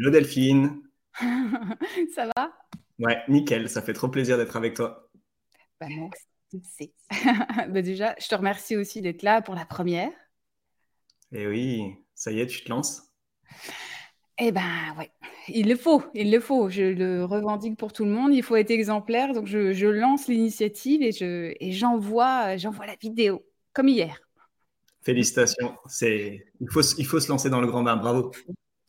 Hello 0.00 0.10
Delphine 0.10 0.80
Ça 2.14 2.26
va? 2.34 2.52
Ouais, 2.98 3.18
nickel, 3.28 3.68
ça 3.68 3.82
fait 3.82 3.92
trop 3.92 4.08
plaisir 4.08 4.38
d'être 4.38 4.56
avec 4.56 4.72
toi. 4.72 5.10
Bah 5.78 5.88
sais. 6.64 6.94
bah 7.68 7.82
déjà, 7.82 8.14
je 8.18 8.26
te 8.26 8.34
remercie 8.34 8.78
aussi 8.78 9.02
d'être 9.02 9.20
là 9.22 9.42
pour 9.42 9.54
la 9.54 9.66
première. 9.66 10.10
Eh 11.32 11.46
oui, 11.46 11.82
ça 12.14 12.32
y 12.32 12.40
est, 12.40 12.46
tu 12.46 12.64
te 12.64 12.70
lances? 12.70 13.12
Eh 14.38 14.52
ben 14.52 14.62
ouais, 14.96 15.10
il 15.48 15.68
le 15.68 15.76
faut, 15.76 16.02
il 16.14 16.30
le 16.32 16.40
faut. 16.40 16.70
Je 16.70 16.82
le 16.82 17.26
revendique 17.26 17.76
pour 17.76 17.92
tout 17.92 18.06
le 18.06 18.10
monde. 18.10 18.32
Il 18.32 18.42
faut 18.42 18.56
être 18.56 18.70
exemplaire. 18.70 19.34
Donc 19.34 19.48
je, 19.48 19.74
je 19.74 19.86
lance 19.86 20.28
l'initiative 20.28 21.02
et 21.02 21.12
je 21.12 21.52
et 21.60 21.72
j'envoie 21.72 22.56
j'envoie 22.56 22.86
la 22.86 22.96
vidéo 22.96 23.44
comme 23.74 23.88
hier. 23.88 24.18
Félicitations. 25.02 25.76
C'est 25.88 26.46
il 26.58 26.70
faut 26.70 26.80
il 26.96 27.04
faut 27.04 27.20
se 27.20 27.28
lancer 27.28 27.50
dans 27.50 27.60
le 27.60 27.66
grand 27.66 27.82
bain. 27.82 27.98
Bravo. 27.98 28.32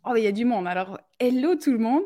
Oh, 0.05 0.15
il 0.15 0.23
y 0.23 0.27
a 0.27 0.31
du 0.31 0.45
monde. 0.45 0.67
Alors, 0.67 0.99
hello 1.19 1.55
tout 1.55 1.71
le 1.71 1.77
monde. 1.77 2.03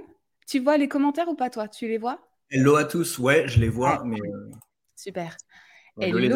Tu 0.48 0.59
vois 0.59 0.77
les 0.77 0.88
commentaires 0.88 1.30
ou 1.30 1.35
pas, 1.35 1.49
toi? 1.49 1.67
Tu 1.67 1.88
les 1.88 1.98
vois? 1.98 2.20
Hello 2.49 2.76
à 2.76 2.84
tous. 2.84 3.18
Ouais, 3.20 3.48
je 3.48 3.59
les 3.59 3.70
vois, 3.70 4.04
mais. 4.05 4.20
Euh, 4.20 4.52
Super. 4.95 5.38
hello, 5.99 6.18
les 6.18 6.29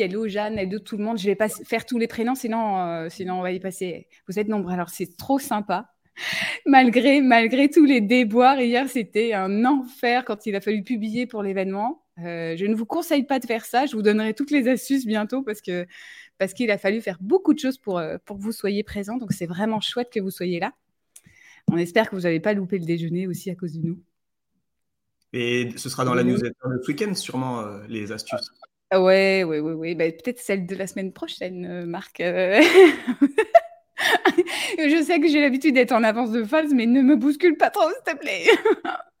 hello 0.00 0.26
Jeanne, 0.26 0.58
hello 0.58 0.78
tout 0.78 0.96
le 0.96 1.04
monde. 1.04 1.18
Je 1.18 1.26
vais 1.26 1.34
pas 1.34 1.48
faire 1.48 1.84
tous 1.84 1.98
les 1.98 2.06
prénoms, 2.06 2.34
sinon, 2.34 2.78
euh, 2.78 3.08
sinon 3.10 3.40
on 3.40 3.42
va 3.42 3.52
y 3.52 3.60
passer. 3.60 4.08
Vous 4.28 4.38
êtes 4.38 4.48
nombreux, 4.48 4.72
alors 4.72 4.88
c'est 4.88 5.16
trop 5.16 5.38
sympa. 5.38 5.90
malgré, 6.66 7.20
malgré 7.20 7.68
tous 7.68 7.84
les 7.84 8.00
déboires, 8.00 8.60
hier 8.60 8.88
c'était 8.88 9.32
un 9.32 9.64
enfer 9.64 10.24
quand 10.24 10.46
il 10.46 10.54
a 10.54 10.60
fallu 10.60 10.82
publier 10.82 11.26
pour 11.26 11.42
l'événement. 11.42 12.04
Euh, 12.18 12.56
je 12.56 12.66
ne 12.66 12.74
vous 12.74 12.86
conseille 12.86 13.24
pas 13.24 13.40
de 13.40 13.46
faire 13.46 13.64
ça. 13.64 13.86
Je 13.86 13.96
vous 13.96 14.02
donnerai 14.02 14.34
toutes 14.34 14.52
les 14.52 14.68
astuces 14.68 15.06
bientôt 15.06 15.42
parce 15.42 15.60
que 15.60 15.86
parce 16.44 16.54
qu'il 16.54 16.70
a 16.70 16.78
fallu 16.78 17.00
faire 17.00 17.18
beaucoup 17.20 17.54
de 17.54 17.58
choses 17.58 17.78
pour, 17.78 18.00
pour 18.24 18.38
que 18.38 18.42
vous 18.42 18.52
soyez 18.52 18.82
présents. 18.82 19.16
Donc 19.16 19.32
c'est 19.32 19.46
vraiment 19.46 19.80
chouette 19.80 20.10
que 20.12 20.20
vous 20.20 20.30
soyez 20.30 20.60
là. 20.60 20.72
On 21.70 21.78
espère 21.78 22.10
que 22.10 22.14
vous 22.14 22.22
n'avez 22.22 22.40
pas 22.40 22.52
loupé 22.52 22.78
le 22.78 22.84
déjeuner 22.84 23.26
aussi 23.26 23.50
à 23.50 23.54
cause 23.54 23.72
de 23.72 23.86
nous. 23.86 23.98
Et 25.32 25.70
ce 25.76 25.88
sera 25.88 26.04
dans 26.04 26.14
la 26.14 26.22
newsletter 26.22 26.54
de 26.70 26.80
ce 26.80 26.88
week-end, 26.88 27.12
sûrement, 27.14 27.60
euh, 27.60 27.80
les 27.88 28.12
astuces. 28.12 28.50
Ah 28.90 29.02
ouais, 29.02 29.42
ouais, 29.42 29.58
ouais, 29.58 29.72
ouais. 29.72 29.94
Bah, 29.96 30.04
peut-être 30.04 30.38
celle 30.38 30.66
de 30.66 30.76
la 30.76 30.86
semaine 30.86 31.12
prochaine, 31.12 31.66
euh, 31.66 31.86
Marc. 31.86 32.20
Euh. 32.20 32.60
je 34.78 35.02
sais 35.04 35.18
que 35.18 35.26
j'ai 35.26 35.40
l'habitude 35.40 35.74
d'être 35.74 35.90
en 35.90 36.04
avance 36.04 36.30
de 36.30 36.44
phase, 36.44 36.72
mais 36.72 36.86
ne 36.86 37.02
me 37.02 37.16
bouscule 37.16 37.56
pas 37.56 37.70
trop, 37.70 37.82
s'il 37.82 38.14
te 38.14 38.20
plaît. 38.20 38.44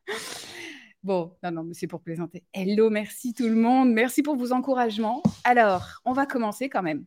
bon, 1.02 1.32
non, 1.42 1.50
non, 1.50 1.64
mais 1.64 1.74
c'est 1.74 1.88
pour 1.88 2.00
plaisanter. 2.00 2.44
Hello, 2.52 2.90
merci 2.90 3.34
tout 3.34 3.48
le 3.48 3.56
monde. 3.56 3.92
Merci 3.92 4.22
pour 4.22 4.36
vos 4.36 4.52
encouragements. 4.52 5.20
Alors, 5.42 6.00
on 6.04 6.12
va 6.12 6.26
commencer 6.26 6.68
quand 6.68 6.82
même. 6.82 7.04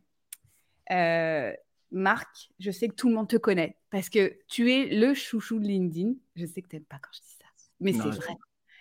Marc, 1.90 2.50
je 2.58 2.70
sais 2.70 2.88
que 2.88 2.94
tout 2.94 3.08
le 3.08 3.14
monde 3.14 3.28
te 3.28 3.36
connaît 3.36 3.76
parce 3.90 4.08
que 4.08 4.38
tu 4.48 4.72
es 4.72 4.86
le 4.86 5.14
chouchou 5.14 5.58
de 5.58 5.66
LinkedIn. 5.66 6.14
Je 6.36 6.46
sais 6.46 6.62
que 6.62 6.68
tu 6.68 6.76
n'aimes 6.76 6.84
pas 6.84 6.98
quand 6.98 7.10
je 7.12 7.20
dis 7.20 7.36
ça, 7.38 7.46
mais 7.80 7.92
c'est 7.92 8.16
vrai. 8.16 8.36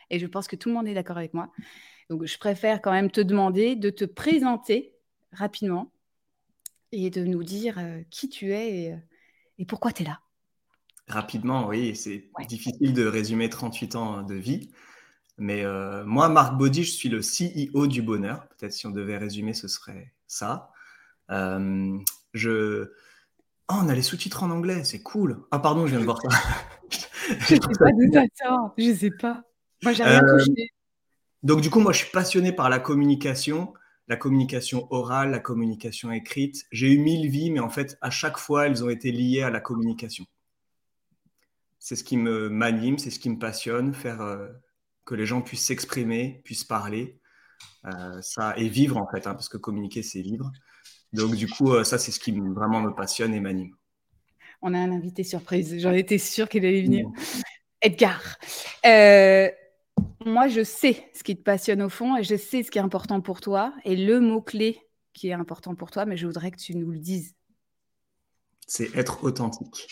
Et 0.10 0.20
je 0.20 0.26
pense 0.26 0.48
que 0.48 0.56
tout 0.56 0.70
le 0.70 0.76
monde 0.76 0.88
est 0.88 0.94
d'accord 0.94 1.18
avec 1.18 1.34
moi. 1.34 1.52
Donc, 2.10 2.26
je 2.26 2.38
préfère 2.38 2.82
quand 2.82 2.92
même 2.92 3.12
te 3.12 3.22
demander 3.22 3.76
de 3.76 3.90
te 3.90 4.06
présenter 4.06 4.94
rapidement 5.34 5.92
et 6.92 7.10
de 7.10 7.24
nous 7.24 7.44
dire 7.44 7.78
euh, 7.80 8.02
qui 8.10 8.30
tu 8.30 8.54
es 8.54 8.84
et, 8.84 8.94
euh, 8.94 9.66
pourquoi 9.68 9.92
tu 9.92 10.04
es 10.04 10.06
là. 10.06 10.22
Rapidement, 11.08 11.68
oui, 11.68 11.96
c'est 11.96 12.30
difficile 12.48 12.94
de 12.94 13.06
résumer 13.06 13.50
38 13.50 13.96
ans 13.96 14.24
de 14.24 14.36
vie. 14.36 14.72
Mais 15.38 15.64
euh, 15.64 16.04
moi, 16.06 16.30
Marc 16.30 16.58
Baudy, 16.58 16.84
je 16.84 16.92
suis 16.92 17.10
le 17.10 17.22
CEO 17.22 17.88
du 17.88 18.02
bonheur. 18.02 18.48
Peut-être 18.50 18.74
si 18.74 18.88
on 18.88 18.92
devait 18.92 19.18
résumer, 19.18 19.54
ce 19.54 19.68
serait 19.68 20.14
ça. 20.28 20.72
Je, 21.30 22.90
Oh, 23.70 23.76
on 23.82 23.90
a 23.90 23.96
les 23.96 24.02
sous-titres 24.02 24.44
en 24.44 24.50
anglais, 24.50 24.86
c'est 24.86 25.02
cool. 25.02 25.46
Ah, 25.52 25.60
pardon, 25.60 25.86
je 25.86 25.92
viens 25.92 26.00
de 26.00 26.06
voir 26.06 26.22
ça. 26.22 26.30
je 27.40 27.46
sais 27.46 27.60
pas 27.60 27.92
d'où 27.92 28.10
sort, 28.42 28.74
je 28.78 28.94
sais 28.96 29.12
pas. 29.12 29.44
Moi, 29.84 29.92
j'ai 29.92 30.04
rien 30.04 30.24
euh, 30.24 30.38
touché. 30.38 30.70
Donc, 31.44 31.60
du 31.60 31.70
coup, 31.70 31.82
moi, 31.82 31.92
je 31.92 31.98
suis 32.00 32.12
passionné 32.12 32.54
par 32.54 32.70
la 32.70 32.80
communication, 32.80 33.74
la 34.08 34.16
communication 34.16 34.88
orale, 34.90 35.32
la 35.32 35.40
communication 35.40 36.14
écrite. 36.14 36.64
J'ai 36.72 36.94
eu 36.94 36.98
mille 36.98 37.30
vies, 37.30 37.52
mais 37.52 37.60
en 37.60 37.70
fait, 37.70 37.98
à 38.00 38.10
chaque 38.10 38.38
fois, 38.38 38.68
elles 38.68 38.86
ont 38.86 38.90
été 38.90 39.12
liées 39.12 39.42
à 39.42 39.50
la 39.50 39.60
communication. 39.60 40.26
C'est 41.78 41.98
ce 41.98 42.06
qui 42.06 42.16
me 42.16 42.48
m'anime, 42.48 42.98
c'est 42.98 43.10
ce 43.10 43.20
qui 43.20 43.30
me 43.30 43.38
passionne, 43.38 43.94
faire 43.94 44.22
euh, 44.22 44.48
que 45.04 45.14
les 45.14 45.26
gens 45.26 45.42
puissent 45.42 45.66
s'exprimer, 45.66 46.42
puissent 46.46 46.64
parler, 46.64 47.20
euh, 47.86 48.22
ça 48.22 48.54
et 48.58 48.70
vivre 48.70 48.98
en 48.98 49.08
fait, 49.08 49.28
hein, 49.28 49.34
parce 49.34 49.50
que 49.50 49.58
communiquer, 49.58 50.04
c'est 50.04 50.22
vivre. 50.22 50.52
Donc, 51.14 51.36
du 51.36 51.48
coup, 51.48 51.74
euh, 51.74 51.84
ça, 51.84 51.98
c'est 51.98 52.12
ce 52.12 52.20
qui 52.20 52.32
vraiment 52.32 52.82
me 52.82 52.92
passionne 52.92 53.34
et 53.34 53.40
m'anime. 53.40 53.76
On 54.62 54.74
a 54.74 54.78
un 54.78 54.92
invité 54.92 55.24
surprise. 55.24 55.80
J'en 55.80 55.94
étais 55.94 56.18
sûre 56.18 56.50
qu'il 56.50 56.66
allait 56.66 56.82
venir. 56.82 57.08
Edgar. 57.82 58.38
Euh, 58.86 59.50
moi, 60.26 60.48
je 60.48 60.64
sais 60.64 61.10
ce 61.14 61.24
qui 61.24 61.38
te 61.38 61.44
passionne 61.44 61.82
au 61.82 61.90
fond 61.90 62.18
et 62.18 62.24
je 62.24 62.36
sais 62.36 62.64
ce 62.64 62.72
qui 62.72 62.80
est 62.80 62.82
important 62.82 63.22
pour 63.22 63.40
toi 63.40 63.74
et 63.86 63.96
le 63.96 64.20
mot-clé 64.20 64.80
qui 65.14 65.30
est 65.30 65.34
important 65.34 65.76
pour 65.76 65.92
toi, 65.92 66.06
mais 66.06 66.18
je 66.18 66.28
voudrais 66.28 66.52
que 66.52 66.58
tu 66.58 66.76
nous 66.76 66.92
le 66.92 67.00
dises. 67.00 67.36
C'est 68.68 68.96
être 68.96 69.24
authentique. 69.24 69.88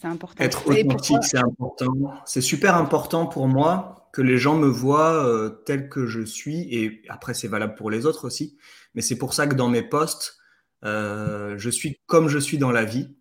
C'est 0.00 0.08
important. 0.08 0.44
Être 0.44 0.68
authentique, 0.68 1.22
c'est 1.22 1.38
important. 1.38 1.92
C'est 2.24 2.40
super 2.40 2.76
important 2.76 3.26
pour 3.26 3.48
moi 3.48 4.08
que 4.12 4.22
les 4.22 4.38
gens 4.38 4.56
me 4.56 4.66
voient 4.66 5.24
euh, 5.26 5.50
tel 5.66 5.88
que 5.88 6.06
je 6.06 6.22
suis, 6.22 6.74
et 6.74 7.02
après 7.08 7.34
c'est 7.34 7.48
valable 7.48 7.74
pour 7.74 7.90
les 7.90 8.06
autres 8.06 8.26
aussi, 8.26 8.56
mais 8.94 9.02
c'est 9.02 9.18
pour 9.18 9.34
ça 9.34 9.46
que 9.46 9.54
dans 9.54 9.68
mes 9.68 9.82
posts, 9.82 10.38
euh, 10.84 11.54
je 11.58 11.70
suis 11.70 12.00
comme 12.06 12.28
je 12.28 12.38
suis 12.38 12.58
dans 12.58 12.72
la 12.72 12.84
vie. 12.84 13.14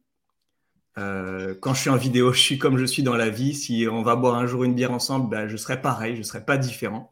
Euh, 0.98 1.54
quand 1.60 1.74
je 1.74 1.82
suis 1.82 1.90
en 1.90 1.98
vidéo, 1.98 2.32
je 2.34 2.40
suis 2.40 2.58
comme 2.58 2.78
je 2.78 2.86
suis 2.86 3.04
dans 3.04 3.16
la 3.16 3.30
vie. 3.30 3.54
Si 3.54 3.88
on 3.92 4.04
va 4.04 4.16
boire 4.16 4.36
un 4.36 4.48
jour 4.48 4.64
une 4.64 4.74
bière 4.74 4.92
ensemble, 4.92 5.30
ben, 5.30 5.48
je 5.48 5.58
serai 5.58 5.82
pareil, 5.82 6.14
je 6.14 6.20
ne 6.20 6.24
serai 6.24 6.46
pas 6.46 6.58
différent. 6.58 7.12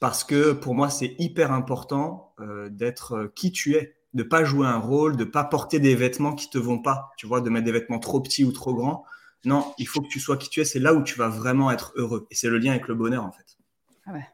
Parce 0.00 0.24
que 0.24 0.52
pour 0.52 0.74
moi, 0.74 0.90
c'est 0.90 1.14
hyper 1.18 1.52
important 1.52 2.34
d'être 2.68 3.32
qui 3.34 3.52
tu 3.52 3.76
es, 3.76 3.94
de 4.14 4.22
pas 4.22 4.44
jouer 4.44 4.66
un 4.66 4.78
rôle, 4.78 5.16
de 5.16 5.24
pas 5.24 5.44
porter 5.44 5.80
des 5.80 5.94
vêtements 5.94 6.34
qui 6.34 6.48
te 6.48 6.58
vont 6.58 6.78
pas, 6.78 7.10
tu 7.16 7.26
vois, 7.26 7.40
de 7.40 7.50
mettre 7.50 7.66
des 7.66 7.72
vêtements 7.72 7.98
trop 7.98 8.20
petits 8.20 8.44
ou 8.44 8.52
trop 8.52 8.74
grands. 8.74 9.04
Non, 9.44 9.74
il 9.78 9.86
faut 9.86 10.00
que 10.00 10.08
tu 10.08 10.20
sois 10.20 10.36
qui 10.36 10.48
tu 10.48 10.60
es. 10.60 10.64
C'est 10.64 10.78
là 10.78 10.94
où 10.94 11.02
tu 11.02 11.18
vas 11.18 11.28
vraiment 11.28 11.70
être 11.70 11.92
heureux. 11.96 12.26
Et 12.30 12.34
c'est 12.34 12.48
le 12.48 12.58
lien 12.58 12.70
avec 12.70 12.88
le 12.88 12.94
bonheur, 12.94 13.24
en 13.24 13.32
fait. 13.32 13.58
Ah 14.06 14.12
ouais. 14.12 14.26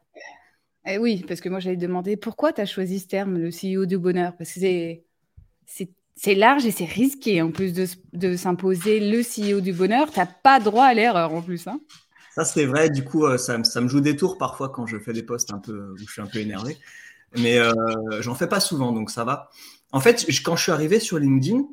Eh 0.87 0.99
oui, 0.99 1.25
parce 1.27 1.41
que 1.41 1.49
moi, 1.49 1.61
j'allais 1.61 1.77
demander 1.77 2.17
pourquoi 2.17 2.53
tu 2.53 2.61
as 2.61 2.67
choisi 2.67 3.01
ce 3.01 3.09
terme, 3.09 3.39
le 3.39 3.51
CEO 3.51 3.87
du 3.87 3.99
bonheur? 3.99 4.37
Parce 4.37 4.53
que 4.55 4.61
c'est 6.15 6.35
large 6.35 6.67
et 6.67 6.71
c'est 6.71 6.85
risqué, 6.85 7.43
en 7.43 7.51
plus 7.51 7.73
de, 7.73 8.37
s'imposer 8.37 9.01
le 9.01 9.23
CEO 9.23 9.61
du 9.61 9.73
bonheur. 9.73 10.11
Tu 10.11 10.19
n'as 10.19 10.27
pas 10.27 10.61
droit 10.61 10.85
à 10.85 10.95
l'erreur, 10.95 11.35
en 11.35 11.43
plus. 11.43 11.67
Hein. 11.67 11.81
ça, 12.35 12.45
c'est 12.45 12.67
vrai. 12.67 12.91
Du 12.91 13.05
coup, 13.05 13.27
euh, 13.27 13.37
ça, 13.37 13.59
me 13.59 13.89
joue 13.89 14.01
des 14.01 14.17
tours 14.17 14.39
parfois 14.39 14.69
quand 14.69 14.87
je 14.87 14.99
fais 14.99 15.12
des 15.12 15.23
posts 15.23 15.53
un 15.53 15.59
peu, 15.59 15.93
où 15.93 15.99
je 15.99 16.05
suis 16.05 16.23
un 16.23 16.27
peu 16.27 16.39
énervé. 16.39 16.77
Mais 17.37 17.59
euh, 17.59 17.73
j'en 18.21 18.35
fais 18.35 18.49
pas 18.49 18.61
souvent, 18.61 18.93
donc 18.93 19.11
ça 19.11 19.25
va. 19.25 19.51
En 19.93 20.01
fait, 20.01 20.27
quand 20.45 20.57
je 20.57 20.63
suis 20.63 20.73
arrivé 20.73 21.01
sur 21.01 21.19
LinkedIn, 21.19 21.59
tu 21.61 21.67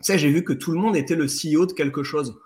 sais, 0.00 0.18
j'ai 0.18 0.30
vu 0.30 0.44
que 0.44 0.52
tout 0.52 0.72
le 0.72 0.78
monde 0.78 0.96
était 0.96 1.16
le 1.16 1.26
CEO 1.26 1.66
de 1.66 1.72
quelque 1.72 2.02
chose. 2.02 2.38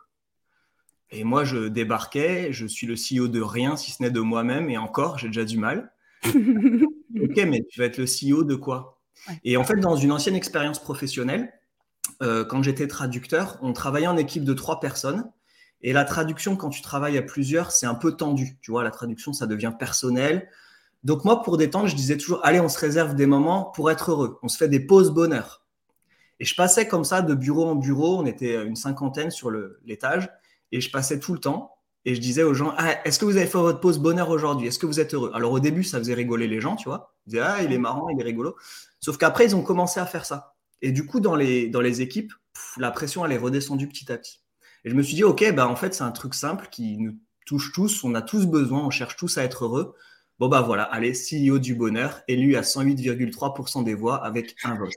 Et 1.10 1.24
moi, 1.24 1.44
je 1.44 1.68
débarquais, 1.68 2.52
je 2.52 2.66
suis 2.66 2.86
le 2.86 2.94
CEO 2.94 3.28
de 3.28 3.40
rien, 3.40 3.76
si 3.76 3.90
ce 3.90 4.02
n'est 4.02 4.10
de 4.10 4.20
moi-même, 4.20 4.70
et 4.70 4.78
encore, 4.78 5.18
j'ai 5.18 5.26
déjà 5.26 5.44
du 5.44 5.58
mal. 5.58 5.92
ok, 6.26 7.36
mais 7.48 7.64
tu 7.68 7.80
vas 7.80 7.86
être 7.86 7.98
le 7.98 8.04
CEO 8.04 8.44
de 8.44 8.54
quoi? 8.54 9.00
Et 9.44 9.56
en 9.56 9.64
fait, 9.64 9.76
dans 9.76 9.96
une 9.96 10.12
ancienne 10.12 10.36
expérience 10.36 10.78
professionnelle, 10.78 11.52
euh, 12.22 12.44
quand 12.44 12.62
j'étais 12.62 12.86
traducteur, 12.86 13.58
on 13.62 13.72
travaillait 13.72 14.06
en 14.06 14.16
équipe 14.16 14.44
de 14.44 14.54
trois 14.54 14.80
personnes. 14.80 15.30
Et 15.82 15.92
la 15.92 16.04
traduction, 16.04 16.56
quand 16.56 16.70
tu 16.70 16.82
travailles 16.82 17.18
à 17.18 17.22
plusieurs, 17.22 17.72
c'est 17.72 17.86
un 17.86 17.94
peu 17.94 18.12
tendu. 18.12 18.58
Tu 18.60 18.70
vois, 18.70 18.84
la 18.84 18.90
traduction, 18.90 19.32
ça 19.32 19.46
devient 19.46 19.72
personnel. 19.78 20.48
Donc 21.04 21.24
moi, 21.24 21.42
pour 21.42 21.56
détendre, 21.56 21.86
je 21.86 21.96
disais 21.96 22.16
toujours, 22.16 22.40
allez, 22.44 22.60
on 22.60 22.68
se 22.68 22.78
réserve 22.78 23.14
des 23.14 23.26
moments 23.26 23.64
pour 23.64 23.90
être 23.90 24.10
heureux. 24.10 24.38
On 24.42 24.48
se 24.48 24.56
fait 24.56 24.68
des 24.68 24.80
pauses 24.80 25.10
bonheur. 25.10 25.64
Et 26.40 26.44
je 26.44 26.54
passais 26.54 26.88
comme 26.88 27.04
ça 27.04 27.22
de 27.22 27.34
bureau 27.34 27.66
en 27.66 27.74
bureau. 27.74 28.18
On 28.18 28.26
était 28.26 28.62
une 28.64 28.76
cinquantaine 28.76 29.30
sur 29.30 29.50
l'étage. 29.84 30.30
Et 30.72 30.80
je 30.80 30.90
passais 30.90 31.18
tout 31.18 31.32
le 31.32 31.40
temps 31.40 31.74
et 32.04 32.14
je 32.14 32.20
disais 32.20 32.42
aux 32.42 32.54
gens 32.54 32.74
ah, 32.78 32.96
Est-ce 33.04 33.18
que 33.18 33.24
vous 33.24 33.36
avez 33.36 33.46
fait 33.46 33.58
votre 33.58 33.80
pause 33.80 33.98
bonheur 33.98 34.30
aujourd'hui? 34.30 34.68
Est-ce 34.68 34.78
que 34.78 34.86
vous 34.86 35.00
êtes 35.00 35.14
heureux? 35.14 35.30
Alors 35.34 35.52
au 35.52 35.60
début, 35.60 35.84
ça 35.84 35.98
faisait 35.98 36.14
rigoler 36.14 36.48
les 36.48 36.60
gens, 36.60 36.76
tu 36.76 36.88
vois. 36.88 37.14
Ils 37.26 37.30
disaient 37.30 37.42
Ah, 37.42 37.62
il 37.62 37.72
est 37.72 37.78
marrant, 37.78 38.08
il 38.08 38.18
est 38.20 38.24
rigolo. 38.24 38.56
Sauf 39.00 39.18
qu'après, 39.18 39.46
ils 39.46 39.56
ont 39.56 39.62
commencé 39.62 40.00
à 40.00 40.06
faire 40.06 40.24
ça. 40.24 40.54
Et 40.82 40.92
du 40.92 41.04
coup, 41.04 41.20
dans 41.20 41.34
les, 41.34 41.68
dans 41.68 41.80
les 41.80 42.00
équipes, 42.00 42.32
la 42.78 42.90
pression, 42.90 43.24
elle 43.24 43.32
est 43.32 43.38
redescendue 43.38 43.88
petit 43.88 44.10
à 44.10 44.16
petit. 44.16 44.40
Et 44.84 44.90
je 44.90 44.94
me 44.94 45.02
suis 45.02 45.14
dit 45.14 45.24
Ok, 45.24 45.52
bah, 45.54 45.68
en 45.68 45.76
fait, 45.76 45.94
c'est 45.94 46.04
un 46.04 46.10
truc 46.10 46.34
simple 46.34 46.68
qui 46.70 46.96
nous 46.96 47.16
touche 47.46 47.72
tous. 47.72 48.02
On 48.04 48.14
a 48.14 48.22
tous 48.22 48.46
besoin, 48.46 48.80
on 48.80 48.90
cherche 48.90 49.16
tous 49.16 49.36
à 49.36 49.44
être 49.44 49.64
heureux. 49.64 49.94
Bon, 50.40 50.48
bah 50.48 50.62
voilà, 50.62 50.84
allez, 50.84 51.12
CEO 51.12 51.58
du 51.58 51.74
bonheur, 51.74 52.22
élu 52.26 52.56
à 52.56 52.62
108,3% 52.62 53.84
des 53.84 53.92
voix 53.92 54.24
avec 54.24 54.56
un 54.64 54.74
vote. 54.74 54.94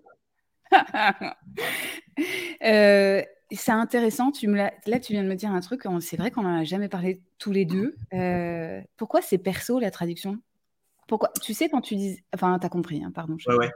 euh, 2.64 3.22
c'est 3.52 3.72
intéressant. 3.74 4.32
Tu 4.32 4.48
me 4.48 4.56
là, 4.56 5.00
tu 5.02 5.12
viens 5.12 5.22
de 5.22 5.28
me 5.28 5.36
dire 5.36 5.52
un 5.52 5.60
truc. 5.60 5.82
C'est 6.00 6.16
vrai 6.16 6.32
qu'on 6.32 6.44
n'en 6.44 6.62
a 6.62 6.64
jamais 6.64 6.88
parlé 6.88 7.20
tous 7.40 7.52
les 7.52 7.66
deux. 7.66 7.98
Euh, 8.14 8.80
pourquoi 8.96 9.22
c'est 9.22 9.38
perso 9.38 9.80
la 9.80 9.92
traduction? 9.92 10.38
Pourquoi 11.10 11.30
Tu 11.42 11.54
sais 11.54 11.68
quand 11.68 11.82
tu 11.82 11.98
dis, 11.98 12.24
enfin, 12.34 12.58
t'as 12.58 12.70
compris, 12.70 13.04
hein, 13.04 13.12
pardon. 13.14 13.36
Ouais, 13.46 13.56
ouais. 13.56 13.72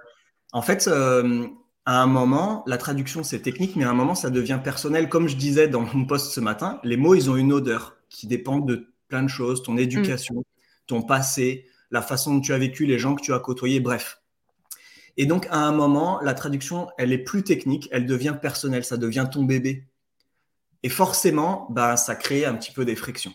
En 0.54 0.62
fait, 0.62 0.88
euh, 0.88 1.48
à 1.86 2.02
un 2.02 2.08
moment, 2.08 2.64
la 2.66 2.78
traduction, 2.78 3.24
c'est 3.24 3.42
technique, 3.42 3.76
mais 3.76 3.84
à 3.84 3.90
un 3.90 3.94
moment, 3.94 4.16
ça 4.16 4.30
devient 4.30 4.62
personnel. 4.64 5.10
Comme 5.10 5.28
je 5.28 5.36
disais 5.36 5.68
dans 5.68 5.82
mon 5.82 6.06
post 6.06 6.32
ce 6.32 6.40
matin, 6.40 6.80
les 6.86 6.96
mots, 6.96 7.14
ils 7.14 7.30
ont 7.30 7.36
une 7.36 7.52
odeur 7.52 7.98
qui 8.10 8.26
dépend 8.26 8.60
de 8.60 8.94
plein 9.10 9.22
de 9.22 9.28
choses, 9.28 9.64
ton 9.64 9.76
éducation, 9.76 10.46
ton 10.88 11.02
passé, 11.02 11.66
la 11.92 12.02
façon 12.02 12.36
dont 12.36 12.42
tu 12.42 12.54
as 12.54 12.58
vécu, 12.58 12.86
les 12.86 13.00
gens 13.00 13.16
que 13.16 13.22
tu 13.22 13.34
as 13.34 13.40
côtoyés, 13.40 13.80
bref. 13.80 14.22
Et 15.18 15.26
donc, 15.26 15.48
à 15.50 15.58
un 15.58 15.72
moment, 15.72 16.20
la 16.22 16.34
traduction, 16.34 16.90
elle 16.98 17.12
est 17.12 17.18
plus 17.18 17.44
technique, 17.44 17.90
elle 17.92 18.06
devient 18.06 18.36
personnelle, 18.40 18.84
ça 18.84 18.98
devient 18.98 19.28
ton 19.32 19.44
bébé. 19.44 19.88
Et 20.84 20.90
forcément, 20.90 21.68
bah, 21.72 21.98
ça 21.98 22.16
crée 22.16 22.46
un 22.46 22.54
petit 22.54 22.72
peu 22.72 22.86
des 22.86 22.96
frictions. 22.96 23.34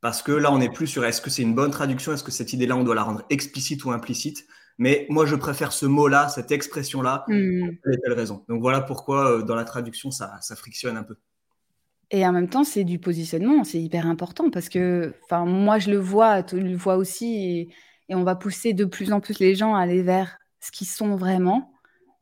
Parce 0.00 0.22
que 0.22 0.32
là, 0.32 0.52
on 0.52 0.58
n'est 0.58 0.70
plus 0.70 0.86
sur 0.86 1.04
est-ce 1.04 1.20
que 1.20 1.28
c'est 1.28 1.42
une 1.42 1.54
bonne 1.54 1.72
traduction, 1.72 2.12
est-ce 2.12 2.24
que 2.24 2.30
cette 2.30 2.52
idée-là, 2.52 2.76
on 2.76 2.84
doit 2.84 2.94
la 2.94 3.02
rendre 3.02 3.24
explicite 3.28 3.84
ou 3.84 3.90
implicite? 3.90 4.46
Mais 4.78 5.06
moi, 5.10 5.26
je 5.26 5.34
préfère 5.34 5.72
ce 5.72 5.84
mot-là, 5.84 6.28
cette 6.28 6.52
expression-là, 6.52 7.24
mmh. 7.28 7.76
pour 7.82 7.92
telle 8.02 8.12
raison. 8.14 8.44
Donc 8.48 8.62
voilà 8.62 8.80
pourquoi 8.80 9.30
euh, 9.30 9.42
dans 9.42 9.56
la 9.56 9.64
traduction, 9.64 10.10
ça, 10.10 10.38
ça 10.40 10.56
frictionne 10.56 10.96
un 10.96 11.02
peu. 11.02 11.16
Et 12.10 12.26
en 12.26 12.32
même 12.32 12.48
temps, 12.48 12.64
c'est 12.64 12.84
du 12.84 12.98
positionnement, 12.98 13.62
c'est 13.62 13.80
hyper 13.80 14.06
important 14.06 14.50
parce 14.50 14.68
que, 14.68 15.14
enfin, 15.24 15.44
moi, 15.44 15.78
je 15.78 15.90
le 15.90 15.98
vois, 15.98 16.42
tu 16.42 16.58
le 16.58 16.76
vois 16.76 16.96
aussi, 16.96 17.68
et, 18.08 18.14
on 18.14 18.24
va 18.24 18.34
pousser 18.34 18.72
de 18.72 18.84
plus 18.84 19.12
en 19.12 19.20
plus 19.20 19.38
les 19.38 19.54
gens 19.54 19.74
à 19.76 19.80
aller 19.82 20.02
vers 20.02 20.38
ce 20.60 20.72
qu'ils 20.72 20.88
sont 20.88 21.14
vraiment, 21.14 21.72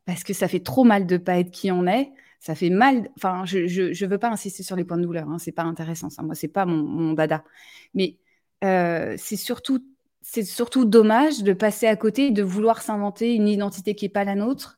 parce 0.05 0.23
que 0.23 0.35
ça 0.35 0.47
fait 0.47 0.61
trop 0.61 0.85
mal 0.85 1.07
de 1.07 1.17
pas 1.17 1.39
être 1.39 1.51
qui 1.51 1.73
on 1.73 1.87
est. 1.87 2.13
Ça 2.41 2.55
fait 2.55 2.71
mal. 2.71 3.09
Enfin, 3.17 3.45
je 3.47 3.67
je, 3.67 4.07
veux 4.07 4.19
pas 4.19 4.31
insister 4.31 4.63
sur 4.63 4.77
les 4.77 4.85
points 4.85 4.99
de 4.99 5.03
douleur, 5.03 5.29
hein, 5.29 5.39
c'est 5.39 5.53
pas 5.53 5.65
intéressant 5.65 6.11
ça. 6.11 6.23
Moi, 6.23 6.35
c'est 6.35 6.49
pas 6.49 6.67
mon, 6.67 6.83
mon 6.83 7.13
dada. 7.15 7.43
Mais 7.95 8.19
euh, 8.65 9.15
c'est 9.19 9.37
surtout 9.37 9.81
c'est 10.23 10.45
surtout 10.45 10.85
dommage 10.85 11.43
de 11.43 11.55
passer 11.55 11.87
à 11.87 11.97
côté, 11.97 12.31
de 12.31 12.43
vouloir 12.43 12.83
s'inventer 12.83 13.35
une 13.35 13.49
identité 13.49 13.95
qui 13.95 14.05
n'est 14.05 14.11
pas 14.11 14.25
la 14.25 14.35
nôtre, 14.35 14.78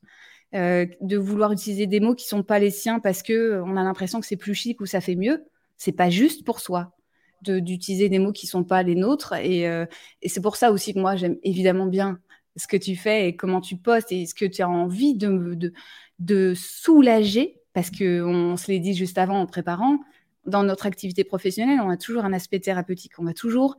euh, 0.53 0.85
de 1.01 1.17
vouloir 1.17 1.53
utiliser 1.53 1.87
des 1.87 2.01
mots 2.01 2.17
qui 2.17 2.27
sont 2.27 2.43
pas 2.43 2.59
les 2.59 2.73
siens 2.73 2.99
parce 2.99 3.23
que 3.23 3.33
euh, 3.33 3.65
on 3.65 3.77
a 3.77 3.85
l'impression 3.85 4.19
que 4.19 4.27
c'est 4.27 4.37
plus 4.37 4.55
chic 4.55 4.81
ou 4.81 4.87
ça 4.87 5.01
fait 5.01 5.15
mieux. 5.15 5.45
C'est 5.77 5.93
pas 5.93 6.11
juste 6.11 6.45
pour 6.45 6.59
soi 6.61 6.93
d'utiliser 7.43 8.11
des 8.11 8.19
mots 8.19 8.33
qui 8.33 8.47
sont 8.47 8.65
pas 8.65 8.83
les 8.83 8.97
nôtres. 8.97 9.33
Et, 9.35 9.67
euh, 9.69 9.87
et 10.23 10.29
c'est 10.29 10.43
pour 10.43 10.57
ça 10.57 10.73
aussi 10.73 10.93
que 10.93 10.99
moi, 10.99 11.17
j'aime 11.17 11.39
évidemment 11.43 11.87
bien 11.87 12.19
ce 12.57 12.67
que 12.67 12.77
tu 12.77 12.97
fais 12.97 13.29
et 13.29 13.37
comment 13.37 13.61
tu 13.61 13.77
postes 13.77 14.13
et 14.13 14.27
ce 14.27 14.35
que 14.35 14.45
tu 14.45 14.61
as 14.61 14.69
envie 14.69 15.15
de, 15.15 15.55
de, 15.55 15.73
de 16.19 16.53
soulager, 16.55 17.61
parce 17.73 17.91
qu'on 17.91 18.57
se 18.59 18.71
l'est 18.71 18.81
dit 18.81 18.93
juste 18.93 19.17
avant 19.17 19.41
en 19.41 19.47
préparant, 19.47 20.01
dans 20.45 20.65
notre 20.65 20.85
activité 20.85 21.25
professionnelle, 21.25 21.81
on 21.81 21.89
a 21.89 21.97
toujours 21.97 22.25
un 22.25 22.33
aspect 22.35 22.61
thérapeutique. 22.61 23.13
On 23.19 23.25
va 23.25 23.33
toujours 23.33 23.79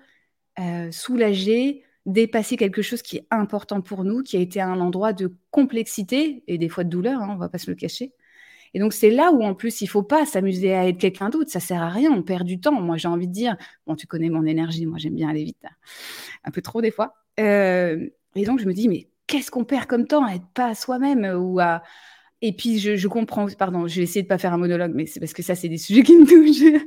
soulager, 0.92 1.84
dépasser 2.06 2.57
quelque 2.57 2.81
chose 2.81 3.01
qui 3.01 3.18
est 3.18 3.27
important 3.30 3.81
pour 3.81 4.03
nous, 4.03 4.24
qui 4.24 4.38
a 4.38 4.39
été 4.39 4.62
un 4.62 4.80
endroit 4.80 5.13
de 5.13 5.36
complexité 5.51 6.44
et 6.48 6.57
des 6.57 6.69
fois 6.69 6.83
de 6.83 6.89
douleur, 6.89 7.21
hein, 7.21 7.30
on 7.31 7.38
va 7.38 7.50
pas 7.50 7.57
se 7.57 7.69
le 7.69 7.75
cacher. 7.75 8.13
Et 8.74 8.80
donc 8.80 8.94
c'est 8.94 9.09
là 9.09 9.31
où 9.31 9.44
en 9.44 9.53
plus 9.53 9.81
il 9.81 9.88
faut 9.88 10.03
pas 10.03 10.25
s'amuser 10.25 10.74
à 10.74 10.88
être 10.88 10.98
quelqu'un 10.98 11.30
d'autre, 11.30 11.51
ça 11.51 11.59
sert 11.59 11.81
à 11.81 11.89
rien, 11.89 12.12
on 12.12 12.24
perd 12.24 12.45
du 12.45 12.59
temps. 12.59 12.71
Moi 12.71 12.98
j'ai 12.98 13.07
envie 13.07 13.27
de 13.27 13.33
dire, 13.33 13.57
bon 13.86 13.95
tu 13.95 14.07
connais 14.07 14.30
mon 14.30 14.45
énergie, 14.45 14.86
moi 14.86 14.98
j'aime 14.98 15.15
bien 15.15 15.30
aller 15.30 15.44
vite, 15.44 15.63
hein. 15.65 15.75
un 16.45 16.51
peu 16.51 16.62
trop 16.62 16.81
des 16.81 16.92
fois. 16.92 17.13
Euh, 17.39 18.07
et 18.36 18.45
donc 18.45 18.59
je 18.59 18.65
me 18.65 18.74
dis 18.74 18.88
mais 18.88 19.09
qu'est-ce 19.27 19.51
qu'on 19.51 19.65
perd 19.65 19.86
comme 19.88 20.07
temps 20.07 20.25
à 20.25 20.36
être 20.36 20.48
pas 20.53 20.74
soi-même 20.74 21.25
ou 21.38 21.59
à 21.59 21.83
et 22.44 22.54
puis, 22.54 22.80
je, 22.80 23.08
comprends, 23.08 23.46
pardon, 23.58 23.88
je 23.88 23.98
vais 23.98 24.04
essayer 24.04 24.24
de 24.24 24.28
pas 24.28 24.40
faire 24.40 24.52
un 24.52 24.58
monologue, 24.58 24.94
mais 24.96 25.06
c'est 25.06 25.20
parce 25.20 25.34
que 25.34 25.44
ça, 25.44 25.54
c'est 25.54 25.70
des 25.70 25.78
sujets 25.78 26.02
qui 26.02 26.18
me 26.18 26.26
touchent. 26.26 26.84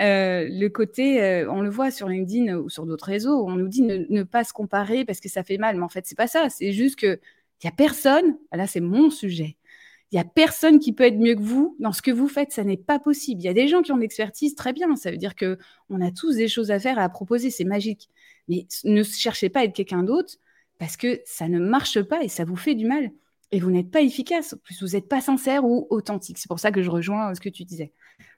Euh, 0.00 0.48
le 0.50 0.68
côté, 0.68 1.22
euh, 1.22 1.50
on 1.50 1.62
le 1.62 1.70
voit 1.70 1.90
sur 1.92 2.08
LinkedIn 2.08 2.56
ou 2.56 2.68
sur 2.68 2.84
d'autres 2.84 3.06
réseaux, 3.06 3.46
on 3.46 3.52
nous 3.52 3.68
dit 3.68 3.82
ne, 3.82 4.22
pas 4.24 4.42
se 4.44 4.52
comparer 4.52 5.04
parce 5.04 5.20
que 5.20 5.28
ça 5.28 5.44
fait 5.44 5.58
mal. 5.58 5.76
Mais 5.76 5.82
en 5.84 5.88
fait, 5.88 6.04
c'est 6.06 6.16
pas 6.16 6.26
ça. 6.26 6.48
C'est 6.50 6.72
juste 6.72 6.96
que 6.96 7.20
il 7.62 7.66
y 7.66 7.68
a 7.68 7.72
personne, 7.72 8.38
là, 8.52 8.66
c'est 8.66 8.80
mon 8.80 9.10
sujet. 9.10 9.56
Il 10.12 10.16
y 10.16 10.18
a 10.18 10.24
personne 10.24 10.78
qui 10.78 10.92
peut 10.92 11.04
être 11.04 11.18
mieux 11.18 11.34
que 11.34 11.40
vous 11.40 11.76
dans 11.80 11.92
ce 11.92 12.02
que 12.02 12.10
vous 12.10 12.28
faites. 12.28 12.52
Ça 12.52 12.64
n'est 12.64 12.76
pas 12.76 12.98
possible. 12.98 13.40
Il 13.42 13.44
y 13.44 13.48
a 13.48 13.54
des 13.54 13.68
gens 13.68 13.82
qui 13.82 13.92
ont 13.92 13.96
l'expertise, 13.96 14.54
très 14.54 14.72
bien. 14.72 14.94
Ça 14.96 15.10
veut 15.10 15.16
dire 15.16 15.34
que 15.34 15.58
on 15.90 16.00
a 16.00 16.10
tous 16.10 16.36
des 16.36 16.48
choses 16.48 16.70
à 16.70 16.78
faire, 16.80 16.98
à 16.98 17.08
proposer. 17.08 17.50
C'est 17.50 17.64
magique. 17.64 18.08
Mais 18.48 18.66
ne 18.84 19.02
cherchez 19.02 19.48
pas 19.48 19.60
à 19.60 19.64
être 19.64 19.74
quelqu'un 19.74 20.02
d'autre 20.02 20.34
parce 20.78 20.96
que 20.96 21.20
ça 21.24 21.48
ne 21.48 21.58
marche 21.58 22.00
pas 22.02 22.22
et 22.22 22.28
ça 22.28 22.44
vous 22.44 22.56
fait 22.56 22.74
du 22.74 22.86
mal 22.86 23.10
et 23.50 23.60
vous 23.60 23.70
n'êtes 23.70 23.90
pas 23.90 24.00
efficace. 24.00 24.54
En 24.54 24.58
plus, 24.58 24.82
vous 24.82 24.96
n'êtes 24.96 25.08
pas 25.08 25.20
sincère 25.20 25.64
ou 25.64 25.86
authentique. 25.90 26.38
C'est 26.38 26.48
pour 26.48 26.60
ça 26.60 26.70
que 26.70 26.82
je 26.82 26.90
rejoins 26.90 27.34
ce 27.34 27.40
que 27.40 27.48
tu 27.48 27.64
disais. 27.64 27.92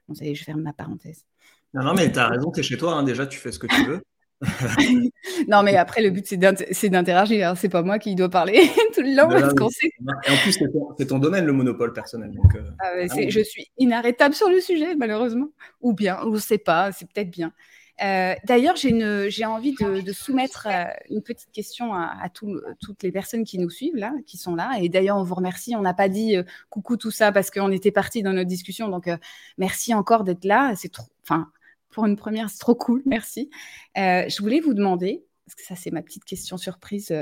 Bon, 0.07 0.13
ça 0.13 0.25
y 0.25 0.29
est, 0.29 0.35
je 0.35 0.43
ferme 0.43 0.61
ma 0.61 0.73
parenthèse. 0.73 1.25
Non, 1.73 1.83
non, 1.83 1.93
mais 1.93 2.11
tu 2.11 2.19
as 2.19 2.27
raison, 2.27 2.51
tu 2.51 2.59
es 2.59 2.63
chez 2.63 2.77
toi. 2.77 2.95
Hein. 2.95 3.03
déjà, 3.03 3.25
tu 3.25 3.39
fais 3.39 3.51
ce 3.51 3.59
que 3.59 3.67
tu 3.67 3.85
veux. 3.85 4.01
non, 5.47 5.61
mais 5.63 5.75
après, 5.75 6.01
le 6.01 6.09
but, 6.09 6.25
c'est 6.25 6.89
d'interagir. 6.89 7.49
Hein. 7.49 7.55
C'est 7.55 7.69
pas 7.69 7.83
moi 7.83 7.99
qui 7.99 8.15
dois 8.15 8.29
parler 8.29 8.59
tout 8.95 9.01
le 9.01 9.15
long. 9.15 9.29
parce 9.29 9.53
qu'on 9.53 9.69
sait... 9.69 9.87
Et 9.87 10.31
en 10.31 10.37
plus, 10.37 10.57
c'est 10.97 11.05
ton, 11.05 11.19
domaine, 11.19 11.45
le 11.45 11.53
monopole 11.53 11.93
personnel. 11.93 12.31
Donc, 12.31 12.55
euh, 12.55 12.71
ah 12.79 13.05
je 13.07 13.41
suis 13.41 13.71
inarrêtable 13.77 14.33
sur 14.33 14.49
le 14.49 14.59
sujet, 14.59 14.95
malheureusement. 14.95 15.49
Ou 15.81 15.93
bien, 15.93 16.23
ou 16.25 16.35
je 16.35 16.41
sais 16.41 16.57
pas, 16.57 16.91
c'est 16.91 17.05
peut-être 17.05 17.29
bien. 17.29 17.53
Euh, 18.01 18.33
d'ailleurs, 18.45 18.75
j'ai 18.75 19.45
envie 19.45 19.75
de, 19.75 20.11
soumettre 20.11 20.67
euh, 20.69 20.85
une 21.09 21.21
petite 21.21 21.51
question 21.51 21.93
à, 21.93 22.29
toutes 22.29 23.03
les 23.03 23.11
personnes 23.11 23.43
qui 23.43 23.59
nous 23.59 23.69
suivent, 23.69 23.95
là, 23.95 24.13
qui 24.25 24.37
sont 24.37 24.55
là. 24.55 24.71
Et 24.79 24.89
d'ailleurs, 24.89 25.17
on 25.17 25.23
vous 25.23 25.35
remercie. 25.35 25.75
On 25.75 25.81
n'a 25.81 25.93
pas 25.93 26.09
dit 26.09 26.37
euh, 26.37 26.43
coucou 26.69 26.97
tout 26.97 27.11
ça 27.11 27.31
parce 27.31 27.51
qu'on 27.51 27.71
était 27.71 27.91
parti 27.91 28.23
dans 28.23 28.33
notre 28.33 28.49
discussion. 28.49 28.89
Donc, 28.89 29.09
merci 29.57 29.93
encore 29.93 30.23
d'être 30.23 30.45
là. 30.45 30.73
C'est 30.75 30.91
enfin, 31.23 31.51
pour 31.89 32.05
une 32.05 32.15
première, 32.15 32.49
c'est 32.49 32.59
trop 32.59 32.75
cool. 32.75 33.01
Merci. 33.05 33.49
je 33.95 34.41
voulais 34.41 34.59
vous 34.59 34.73
demander, 34.73 35.23
parce 35.45 35.55
que 35.55 35.63
ça, 35.63 35.75
c'est 35.75 35.91
ma 35.91 36.01
petite 36.01 36.25
question 36.25 36.57
surprise. 36.57 37.13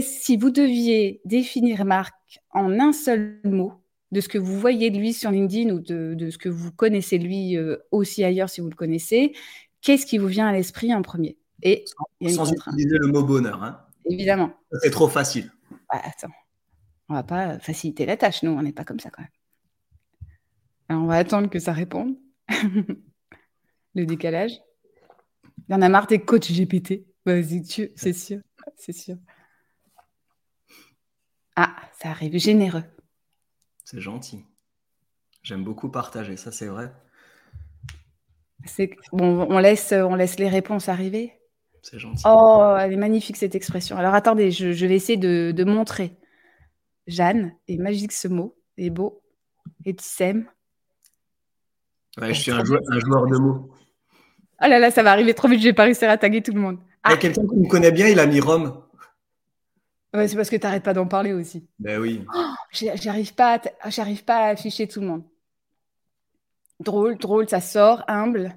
si 0.00 0.36
vous 0.36 0.50
deviez 0.50 1.20
définir 1.24 1.84
Marc 1.84 2.14
en 2.50 2.80
un 2.80 2.92
seul 2.92 3.40
mot, 3.44 3.74
de 4.12 4.20
ce 4.20 4.28
que 4.28 4.38
vous 4.38 4.58
voyez 4.60 4.90
de 4.90 4.98
lui 4.98 5.12
sur 5.12 5.32
LinkedIn 5.32 5.74
ou 5.74 5.80
de 5.80 6.30
ce 6.30 6.38
que 6.38 6.48
vous 6.48 6.70
connaissez 6.70 7.18
de 7.18 7.24
lui 7.24 7.56
aussi 7.90 8.22
ailleurs 8.22 8.48
si 8.48 8.60
vous 8.60 8.68
le 8.68 8.76
connaissez, 8.76 9.34
qu'est-ce 9.86 10.04
qui 10.04 10.18
vous 10.18 10.26
vient 10.26 10.48
à 10.48 10.52
l'esprit 10.52 10.92
en 10.92 11.00
premier? 11.00 11.38
Et 11.62 11.84
sans, 12.28 12.52
utiliser 12.52 12.98
le 12.98 13.06
mot 13.06 13.22
bonheur. 13.22 13.62
Hein. 13.62 13.86
Évidemment. 14.04 14.52
C'est 14.82 14.90
trop 14.90 15.08
facile. 15.08 15.50
Bah, 15.70 16.00
attends, 16.02 16.34
on 17.08 17.14
va 17.14 17.22
pas 17.22 17.58
faciliter 17.60 18.04
la 18.04 18.16
tâche, 18.16 18.42
nous, 18.42 18.50
on 18.50 18.62
n'est 18.62 18.72
pas 18.72 18.84
comme 18.84 18.98
ça 18.98 19.10
quand 19.10 19.22
même. 19.22 19.30
Alors, 20.88 21.02
on 21.04 21.06
va 21.06 21.16
attendre 21.16 21.48
que 21.48 21.60
ça 21.60 21.72
réponde. 21.72 22.16
le 23.94 24.04
décalage. 24.06 24.60
Il 25.68 25.72
y 25.72 25.74
en 25.74 25.82
a 25.82 25.88
marre 25.88 26.08
des 26.08 26.20
coachs 26.20 26.50
GPT. 26.52 27.06
Vas-y, 27.24 27.62
tu, 27.62 27.90
c'est 27.94 28.12
sûr, 28.12 28.40
c'est 28.76 28.92
sûr. 28.92 29.16
Ah, 31.54 31.76
ça 31.98 32.10
arrive, 32.10 32.36
généreux. 32.38 32.84
C'est 33.84 34.00
gentil. 34.00 34.44
J'aime 35.42 35.64
beaucoup 35.64 35.90
partager, 35.90 36.36
ça 36.36 36.50
c'est 36.50 36.66
vrai. 36.66 36.92
Bon, 39.12 39.46
on 39.48 39.58
laisse, 39.58 39.92
on 39.92 40.14
laisse 40.14 40.38
les 40.38 40.48
réponses 40.48 40.88
arriver. 40.88 41.32
C'est 41.82 41.98
gentil. 41.98 42.22
Oh, 42.26 42.74
elle 42.78 42.92
est 42.92 42.96
magnifique 42.96 43.36
cette 43.36 43.54
expression. 43.54 43.96
Alors 43.96 44.14
attendez, 44.14 44.50
je, 44.50 44.86
vais 44.86 44.96
essayer 44.96 45.16
de, 45.16 45.64
montrer. 45.64 46.16
Jeanne, 47.06 47.54
est 47.68 47.76
magique 47.76 48.12
ce 48.12 48.26
mot, 48.26 48.56
est 48.76 48.90
beau, 48.90 49.22
et 49.84 49.94
Tissem. 49.94 50.48
Ouais, 52.20 52.34
je 52.34 52.40
suis 52.40 52.50
un 52.50 52.64
joueur, 52.64 52.80
de 53.26 53.38
mots. 53.38 53.70
Oh 54.62 54.66
là 54.68 54.80
là, 54.80 54.90
ça 54.90 55.02
va 55.02 55.12
arriver 55.12 55.34
trop 55.34 55.46
vite, 55.46 55.60
je 55.60 55.66
vais 55.66 55.74
pas 55.74 55.84
réussir 55.84 56.10
à 56.10 56.16
taguer 56.16 56.42
tout 56.42 56.52
le 56.52 56.60
monde. 56.60 56.78
Il 57.04 57.10
y 57.10 57.12
a 57.12 57.14
ah. 57.14 57.16
quelqu'un 57.18 57.42
qui 57.46 57.56
me 57.56 57.68
connaît 57.68 57.92
bien, 57.92 58.08
il 58.08 58.18
a 58.18 58.26
mis 58.26 58.40
Rome. 58.40 58.82
Ouais, 60.12 60.26
c'est 60.26 60.36
parce 60.36 60.50
que 60.50 60.56
tu 60.56 60.64
n'arrêtes 60.64 60.82
pas 60.82 60.94
d'en 60.94 61.06
parler 61.06 61.32
aussi. 61.32 61.68
Ben 61.78 62.00
oui. 62.00 62.24
Oh, 62.34 62.54
j'arrive 62.72 63.34
pas, 63.34 63.60
j'arrive 63.88 64.24
pas 64.24 64.38
à 64.38 64.48
afficher 64.48 64.88
tout 64.88 65.00
le 65.00 65.06
monde. 65.06 65.22
Drôle, 66.80 67.16
drôle, 67.16 67.48
ça 67.48 67.60
sort, 67.60 68.04
humble. 68.08 68.56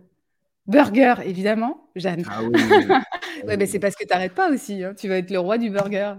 Burger, 0.68 1.16
évidemment, 1.24 1.90
Jeanne. 1.96 2.24
Ah 2.30 2.44
oui. 2.44 2.52
ouais, 3.48 3.58
mais 3.58 3.66
c'est 3.66 3.80
parce 3.80 3.96
que 3.96 4.04
tu 4.04 4.14
n'arrêtes 4.14 4.36
pas 4.36 4.52
aussi. 4.52 4.84
Hein. 4.84 4.94
Tu 4.94 5.08
vas 5.08 5.18
être 5.18 5.32
le 5.32 5.40
roi 5.40 5.58
du 5.58 5.70
burger. 5.70 6.16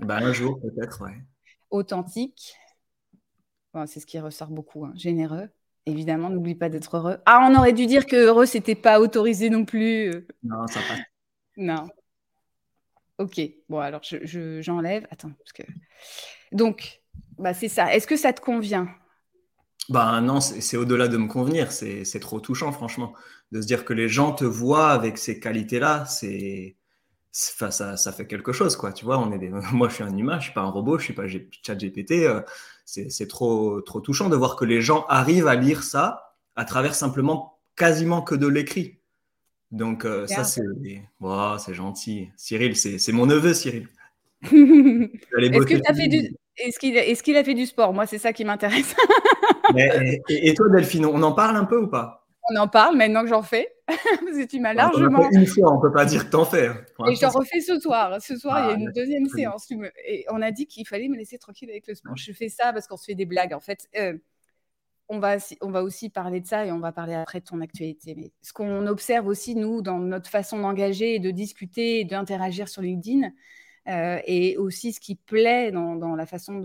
Bah, 0.00 0.18
un 0.18 0.32
jour, 0.32 0.60
peut-être, 0.60 1.02
ouais. 1.04 1.16
Authentique. 1.70 2.56
c'est 3.86 4.00
ce 4.00 4.06
qui 4.06 4.18
ressort 4.18 4.50
beaucoup. 4.50 4.84
Hein. 4.84 4.92
Généreux. 4.96 5.48
Évidemment, 5.86 6.30
n'oublie 6.30 6.56
pas 6.56 6.68
d'être 6.68 6.96
heureux. 6.96 7.18
Ah, 7.26 7.48
on 7.48 7.54
aurait 7.54 7.72
dû 7.72 7.86
dire 7.86 8.06
que 8.06 8.16
heureux, 8.16 8.44
c'était 8.44 8.74
pas 8.74 9.00
autorisé 9.00 9.50
non 9.50 9.64
plus. 9.64 10.10
Non, 10.42 10.66
ça 10.66 10.80
passe. 10.88 11.00
Non. 11.56 11.88
Ok. 13.18 13.40
Bon, 13.68 13.78
alors, 13.78 14.02
j'enlève. 14.02 15.02
Je, 15.04 15.14
Attends, 15.14 15.32
parce 15.38 15.52
que. 15.52 15.62
Donc, 16.52 17.00
bah, 17.38 17.54
c'est 17.54 17.68
ça. 17.68 17.94
Est-ce 17.94 18.06
que 18.06 18.16
ça 18.16 18.32
te 18.32 18.40
convient? 18.40 18.88
Ben 19.88 20.20
non, 20.20 20.40
c'est 20.40 20.76
au-delà 20.76 21.08
de 21.08 21.16
me 21.16 21.28
convenir, 21.28 21.70
c'est 21.72 22.20
trop 22.20 22.40
touchant, 22.40 22.72
franchement. 22.72 23.14
De 23.52 23.60
se 23.60 23.66
dire 23.66 23.84
que 23.84 23.92
les 23.92 24.08
gens 24.08 24.32
te 24.32 24.44
voient 24.44 24.90
avec 24.90 25.18
ces 25.18 25.38
qualités-là, 25.38 26.04
c'est. 26.06 26.76
ça, 27.30 27.70
ça, 27.70 28.12
fait 28.12 28.26
quelque 28.26 28.52
chose, 28.52 28.76
quoi. 28.76 28.92
Tu 28.92 29.04
vois, 29.04 29.18
on 29.18 29.30
est 29.32 29.50
moi, 29.72 29.88
je 29.88 29.94
suis 29.94 30.04
un 30.04 30.16
humain, 30.16 30.38
je 30.38 30.44
suis 30.44 30.52
pas 30.52 30.62
un 30.62 30.70
robot, 30.70 30.98
je 30.98 31.04
suis 31.04 31.14
pas 31.14 31.26
chat 31.28 31.76
GPT. 31.76 32.12
Euh, 32.24 32.40
c'est 32.84 33.28
trop, 33.28 33.80
trop 33.80 34.00
touchant 34.00 34.28
de 34.28 34.36
voir 34.36 34.56
que 34.56 34.64
les 34.64 34.80
gens 34.80 35.04
arrivent 35.08 35.48
à 35.48 35.54
lire 35.54 35.82
ça 35.82 36.34
à 36.56 36.64
travers 36.64 36.94
simplement 36.94 37.58
quasiment 37.76 38.22
que 38.22 38.34
de 38.34 38.46
l'écrit. 38.48 38.98
Donc, 39.70 40.04
euh, 40.04 40.26
ça, 40.26 40.44
c'est 40.44 40.62
c'est 41.58 41.74
gentil. 41.74 42.30
Cyril, 42.36 42.76
c'est 42.76 43.12
mon 43.12 43.26
neveu, 43.26 43.54
Cyril. 43.54 43.88
Est-ce 46.58 47.22
qu'il 47.22 47.36
a 47.36 47.44
fait 47.44 47.54
du 47.54 47.66
sport? 47.66 47.92
Moi, 47.92 48.06
c'est 48.06 48.18
ça 48.18 48.32
qui 48.32 48.44
m'intéresse. 48.44 48.94
et, 49.74 50.54
toi, 50.54 50.68
Delphine, 50.68 51.06
on 51.06 51.22
en 51.22 51.32
parle 51.32 51.56
un 51.56 51.64
peu 51.64 51.80
ou 51.82 51.88
pas? 51.88 52.26
On 52.50 52.56
en 52.56 52.68
parle 52.68 52.96
maintenant 52.96 53.22
que 53.22 53.28
j'en 53.28 53.42
fais. 53.42 53.68
Parce 53.86 54.36
que 54.36 54.46
tu 54.46 54.60
m'as 54.60 54.74
largement. 54.74 55.20
On 55.20 55.30
une 55.30 55.46
fois, 55.46 55.72
on 55.72 55.80
peut 55.80 55.92
pas 55.92 56.04
dire 56.04 56.26
que 56.26 56.30
t'en 56.30 56.44
fais. 56.44 56.68
Hein. 56.68 56.84
Et 57.08 57.14
j'en 57.16 57.30
refais 57.30 57.60
ce 57.60 57.78
soir. 57.80 58.20
Ce 58.20 58.36
soir, 58.36 58.58
il 58.58 58.66
y 58.68 58.70
a 58.70 58.76
ah, 58.76 58.78
une 58.78 58.92
deuxième 58.92 59.26
séance. 59.26 59.68
Et 60.06 60.24
on 60.30 60.42
a 60.42 60.50
dit 60.50 60.66
qu'il 60.66 60.86
fallait 60.86 61.08
me 61.08 61.16
laisser 61.16 61.38
tranquille 61.38 61.70
avec 61.70 61.86
le 61.86 61.94
sport. 61.94 62.16
Je 62.16 62.32
fais 62.32 62.48
ça 62.48 62.72
parce 62.72 62.86
qu'on 62.86 62.96
se 62.96 63.04
fait 63.04 63.14
des 63.14 63.26
blagues. 63.26 63.52
En 63.52 63.60
fait, 63.60 63.88
euh, 63.96 64.16
on 65.08 65.18
va, 65.18 65.36
on 65.60 65.70
va 65.70 65.82
aussi 65.82 66.08
parler 66.08 66.40
de 66.40 66.46
ça 66.46 66.66
et 66.66 66.72
on 66.72 66.80
va 66.80 66.92
parler 66.92 67.14
après 67.14 67.40
de 67.40 67.44
ton 67.44 67.60
actualité. 67.60 68.14
Mais 68.16 68.32
ce 68.42 68.52
qu'on 68.52 68.86
observe 68.86 69.26
aussi, 69.26 69.54
nous, 69.54 69.82
dans 69.82 69.98
notre 69.98 70.30
façon 70.30 70.58
d'engager, 70.58 71.18
de 71.18 71.30
discuter 71.30 72.00
et 72.00 72.04
d'interagir 72.04 72.68
sur 72.68 72.82
LinkedIn, 72.82 73.28
euh, 73.88 74.18
et 74.26 74.56
aussi 74.56 74.92
ce 74.92 75.00
qui 75.00 75.14
plaît 75.14 75.70
dans, 75.70 76.16
la 76.16 76.26
façon 76.26 76.60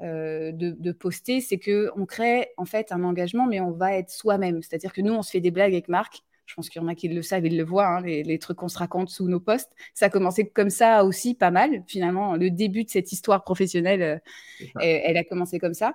euh, 0.00 0.52
de, 0.52 0.70
de, 0.70 0.92
poster, 0.92 1.40
c'est 1.40 1.58
qu'on 1.58 2.06
crée 2.06 2.48
en 2.56 2.64
fait 2.64 2.92
un 2.92 3.04
engagement, 3.04 3.46
mais 3.46 3.60
on 3.60 3.70
va 3.70 3.94
être 3.94 4.10
soi-même. 4.10 4.62
C'est-à-dire 4.62 4.92
que 4.92 5.00
nous, 5.00 5.12
on 5.12 5.22
se 5.22 5.30
fait 5.30 5.40
des 5.40 5.50
blagues 5.50 5.72
avec 5.72 5.88
Marc. 5.88 6.22
Je 6.46 6.54
pense 6.54 6.68
qu'il 6.68 6.82
y 6.82 6.84
en 6.84 6.88
a 6.88 6.94
qui 6.94 7.08
le 7.08 7.22
savent, 7.22 7.46
ils 7.46 7.56
le 7.56 7.64
voient, 7.64 7.86
hein, 7.86 8.00
les, 8.02 8.22
les, 8.22 8.38
trucs 8.38 8.58
qu'on 8.58 8.68
se 8.68 8.78
raconte 8.78 9.08
sous 9.08 9.28
nos 9.28 9.40
posts. 9.40 9.72
Ça 9.94 10.06
a 10.06 10.10
commencé 10.10 10.46
comme 10.48 10.68
ça 10.68 11.04
aussi, 11.04 11.34
pas 11.34 11.50
mal. 11.50 11.82
Finalement, 11.86 12.36
le 12.36 12.50
début 12.50 12.84
de 12.84 12.90
cette 12.90 13.12
histoire 13.12 13.44
professionnelle, 13.44 14.20
euh, 14.62 14.80
elle 14.80 15.16
a 15.16 15.24
commencé 15.24 15.58
comme 15.58 15.74
ça. 15.74 15.94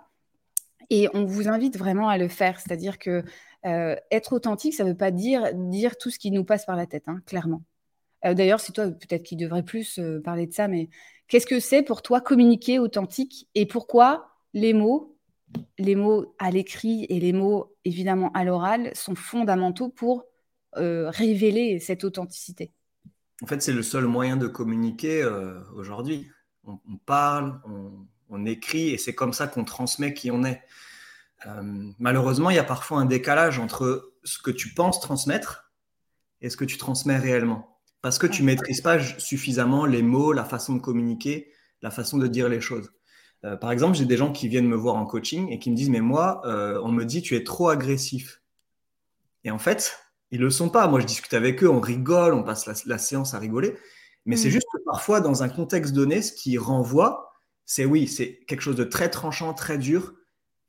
Et 0.90 1.08
on 1.14 1.26
vous 1.26 1.48
invite 1.48 1.78
vraiment 1.78 2.10
à 2.10 2.18
le 2.18 2.28
faire. 2.28 2.60
C'est-à-dire 2.60 2.98
que 2.98 3.24
euh, 3.66 3.96
être 4.12 4.34
authentique, 4.34 4.74
ça 4.74 4.84
ne 4.84 4.90
veut 4.90 4.98
pas 4.98 5.12
dire 5.12 5.54
dire 5.54 5.98
tout 5.98 6.10
ce 6.10 6.18
qui 6.18 6.32
nous 6.32 6.44
passe 6.44 6.66
par 6.66 6.76
la 6.76 6.88
tête, 6.88 7.08
hein, 7.08 7.22
clairement. 7.26 7.62
Euh, 8.26 8.34
d'ailleurs, 8.34 8.60
c'est 8.60 8.74
toi 8.74 8.88
peut-être 8.88 9.24
qui 9.24 9.36
devrais 9.36 9.64
plus 9.64 10.00
euh, 10.00 10.22
parler 10.22 10.48
de 10.48 10.54
ça, 10.54 10.68
mais 10.68 10.90
qu'est-ce 11.28 11.46
que 11.46 11.60
c'est 11.60 11.84
pour 11.84 12.02
toi 12.02 12.22
communiquer 12.22 12.80
authentique 12.80 13.48
et 13.56 13.66
pourquoi 13.66 14.32
les 14.54 14.74
mots, 14.74 15.18
les 15.78 15.96
mots 15.96 16.36
à 16.40 16.52
l'écrit 16.52 17.06
et 17.10 17.20
les 17.20 17.34
mots 17.34 17.76
évidemment 17.86 18.32
à 18.34 18.44
l'oral 18.44 18.92
sont 18.96 19.16
fondamentaux 19.16 19.90
pour 19.90 20.26
révéler 20.74 21.80
cette 21.80 22.04
authenticité? 22.04 22.72
En 23.42 23.48
fait, 23.48 23.62
c'est 23.62 23.74
le 23.74 23.82
seul 23.82 24.06
moyen 24.06 24.38
de 24.38 24.48
communiquer 24.48 25.28
aujourd'hui. 25.74 26.30
On, 26.64 26.78
parle, 27.06 27.60
on, 28.30 28.46
écrit 28.46 28.90
et 28.90 29.00
c'est 29.00 29.16
comme 29.16 29.34
ça 29.34 29.48
qu'on 29.48 29.66
transmet 29.66 30.14
qui 30.14 30.30
on 30.30 30.44
est. 30.44 30.62
Euh, 31.46 31.92
malheureusement, 32.00 32.50
il 32.50 32.56
y 32.56 32.60
a 32.60 32.64
parfois 32.64 33.00
un 33.00 33.06
décalage 33.06 33.60
entre 33.60 34.14
ce 34.24 34.40
que 34.40 34.52
tu 34.52 34.74
penses 34.74 35.00
transmettre 35.00 35.72
et 36.42 36.50
ce 36.50 36.58
que 36.58 36.66
tu 36.66 36.78
transmets 36.78 37.18
réellement. 37.18 37.79
Parce 38.02 38.18
que 38.18 38.28
tu 38.28 38.44
maîtrises 38.44 38.82
pas 38.82 39.00
suffisamment 39.18 39.86
les 39.86 40.02
mots, 40.02 40.32
la 40.32 40.46
façon 40.46 40.76
de 40.76 40.80
communiquer, 40.80 41.52
la 41.82 41.92
façon 41.92 42.18
de 42.18 42.28
dire 42.28 42.50
les 42.50 42.62
choses. 42.62 42.92
Euh, 43.46 43.56
par 43.56 43.72
exemple, 43.72 43.98
j'ai 43.98 44.06
des 44.06 44.18
gens 44.18 44.32
qui 44.32 44.48
viennent 44.48 44.68
me 44.68 44.76
voir 44.76 44.96
en 44.96 45.06
coaching 45.06 45.50
et 45.50 45.60
qui 45.60 45.72
me 45.72 45.76
disent 45.76 45.90
Mais 45.90 46.02
moi, 46.02 46.42
euh, 46.46 46.80
on 46.84 46.92
me 46.92 47.06
dit 47.06 47.22
tu 47.22 47.36
es 47.36 47.44
trop 47.44 47.70
agressif. 47.70 48.42
Et 49.44 49.52
en 49.52 49.60
fait, 49.60 49.98
ils 50.32 50.40
le 50.40 50.50
sont 50.50 50.70
pas. 50.70 50.88
Moi, 50.88 51.00
je 51.00 51.06
discute 51.06 51.34
avec 51.34 51.64
eux, 51.64 51.70
on 51.70 51.80
rigole, 51.80 52.34
on 52.34 52.44
passe 52.44 52.86
la, 52.86 52.98
séance 52.98 53.34
à 53.34 53.40
rigoler. 53.40 53.76
Mais 54.26 54.36
c'est 54.36 54.50
mm. 54.50 54.52
juste 54.52 54.68
que 54.72 54.80
parfois, 54.86 55.22
dans 55.22 55.44
un 55.44 55.50
contexte 55.50 55.94
donné, 55.94 56.22
ce 56.22 56.34
qui 56.34 56.58
renvoie, 56.58 57.32
c'est 57.66 57.86
oui, 57.86 58.08
c'est 58.08 58.40
quelque 58.48 58.62
chose 58.62 58.76
de 58.76 58.84
très 58.84 59.10
tranchant, 59.10 59.54
très 59.54 59.78
dur, 59.78 60.14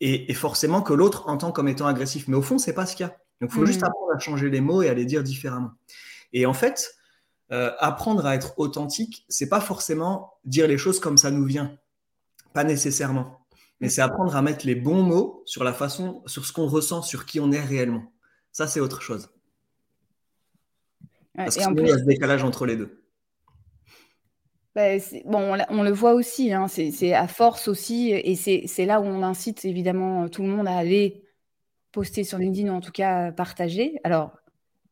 et, 0.00 0.32
forcément 0.32 0.80
que 0.80 0.94
l'autre 0.94 1.28
entend 1.28 1.52
comme 1.52 1.68
étant 1.68 1.86
agressif. 1.86 2.26
Mais 2.28 2.36
au 2.36 2.42
fond, 2.42 2.58
c'est 2.58 2.72
pas 2.72 2.86
ce 2.86 2.96
qu'il 2.96 3.04
y 3.06 3.08
a. 3.08 3.16
Donc, 3.40 3.50
il 3.50 3.54
faut 3.58 3.66
juste 3.66 3.82
mm. 3.82 3.86
apprendre 3.86 4.12
à 4.14 4.18
changer 4.18 4.48
les 4.48 4.60
mots 4.60 4.82
et 4.82 4.88
à 4.88 4.94
les 4.94 5.04
dire 5.04 5.22
différemment. 5.22 5.72
Et 6.32 6.46
en 6.46 6.54
fait, 6.54 6.94
euh, 7.52 7.72
apprendre 7.78 8.26
à 8.26 8.34
être 8.34 8.58
authentique, 8.58 9.24
c'est 9.28 9.48
pas 9.48 9.60
forcément 9.60 10.34
dire 10.44 10.68
les 10.68 10.78
choses 10.78 11.00
comme 11.00 11.16
ça 11.16 11.30
nous 11.30 11.44
vient, 11.44 11.76
pas 12.52 12.64
nécessairement. 12.64 13.40
Mais 13.80 13.88
c'est 13.88 14.02
apprendre 14.02 14.36
à 14.36 14.42
mettre 14.42 14.66
les 14.66 14.74
bons 14.74 15.02
mots 15.02 15.42
sur 15.46 15.64
la 15.64 15.72
façon, 15.72 16.22
sur 16.26 16.44
ce 16.44 16.52
qu'on 16.52 16.66
ressent, 16.66 17.02
sur 17.02 17.26
qui 17.26 17.40
on 17.40 17.50
est 17.50 17.64
réellement. 17.64 18.12
Ça, 18.52 18.66
c'est 18.66 18.80
autre 18.80 19.00
chose. 19.00 19.30
Parce 21.34 21.56
qu'il 21.56 21.86
y 21.86 21.90
a 21.90 21.98
ce 21.98 22.04
décalage 22.04 22.44
entre 22.44 22.66
les 22.66 22.76
deux. 22.76 23.02
Bah, 24.74 24.98
bon, 25.24 25.58
on, 25.70 25.82
le 25.82 25.90
voit 25.90 26.12
aussi, 26.14 26.52
hein, 26.52 26.68
c'est 26.68 27.12
à 27.12 27.26
force 27.26 27.66
aussi, 27.66 28.10
et 28.12 28.36
c'est 28.36 28.86
là 28.86 29.00
où 29.00 29.04
on 29.04 29.22
incite 29.22 29.64
évidemment 29.64 30.28
tout 30.28 30.42
le 30.42 30.48
monde 30.48 30.68
à 30.68 30.76
aller 30.76 31.24
poster 31.90 32.22
sur 32.22 32.38
LinkedIn 32.38 32.72
ou 32.72 32.76
en 32.76 32.80
tout 32.80 32.92
cas 32.92 33.32
partager. 33.32 33.98
Alors, 34.04 34.32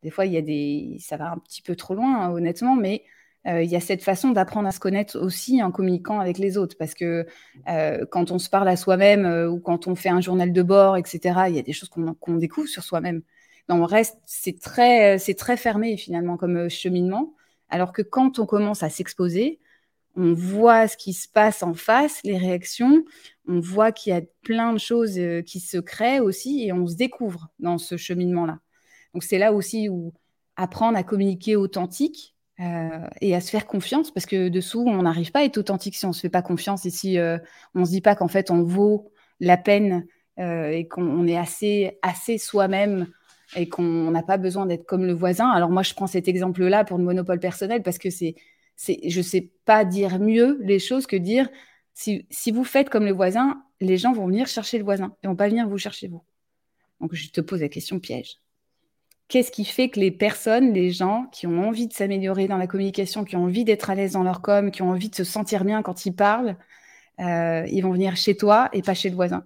des 0.03 0.11
fois, 0.11 0.27
il 0.27 0.33
y 0.33 0.37
a 0.37 0.43
des, 0.43 0.97
ça 1.01 1.17
va 1.17 1.33
un 1.33 1.39
petit 1.39 1.63
peu 1.63 1.77
trop 1.77 1.95
loin, 1.95 2.23
hein, 2.23 2.31
honnêtement, 2.31 2.77
mais 2.77 3.05
euh, 3.47 3.63
il 3.63 3.71
y 3.71 3.77
a 3.77 3.81
cette 3.81 4.03
façon 4.03 4.31
d'apprendre 4.31 4.69
à 4.69 4.73
se 4.73 4.81
connaître 4.81 5.19
aussi 5.19 5.63
en 5.63 5.71
communiquant 5.71 6.21
avec 6.21 6.39
les 6.39 6.59
autres, 6.59 6.77
parce 6.79 6.95
que 6.95 7.27
euh, 7.69 8.05
quand 8.11 8.31
on 8.31 8.39
se 8.39 8.51
parle 8.51 8.69
à 8.69 8.77
soi-même 8.77 9.25
euh, 9.25 9.49
ou 9.49 9.61
quand 9.61 9.87
on 9.87 9.95
fait 9.95 10.09
un 10.09 10.21
journal 10.21 10.53
de 10.53 10.63
bord, 10.63 10.97
etc., 10.97 11.21
il 11.49 11.55
y 11.55 11.59
a 11.59 11.63
des 11.63 11.73
choses 11.73 11.89
qu'on 11.89 12.37
découvre 12.37 12.69
sur 12.69 12.83
soi-même. 12.83 13.23
On 13.69 13.85
reste, 13.85 14.19
c'est 14.25 14.59
très, 14.59 15.19
très 15.19 15.57
fermé 15.57 15.97
finalement 15.97 16.37
comme 16.37 16.71
cheminement, 16.71 17.35
alors 17.69 17.93
que 17.93 18.03
quand 18.03 18.39
on 18.39 18.47
commence 18.47 18.83
à 18.83 18.89
s'exposer, 18.89 19.61
on 20.17 20.33
voit 20.33 20.89
ce 20.89 20.97
qui 20.97 21.13
se 21.13 21.29
passe 21.29 21.63
en 21.63 21.75
face, 21.75 22.21
les 22.25 22.39
réactions, 22.39 23.05
on 23.47 23.61
voit 23.61 23.93
qu'il 23.93 24.13
y 24.13 24.17
a 24.17 24.23
plein 24.43 24.73
de 24.73 24.79
choses 24.79 25.21
qui 25.47 25.61
se 25.61 25.77
créent 25.79 26.21
aussi 26.21 26.65
et 26.65 26.73
on 26.73 26.87
se 26.87 26.97
découvre 26.97 27.49
dans 27.59 27.79
ce 27.79 27.97
cheminement-là. 27.99 28.59
Donc 29.15 29.23
c'est 29.23 29.39
là 29.39 29.53
aussi 29.53 29.89
où 29.89 30.13
apprendre 30.57 30.99
à 30.99 31.03
communiquer 31.03 31.57
authentique 31.57 32.35
euh, 32.61 33.07
et 33.21 33.35
à 33.35 33.41
se 33.41 33.51
faire 33.51 33.67
confiance 33.67 34.11
parce 34.11 34.27
que 34.27 34.49
dessous, 34.49 34.85
on 34.87 35.03
n'arrive 35.03 35.31
pas 35.31 35.41
à 35.41 35.45
être 35.45 35.59
authentique 35.59 35.97
si 35.97 36.05
on 36.05 36.09
ne 36.09 36.15
se 36.15 36.21
fait 36.21 36.29
pas 36.29 36.43
confiance 36.43 36.85
et 36.87 36.91
si 36.91 37.19
euh, 37.19 37.39
on 37.75 37.81
ne 37.81 37.85
se 37.85 37.91
dit 37.91 38.01
pas 38.01 38.17
qu'en 38.17 38.29
fait 38.29 38.51
on 38.51 38.63
vaut 38.63 39.13
la 39.41 39.57
peine 39.57 40.07
et 40.41 40.87
qu'on 40.87 41.27
est 41.27 41.37
assez, 41.37 41.99
assez 42.01 42.39
soi-même 42.39 43.09
et 43.57 43.69
qu'on 43.69 44.11
n'a 44.11 44.23
pas 44.23 44.37
besoin 44.37 44.67
d'être 44.67 44.87
comme 44.87 45.05
le 45.05 45.13
voisin. 45.13 45.51
Alors 45.51 45.71
moi, 45.71 45.83
je 45.83 45.95
prends 45.95 46.07
cet 46.07 46.29
exemple-là 46.29 46.85
pour 46.85 46.99
le 46.99 47.05
monopole 47.05 47.41
personnel 47.41 47.83
parce 47.83 47.99
que 47.99 48.11
c'est 48.11 48.37
je 48.87 49.19
ne 49.19 49.23
sais 49.23 49.51
pas 49.65 49.85
dire 49.85 50.21
mieux 50.21 50.59
les 50.63 50.79
choses 50.79 51.07
que 51.07 51.17
dire 51.17 51.49
si, 51.95 52.51
vous 52.53 52.63
faites 52.63 52.91
comme 52.91 53.05
le 53.05 53.13
voisin, 53.13 53.61
les 53.81 53.97
gens 53.97 54.13
vont 54.13 54.27
venir 54.27 54.47
chercher 54.47 54.79
le 54.79 54.85
voisin 54.85 55.17
et 55.23 55.27
vont 55.27 55.35
pas 55.35 55.49
venir 55.49 55.69
vous 55.69 55.79
chercher 55.79 56.07
vous. 56.07 56.23
Donc 57.01 57.15
je 57.15 57.29
te 57.31 57.41
pose 57.41 57.61
la 57.61 57.69
question 57.69 57.99
piège. 57.99 58.39
Qu'est-ce 59.29 59.51
qui 59.51 59.67
fait 59.67 59.91
que 59.91 60.01
les 60.01 60.11
personnes, 60.11 60.73
les 60.73 60.91
gens 60.91 61.27
qui 61.33 61.47
ont 61.47 61.69
envie 61.69 61.87
de 61.87 61.93
s'améliorer 61.93 62.49
dans 62.49 62.57
la 62.57 62.67
communication, 62.67 63.25
qui 63.25 63.37
ont 63.37 63.45
envie 63.45 63.65
d'être 63.65 63.91
à 63.91 63.95
l'aise 63.95 64.13
dans 64.13 64.23
leur 64.23 64.41
com, 64.41 64.71
qui 64.71 64.81
ont 64.81 64.91
envie 64.91 65.11
de 65.11 65.15
se 65.15 65.25
sentir 65.25 65.65
bien 65.65 65.83
quand 65.83 66.07
ils 66.07 66.15
parlent, 66.15 66.57
euh, 67.21 67.65
ils 67.71 67.83
vont 67.83 67.93
venir 67.93 68.17
chez 68.17 68.37
toi 68.37 68.71
et 68.73 68.81
pas 68.81 68.95
chez 68.95 69.11
le 69.11 69.17
voisin 69.17 69.45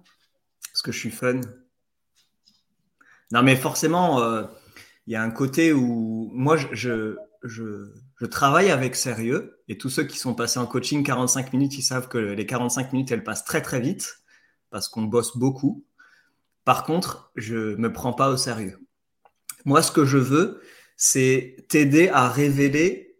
Parce 0.71 0.81
que 0.81 0.93
je 0.93 0.99
suis 0.99 1.11
fun. 1.11 1.41
Non, 3.31 3.43
mais 3.43 3.57
forcément, 3.57 4.21
euh, 4.21 4.43
il 5.05 5.13
y 5.13 5.15
a 5.17 5.23
un 5.23 5.31
côté 5.31 5.73
où 5.73 6.29
moi, 6.33 6.55
je, 6.55 7.17
je, 7.43 8.25
travaille 8.31 8.71
avec 8.71 8.95
sérieux 8.95 9.59
et 9.67 9.77
tous 9.77 9.89
ceux 9.89 10.05
qui 10.05 10.17
sont 10.17 10.33
passés 10.33 10.59
en 10.59 10.65
coaching 10.65 11.03
45 11.03 11.51
minutes, 11.51 11.77
ils 11.77 11.81
savent 11.81 12.07
que 12.07 12.17
les 12.17 12.45
45 12.45 12.93
minutes, 12.93 13.11
elles 13.11 13.23
passent 13.23 13.43
très 13.43 13.61
très 13.61 13.81
vite 13.81 14.23
parce 14.69 14.87
qu'on 14.87 15.03
bosse 15.03 15.35
beaucoup. 15.35 15.83
Par 16.63 16.85
contre, 16.85 17.31
je 17.35 17.75
me 17.75 17.91
prends 17.91 18.13
pas 18.13 18.29
au 18.29 18.37
sérieux. 18.37 18.79
Moi, 19.65 19.81
ce 19.81 19.91
que 19.91 20.05
je 20.05 20.17
veux, 20.17 20.61
c'est 20.97 21.65
t'aider 21.69 22.09
à 22.09 22.29
révéler 22.29 23.17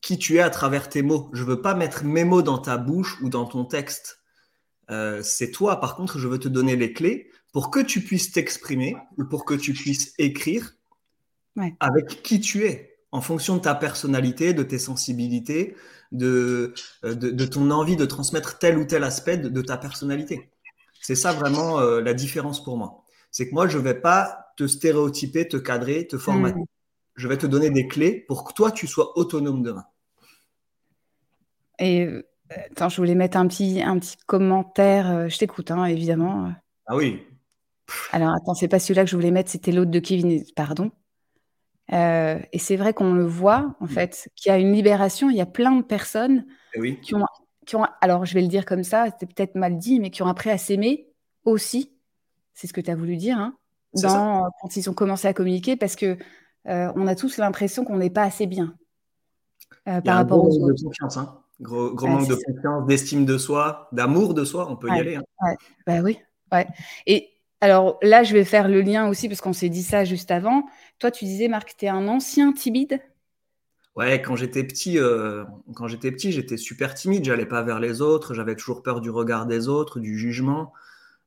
qui 0.00 0.18
tu 0.18 0.36
es 0.36 0.40
à 0.40 0.50
travers 0.50 0.88
tes 0.88 1.02
mots. 1.02 1.30
Je 1.32 1.42
veux 1.42 1.62
pas 1.62 1.74
mettre 1.74 2.04
mes 2.04 2.24
mots 2.24 2.42
dans 2.42 2.58
ta 2.58 2.76
bouche 2.76 3.20
ou 3.22 3.28
dans 3.28 3.46
ton 3.46 3.64
texte. 3.64 4.20
Euh, 4.90 5.22
c'est 5.22 5.50
toi. 5.50 5.80
Par 5.80 5.96
contre, 5.96 6.18
je 6.18 6.28
veux 6.28 6.38
te 6.38 6.48
donner 6.48 6.76
les 6.76 6.92
clés 6.92 7.30
pour 7.52 7.70
que 7.70 7.80
tu 7.80 8.00
puisses 8.00 8.30
t'exprimer 8.32 8.96
ou 9.16 9.24
pour 9.24 9.44
que 9.44 9.54
tu 9.54 9.72
puisses 9.72 10.12
écrire 10.18 10.74
avec 11.80 12.22
qui 12.22 12.40
tu 12.40 12.66
es 12.66 12.98
en 13.12 13.20
fonction 13.20 13.56
de 13.56 13.62
ta 13.62 13.74
personnalité, 13.74 14.54
de 14.54 14.64
tes 14.64 14.78
sensibilités, 14.78 15.76
de, 16.10 16.74
euh, 17.04 17.14
de, 17.14 17.46
ton 17.46 17.70
envie 17.70 17.96
de 17.96 18.04
transmettre 18.04 18.58
tel 18.58 18.76
ou 18.76 18.84
tel 18.84 19.04
aspect 19.04 19.38
de, 19.38 19.62
ta 19.62 19.76
personnalité. 19.78 20.50
C'est 21.00 21.14
ça 21.14 21.32
vraiment 21.32 21.78
euh, 21.78 22.00
la 22.00 22.12
différence 22.12 22.62
pour 22.62 22.76
moi. 22.76 23.04
C'est 23.30 23.48
que 23.48 23.54
moi, 23.54 23.68
je 23.68 23.78
ne 23.78 23.82
vais 23.84 23.94
pas 23.94 24.43
te 24.56 24.66
stéréotyper, 24.66 25.48
te 25.48 25.56
cadrer, 25.56 26.06
te 26.06 26.18
formater. 26.18 26.60
Hmm. 26.60 26.66
Je 27.16 27.28
vais 27.28 27.38
te 27.38 27.46
donner 27.46 27.70
des 27.70 27.86
clés 27.86 28.24
pour 28.26 28.44
que 28.44 28.52
toi, 28.52 28.72
tu 28.72 28.86
sois 28.86 29.16
autonome 29.16 29.62
demain. 29.62 29.84
Et 31.78 32.04
euh, 32.04 32.22
attends, 32.50 32.88
je 32.88 32.96
voulais 32.96 33.14
mettre 33.14 33.36
un 33.36 33.46
petit, 33.46 33.82
un 33.82 33.98
petit 33.98 34.16
commentaire. 34.26 35.28
Je 35.28 35.38
t'écoute, 35.38 35.70
hein, 35.70 35.84
évidemment. 35.84 36.52
Ah 36.86 36.96
oui. 36.96 37.22
Alors, 38.12 38.34
attends, 38.34 38.54
c'est 38.54 38.68
pas 38.68 38.78
celui-là 38.78 39.04
que 39.04 39.10
je 39.10 39.16
voulais 39.16 39.30
mettre, 39.30 39.50
c'était 39.50 39.72
l'autre 39.72 39.90
de 39.90 39.98
Kevin. 39.98 40.42
Pardon. 40.56 40.90
Euh, 41.92 42.38
et 42.52 42.58
c'est 42.58 42.76
vrai 42.76 42.94
qu'on 42.94 43.12
le 43.12 43.26
voit, 43.26 43.76
en 43.80 43.86
fait, 43.86 44.30
qu'il 44.36 44.50
y 44.50 44.52
a 44.52 44.58
une 44.58 44.72
libération. 44.72 45.30
Il 45.30 45.36
y 45.36 45.40
a 45.40 45.46
plein 45.46 45.76
de 45.76 45.82
personnes 45.82 46.46
eh 46.74 46.98
qui, 47.00 47.14
ont, 47.14 47.24
qui, 47.66 47.76
ont, 47.76 47.86
alors 48.00 48.24
je 48.24 48.34
vais 48.34 48.40
le 48.40 48.48
dire 48.48 48.64
comme 48.64 48.84
ça, 48.84 49.06
c'était 49.06 49.32
peut-être 49.32 49.54
mal 49.54 49.78
dit, 49.78 50.00
mais 50.00 50.10
qui 50.10 50.22
ont 50.22 50.28
appris 50.28 50.50
à 50.50 50.58
s'aimer 50.58 51.08
aussi. 51.44 51.92
C'est 52.54 52.66
ce 52.66 52.72
que 52.72 52.80
tu 52.80 52.90
as 52.90 52.96
voulu 52.96 53.16
dire, 53.16 53.38
hein, 53.38 53.56
dans, 54.02 54.50
quand 54.60 54.76
ils 54.76 54.88
ont 54.90 54.94
commencé 54.94 55.28
à 55.28 55.32
communiquer, 55.32 55.76
parce 55.76 55.96
que 55.96 56.16
euh, 56.68 56.92
on 56.96 57.06
a 57.06 57.14
tous 57.14 57.36
l'impression 57.36 57.84
qu'on 57.84 57.96
n'est 57.96 58.10
pas 58.10 58.22
assez 58.22 58.46
bien 58.46 58.74
euh, 59.88 60.00
par 60.00 60.16
rapport 60.16 60.44
aux 60.44 60.58
autres. 60.58 60.82
Confiance, 60.82 61.16
hein. 61.16 61.40
Gros, 61.60 61.94
manque 61.94 62.28
de 62.28 62.34
confiance, 62.34 62.86
d'estime 62.86 63.24
de 63.24 63.38
soi, 63.38 63.88
d'amour 63.92 64.34
de 64.34 64.44
soi, 64.44 64.66
on 64.68 64.76
peut 64.76 64.88
y 64.88 64.98
aller. 64.98 65.16
Hein. 65.16 65.54
Bah 65.86 66.00
oui, 66.02 66.18
ouais. 66.52 66.66
Et 67.06 67.30
alors 67.60 67.98
là, 68.02 68.24
je 68.24 68.34
vais 68.34 68.44
faire 68.44 68.68
le 68.68 68.80
lien 68.80 69.08
aussi 69.08 69.28
parce 69.28 69.40
qu'on 69.40 69.52
s'est 69.52 69.68
dit 69.68 69.84
ça 69.84 70.04
juste 70.04 70.30
avant. 70.30 70.64
Toi, 70.98 71.10
tu 71.10 71.24
disais, 71.24 71.48
Marc, 71.48 71.76
tu 71.78 71.84
es 71.84 71.88
un 71.88 72.08
ancien 72.08 72.52
timide? 72.52 73.00
Ouais, 73.94 74.20
quand 74.20 74.34
j'étais 74.34 74.64
petit, 74.64 74.98
euh, 74.98 75.44
quand 75.76 75.86
j'étais 75.86 76.10
petit, 76.10 76.32
j'étais 76.32 76.56
super 76.56 76.94
timide. 76.94 77.24
J'allais 77.24 77.46
pas 77.46 77.62
vers 77.62 77.78
les 77.78 78.02
autres. 78.02 78.34
J'avais 78.34 78.56
toujours 78.56 78.82
peur 78.82 79.00
du 79.00 79.08
regard 79.08 79.46
des 79.46 79.68
autres, 79.68 80.00
du 80.00 80.18
jugement. 80.18 80.72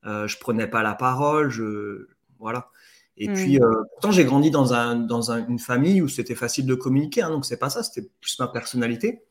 Euh, 0.06 0.28
je 0.28 0.38
prenais 0.38 0.68
pas 0.68 0.84
la 0.84 0.94
parole. 0.94 1.50
Je 1.50 2.08
voilà. 2.40 2.70
Et 3.18 3.28
hmm. 3.28 3.34
puis, 3.34 3.60
euh, 3.60 3.84
pourtant, 3.94 4.12
j'ai 4.12 4.26
grandi 4.26 4.52
dans, 4.52 4.74
un, 4.74 4.96
dans 4.96 5.32
une 5.32 5.60
famille 5.60 6.02
où 6.02 6.08
c'était 6.08 6.36
facile 6.36 6.66
de 6.66 6.76
communiquer. 6.76 7.24
Hein, 7.24 7.32
donc, 7.32 7.46
c'est 7.46 7.58
pas 7.58 7.70
ça. 7.70 7.84
C'était 7.84 8.08
plus 8.22 8.38
ma 8.40 8.48
personnalité. 8.48 9.24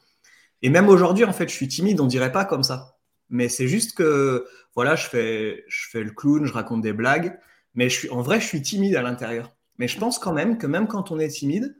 Et 0.62 0.70
même 0.70 0.88
aujourd'hui, 0.88 1.24
en 1.24 1.32
fait, 1.32 1.48
je 1.48 1.54
suis 1.54 1.68
timide. 1.68 2.00
On 2.00 2.06
dirait 2.06 2.32
pas 2.32 2.44
comme 2.44 2.62
ça. 2.62 2.96
Mais 3.30 3.48
c'est 3.48 3.68
juste 3.68 3.96
que, 3.96 4.46
voilà, 4.74 4.96
je 4.96 5.06
fais, 5.06 5.64
je 5.68 5.88
fais 5.90 6.02
le 6.02 6.10
clown, 6.10 6.46
je 6.46 6.52
raconte 6.52 6.82
des 6.82 6.92
blagues. 6.92 7.38
Mais 7.74 7.88
je 7.88 7.98
suis, 7.98 8.10
en 8.10 8.22
vrai, 8.22 8.40
je 8.40 8.46
suis 8.46 8.62
timide 8.62 8.96
à 8.96 9.02
l'intérieur. 9.02 9.54
Mais 9.78 9.88
je 9.88 9.98
pense 9.98 10.18
quand 10.18 10.32
même 10.32 10.58
que 10.58 10.66
même 10.66 10.88
quand 10.88 11.10
on 11.10 11.18
est 11.18 11.28
timide, 11.28 11.76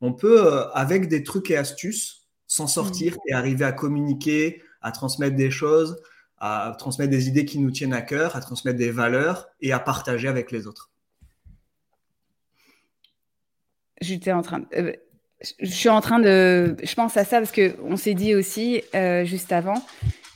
on 0.00 0.12
peut, 0.12 0.46
euh, 0.46 0.70
avec 0.70 1.08
des 1.08 1.22
trucs 1.22 1.50
et 1.50 1.56
astuces, 1.56 2.28
s'en 2.46 2.66
sortir 2.66 3.14
mm. 3.14 3.18
et 3.28 3.32
arriver 3.32 3.64
à 3.64 3.72
communiquer, 3.72 4.62
à 4.80 4.92
transmettre 4.92 5.36
des 5.36 5.50
choses, 5.50 6.00
à 6.40 6.74
transmettre 6.78 7.10
des 7.10 7.28
idées 7.28 7.44
qui 7.44 7.58
nous 7.58 7.70
tiennent 7.70 7.92
à 7.92 8.02
cœur, 8.02 8.34
à 8.34 8.40
transmettre 8.40 8.78
des 8.78 8.90
valeurs 8.90 9.48
et 9.60 9.72
à 9.72 9.78
partager 9.78 10.28
avec 10.28 10.50
les 10.50 10.66
autres. 10.66 10.90
J'étais 14.00 14.32
en 14.32 14.42
train. 14.42 14.62
Euh, 14.74 14.92
je 15.60 15.70
suis 15.70 15.88
en 15.88 16.00
train 16.00 16.18
de. 16.18 16.76
Je 16.82 16.94
pense 16.94 17.16
à 17.16 17.24
ça 17.24 17.38
parce 17.38 17.52
qu'on 17.52 17.96
s'est 17.96 18.14
dit 18.14 18.34
aussi 18.34 18.82
euh, 18.94 19.24
juste 19.24 19.52
avant 19.52 19.82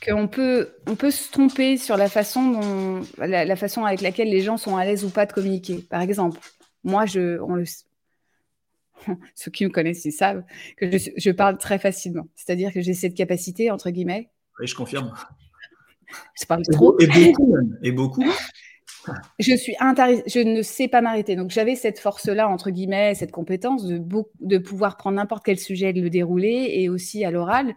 qu'on 0.05 0.29
peut, 0.29 0.75
on 0.87 0.97
peut 0.97 1.11
se 1.11 1.31
tromper 1.31 1.77
sur 1.79 1.97
la 1.97 2.09
façon, 2.09 2.51
dont, 2.51 3.01
la, 3.19 3.57
façon 3.57 3.85
avec 3.85 4.01
laquelle 4.01 4.29
les 4.29 4.43
gens 4.43 4.57
sont 4.57 4.77
à 4.77 4.85
l'aise 4.85 5.05
ou 5.05 5.11
pas 5.11 5.27
de 5.27 5.33
communiquer. 5.33 5.79
Par 5.79 6.03
exemple, 6.03 6.39
moi, 6.83 7.07
je, 7.07 7.41
on 7.41 7.55
le, 7.55 7.65
ceux 9.35 9.51
qui 9.51 9.65
me 9.65 9.71
connaissent, 9.71 10.05
ils 10.05 10.13
savent 10.13 10.43
que 10.77 10.87
je, 10.99 11.31
parle 11.31 11.59
très 11.59 11.79
facilement. 11.79 12.27
C'est-à-dire 12.35 12.73
que 12.73 12.81
j'ai 12.81 12.95
cette 12.95 13.15
capacité, 13.15 13.71
entre 13.71 13.91
guillemets. 13.91 14.31
Oui, 14.61 14.67
je 14.67 14.75
confirme. 14.75 15.13
Je 16.41 16.47
parle 16.47 16.63
trop. 16.71 16.99
Et 17.01 17.07
beaucoup, 17.07 17.57
et 17.83 17.93
beaucoup. 17.93 18.25
Je 19.39 19.55
suis 19.55 19.75
je 19.79 20.41
ne 20.41 20.63
sais 20.63 20.89
pas 20.89 21.01
m'arrêter. 21.01 21.37
Donc 21.37 21.51
j'avais 21.51 21.77
cette 21.77 21.99
force-là, 21.99 22.49
entre 22.49 22.71
guillemets, 22.71 23.15
cette 23.15 23.33
compétence 23.33 23.85
de, 23.85 24.01
de 24.41 24.59
pouvoir 24.59 24.97
prendre 24.97 25.17
n'importe 25.17 25.45
quel 25.45 25.59
sujet 25.59 25.91
et 25.91 25.93
de 25.93 26.01
le 26.01 26.11
dérouler, 26.11 26.71
et 26.73 26.89
aussi 26.89 27.25
à 27.25 27.31
l'oral, 27.31 27.75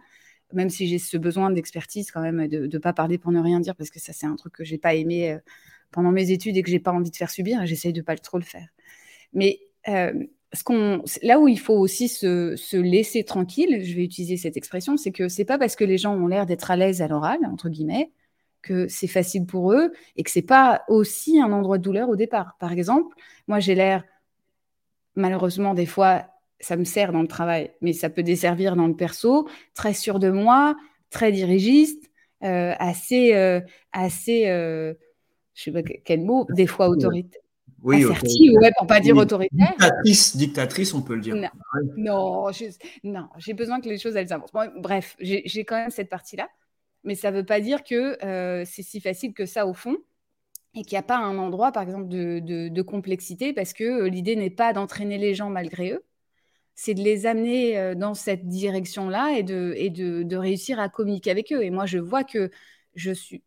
même 0.52 0.70
si 0.70 0.88
j'ai 0.88 0.98
ce 0.98 1.16
besoin 1.16 1.50
d'expertise 1.50 2.10
quand 2.10 2.22
même, 2.22 2.48
de 2.48 2.66
ne 2.72 2.78
pas 2.78 2.92
parler 2.92 3.18
pour 3.18 3.32
ne 3.32 3.40
rien 3.40 3.60
dire, 3.60 3.74
parce 3.74 3.90
que 3.90 4.00
ça 4.00 4.12
c'est 4.12 4.26
un 4.26 4.36
truc 4.36 4.54
que 4.54 4.64
j'ai 4.64 4.78
pas 4.78 4.94
aimé 4.94 5.32
euh, 5.32 5.38
pendant 5.90 6.10
mes 6.10 6.30
études 6.30 6.56
et 6.56 6.62
que 6.62 6.70
j'ai 6.70 6.80
pas 6.80 6.92
envie 6.92 7.10
de 7.10 7.16
faire 7.16 7.30
subir, 7.30 7.64
j'essaye 7.66 7.92
de 7.92 8.02
pas 8.02 8.16
trop 8.16 8.38
le 8.38 8.44
faire. 8.44 8.68
Mais 9.32 9.60
euh, 9.88 10.12
ce 10.54 10.64
qu'on, 10.64 11.02
là 11.22 11.38
où 11.38 11.48
il 11.48 11.58
faut 11.58 11.76
aussi 11.76 12.08
se, 12.08 12.56
se, 12.56 12.76
laisser 12.76 13.24
tranquille, 13.24 13.84
je 13.84 13.94
vais 13.94 14.04
utiliser 14.04 14.36
cette 14.36 14.56
expression, 14.56 14.96
c'est 14.96 15.12
que 15.12 15.28
c'est 15.28 15.44
pas 15.44 15.58
parce 15.58 15.76
que 15.76 15.84
les 15.84 15.98
gens 15.98 16.14
ont 16.14 16.26
l'air 16.26 16.46
d'être 16.46 16.70
à 16.70 16.76
l'aise 16.76 17.02
à 17.02 17.08
l'oral, 17.08 17.38
entre 17.44 17.68
guillemets, 17.68 18.10
que 18.62 18.88
c'est 18.88 19.06
facile 19.06 19.46
pour 19.46 19.72
eux 19.72 19.92
et 20.16 20.22
que 20.22 20.30
c'est 20.30 20.42
pas 20.42 20.82
aussi 20.88 21.40
un 21.40 21.52
endroit 21.52 21.78
de 21.78 21.82
douleur 21.82 22.08
au 22.08 22.16
départ. 22.16 22.56
Par 22.58 22.72
exemple, 22.72 23.16
moi 23.46 23.60
j'ai 23.60 23.74
l'air, 23.74 24.04
malheureusement 25.14 25.74
des 25.74 25.86
fois, 25.86 26.26
ça 26.60 26.76
me 26.76 26.84
sert 26.84 27.12
dans 27.12 27.22
le 27.22 27.28
travail, 27.28 27.72
mais 27.80 27.92
ça 27.92 28.10
peut 28.10 28.22
desservir 28.22 28.76
dans 28.76 28.88
le 28.88 28.96
perso, 28.96 29.48
très 29.74 29.94
sûr 29.94 30.18
de 30.18 30.30
moi, 30.30 30.76
très 31.10 31.32
dirigiste, 31.32 32.10
euh, 32.44 32.74
assez, 32.78 33.34
euh, 33.34 33.60
assez, 33.92 34.48
euh, 34.48 34.94
je 35.54 35.64
sais 35.64 35.72
pas 35.72 35.82
quel 35.82 36.22
mot, 36.22 36.46
des 36.50 36.66
fois 36.66 36.88
autoritaire 36.88 37.42
oui, 37.82 38.04
assertive, 38.04 38.52
ouais, 38.60 38.72
pour 38.76 38.86
pas 38.86 39.00
dire 39.00 39.16
autoritaire. 39.16 39.74
Dictatrice, 39.78 40.36
dictatrice, 40.36 40.94
on 40.94 41.02
peut 41.02 41.14
le 41.14 41.20
dire. 41.20 41.36
Non, 41.36 41.48
non 41.96 43.28
j'ai 43.38 43.54
besoin 43.54 43.80
que 43.80 43.88
les 43.88 43.98
choses 43.98 44.16
elles 44.16 44.32
avancent. 44.32 44.50
bref, 44.76 45.16
j'ai 45.20 45.64
quand 45.64 45.76
même 45.76 45.90
cette 45.90 46.08
partie-là, 46.08 46.48
mais 47.08 47.14
ça 47.14 47.30
ne 47.30 47.38
veut 47.38 47.44
pas 47.46 47.60
dire 47.60 47.84
que 47.84 48.22
euh, 48.22 48.64
c'est 48.66 48.82
si 48.82 49.00
facile 49.00 49.32
que 49.32 49.46
ça 49.46 49.66
au 49.66 49.72
fond 49.72 49.96
et 50.74 50.82
qu'il 50.82 50.92
n'y 50.92 50.98
a 50.98 51.02
pas 51.02 51.16
un 51.16 51.38
endroit, 51.38 51.72
par 51.72 51.82
exemple, 51.82 52.06
de, 52.06 52.38
de, 52.38 52.82
complexité, 52.82 53.54
parce 53.54 53.72
que 53.72 53.84
euh, 53.84 54.08
l'idée 54.10 54.36
n'est 54.36 54.50
pas 54.50 54.74
d'entraîner 54.74 55.16
les 55.16 55.34
gens 55.34 55.48
malgré 55.48 55.92
eux, 55.92 56.04
c'est 56.74 56.92
de 56.92 57.00
les 57.02 57.24
amener 57.24 57.78
euh, 57.78 57.94
dans 57.94 58.12
cette 58.12 58.46
direction-là 58.46 59.38
et, 59.38 59.42
de, 59.42 59.72
et 59.78 59.88
de, 59.88 60.36
réussir 60.36 60.78
à 60.78 60.90
communiquer 60.90 61.30
avec 61.30 61.50
eux. 61.50 61.64
Et 61.64 61.70
moi, 61.70 61.86
je 61.86 61.98
vois 61.98 62.24
que 62.24 62.50
je 62.94 63.10
suis, 63.10 63.42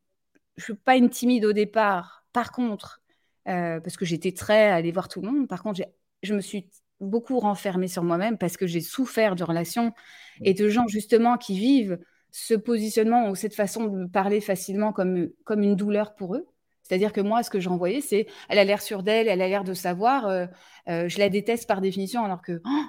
je 0.57 0.63
suis 0.63 0.73
pas 0.73 0.97
une 0.97 1.09
timide 1.11 1.45
au 1.45 1.53
départ. 1.53 2.25
Par 2.33 2.51
contre, 2.51 3.01
parce 3.45 3.95
que 3.97 4.05
j'étais 4.05 4.31
très 4.31 4.69
à 4.69 4.75
aller 4.75 4.91
voir 4.91 5.07
tout 5.07 5.21
le 5.21 5.29
monde. 5.29 5.47
Par 5.47 5.61
contre, 5.61 5.81
je 6.23 6.33
me 6.33 6.41
suis 6.41 6.67
beaucoup 6.99 7.39
renfermée 7.39 7.87
sur 7.87 8.03
moi-même 8.03 8.37
parce 8.37 8.57
que 8.57 8.65
j'ai 8.65 8.81
souffert 8.81 9.35
de 9.35 9.43
relations 9.43 9.93
et 10.41 10.53
de 10.55 10.67
gens 10.67 10.87
justement 10.87 11.37
qui 11.37 11.59
vivent 11.59 11.99
ce 12.31 12.53
positionnement 12.53 13.29
ou 13.29 13.35
cette 13.35 13.55
façon 13.55 13.85
de 13.85 14.05
parler 14.07 14.41
facilement 14.41 14.93
comme, 14.93 15.29
comme 15.43 15.61
une 15.63 15.75
douleur 15.75 16.15
pour 16.15 16.35
eux. 16.35 16.47
C'est-à-dire 16.83 17.13
que 17.13 17.21
moi, 17.21 17.43
ce 17.43 17.49
que 17.49 17.59
j'envoyais, 17.59 18.01
c'est 18.01 18.27
elle 18.49 18.59
a 18.59 18.63
l'air 18.63 18.81
sûre 18.81 19.03
d'elle, 19.03 19.27
elle 19.27 19.41
a 19.41 19.47
l'air 19.47 19.63
de 19.63 19.73
savoir, 19.73 20.27
euh, 20.27 20.45
euh, 20.89 21.07
je 21.07 21.19
la 21.19 21.29
déteste 21.29 21.67
par 21.67 21.81
définition, 21.81 22.23
alors 22.23 22.41
que, 22.41 22.61
oh, 22.65 22.83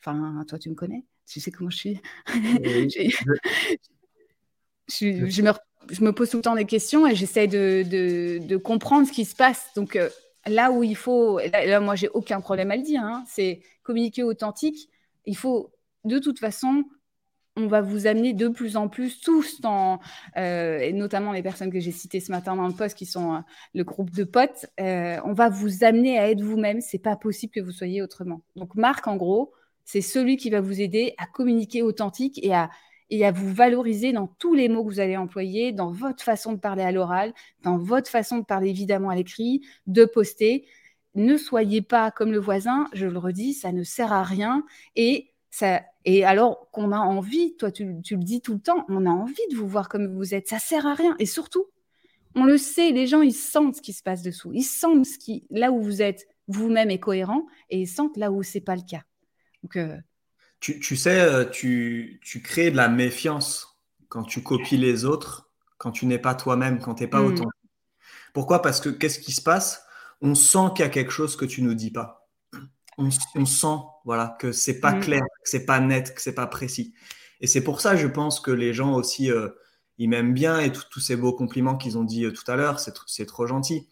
enfin, 0.00 0.44
toi, 0.46 0.58
tu 0.58 0.68
me 0.68 0.74
connais, 0.74 1.04
tu 1.26 1.40
sais 1.40 1.50
comment 1.50 1.70
je 1.70 1.76
suis. 1.76 2.00
je, 4.88 5.26
je, 5.28 5.42
me, 5.42 5.52
je 5.90 6.04
me 6.04 6.12
pose 6.12 6.30
tout 6.30 6.36
le 6.38 6.42
temps 6.42 6.54
des 6.54 6.66
questions 6.66 7.06
et 7.06 7.14
j'essaie 7.14 7.46
de, 7.46 8.56
comprendre 8.58 9.06
ce 9.06 9.12
qui 9.12 9.24
se 9.24 9.34
passe. 9.34 9.70
Donc 9.74 9.96
euh, 9.96 10.08
là 10.46 10.70
où 10.70 10.82
il 10.82 10.96
faut, 10.96 11.38
là, 11.38 11.80
moi 11.80 11.94
j'ai 11.94 12.08
aucun 12.08 12.40
problème 12.40 12.70
à 12.70 12.76
le 12.76 12.82
dire, 12.82 13.02
hein, 13.02 13.24
c'est 13.26 13.62
communiquer 13.82 14.22
authentique. 14.22 14.88
Il 15.24 15.36
faut 15.36 15.72
de 16.04 16.18
toute 16.18 16.38
façon, 16.38 16.84
on 17.58 17.66
va 17.66 17.80
vous 17.80 18.06
amener 18.06 18.32
de 18.32 18.48
plus 18.48 18.76
en 18.76 18.88
plus 18.88 19.20
tous 19.20 19.60
euh, 20.36 20.78
et 20.78 20.92
notamment 20.92 21.32
les 21.32 21.42
personnes 21.42 21.72
que 21.72 21.80
j'ai 21.80 21.92
citées 21.92 22.20
ce 22.20 22.30
matin 22.32 22.56
dans 22.56 22.66
le 22.66 22.74
poste 22.74 22.96
qui 22.96 23.06
sont 23.06 23.34
euh, 23.34 23.38
le 23.74 23.84
groupe 23.84 24.10
de 24.10 24.24
potes, 24.24 24.66
on 24.78 25.32
va 25.32 25.48
vous 25.48 25.84
amener 25.84 26.18
à 26.18 26.30
être 26.30 26.42
vous-même. 26.42 26.80
C'est 26.80 26.98
pas 26.98 27.16
possible 27.16 27.52
que 27.52 27.60
vous 27.60 27.72
soyez 27.72 28.02
autrement. 28.02 28.42
Donc 28.56 28.74
Marc, 28.74 29.06
en 29.06 29.16
gros, 29.16 29.52
c'est 29.84 30.00
celui 30.00 30.36
qui 30.36 30.50
va 30.50 30.60
vous 30.60 30.80
aider 30.80 31.14
à 31.18 31.26
communiquer 31.26 31.82
authentique 31.82 32.38
et 32.42 32.54
à 32.54 32.70
et 33.10 33.24
à 33.24 33.32
vous 33.32 33.52
valoriser 33.52 34.12
dans 34.12 34.26
tous 34.26 34.54
les 34.54 34.68
mots 34.68 34.84
que 34.84 34.90
vous 34.90 35.00
allez 35.00 35.16
employer, 35.16 35.72
dans 35.72 35.90
votre 35.90 36.22
façon 36.22 36.52
de 36.52 36.58
parler 36.58 36.82
à 36.82 36.92
l'oral, 36.92 37.32
dans 37.62 37.78
votre 37.78 38.10
façon 38.10 38.38
de 38.38 38.44
parler 38.44 38.68
évidemment 38.68 39.10
à 39.10 39.16
l'écrit, 39.16 39.62
de 39.86 40.04
poster. 40.04 40.66
Ne 41.14 41.36
soyez 41.36 41.82
pas 41.82 42.10
comme 42.10 42.32
le 42.32 42.38
voisin, 42.38 42.86
je 42.92 43.06
le 43.06 43.18
redis, 43.18 43.54
ça 43.54 43.72
ne 43.72 43.82
sert 43.82 44.12
à 44.12 44.22
rien. 44.22 44.64
Et, 44.94 45.30
ça, 45.50 45.82
et 46.04 46.24
alors 46.24 46.70
qu'on 46.70 46.92
a 46.92 46.98
envie, 46.98 47.56
toi 47.56 47.70
tu, 47.70 47.84
le 47.84 48.24
dis 48.24 48.40
tout 48.40 48.54
le 48.54 48.60
temps, 48.60 48.84
on 48.88 49.06
a 49.06 49.10
envie 49.10 49.34
de 49.50 49.56
vous 49.56 49.68
voir 49.68 49.88
comme 49.88 50.14
vous 50.14 50.34
êtes, 50.34 50.48
ça 50.48 50.58
sert 50.58 50.86
à 50.86 50.94
rien. 50.94 51.16
Et 51.18 51.26
surtout, 51.26 51.66
on 52.34 52.44
le 52.44 52.58
sait, 52.58 52.92
les 52.92 53.06
gens, 53.06 53.22
ils 53.22 53.34
sentent 53.34 53.76
ce 53.76 53.82
qui 53.82 53.92
se 53.92 54.02
passe 54.02 54.22
dessous. 54.22 54.50
Ils 54.52 54.64
sentent 54.64 55.06
ce 55.06 55.18
qui, 55.18 55.46
là 55.50 55.72
où 55.72 55.82
vous 55.82 56.02
êtes 56.02 56.26
vous-même 56.48 56.90
est 56.90 57.00
cohérent 57.00 57.46
et 57.70 57.80
ils 57.80 57.88
sentent 57.88 58.16
là 58.16 58.30
où 58.30 58.42
c'est 58.42 58.60
pas 58.60 58.76
le 58.76 58.82
cas. 58.82 59.02
Donc, 59.62 59.76
euh, 59.76 59.96
tu, 60.60 60.96
sais, 60.96 61.20
euh, 61.20 61.44
tu, 61.44 62.20
crées 62.42 62.70
de 62.70 62.76
la 62.76 62.88
méfiance 62.88 63.78
quand 64.08 64.24
tu 64.24 64.42
copies 64.42 64.76
les 64.76 65.04
autres, 65.04 65.50
quand 65.76 65.92
tu 65.92 66.06
n'es 66.06 66.18
pas 66.18 66.34
toi-même, 66.34 66.80
quand 66.80 66.96
tu 66.96 67.04
n'es 67.04 67.08
pas 67.08 67.20
hmm. 67.22 67.26
autant. 67.26 67.48
Pourquoi? 68.32 68.62
Parce 68.62 68.80
que 68.80 68.88
qu'est-ce 68.88 69.18
qui 69.18 69.32
se 69.32 69.42
passe? 69.42 69.84
On 70.20 70.34
sent 70.34 70.70
qu'il 70.74 70.84
y 70.84 70.88
a 70.88 70.90
quelque 70.90 71.12
chose 71.12 71.36
que 71.36 71.44
tu 71.44 71.62
ne 71.62 71.68
nous 71.68 71.74
dis 71.74 71.90
pas. 71.90 72.17
On, 72.98 73.46
sent 73.46 73.78
voilà, 74.04 74.36
que 74.40 74.52
c'est 74.52 74.80
pas 74.80 74.92
hmm. 74.92 75.00
clair, 75.00 75.22
que 75.22 75.48
c'est 75.48 75.64
pas 75.64 75.80
net, 75.80 76.14
que 76.14 76.20
c'est 76.20 76.34
pas 76.34 76.46
précis. 76.46 76.94
Et 77.40 77.46
c'est 77.46 77.62
pour 77.62 77.80
ça, 77.80 77.96
je 77.96 78.08
pense 78.08 78.40
que 78.40 78.50
les 78.50 78.74
gens 78.74 78.94
aussi, 78.94 79.30
euh, 79.30 79.48
ils 79.98 80.08
m'aiment 80.08 80.34
bien 80.34 80.58
et 80.58 80.72
tous 80.72 81.00
ces 81.00 81.16
beaux 81.16 81.32
compliments 81.32 81.76
qu'ils 81.76 81.96
ont 81.96 82.04
dit 82.04 82.24
euh, 82.24 82.32
tout 82.32 82.50
à 82.50 82.56
l'heure, 82.56 82.80
c'est 82.80 83.26
trop 83.26 83.46
gentil. 83.46 83.86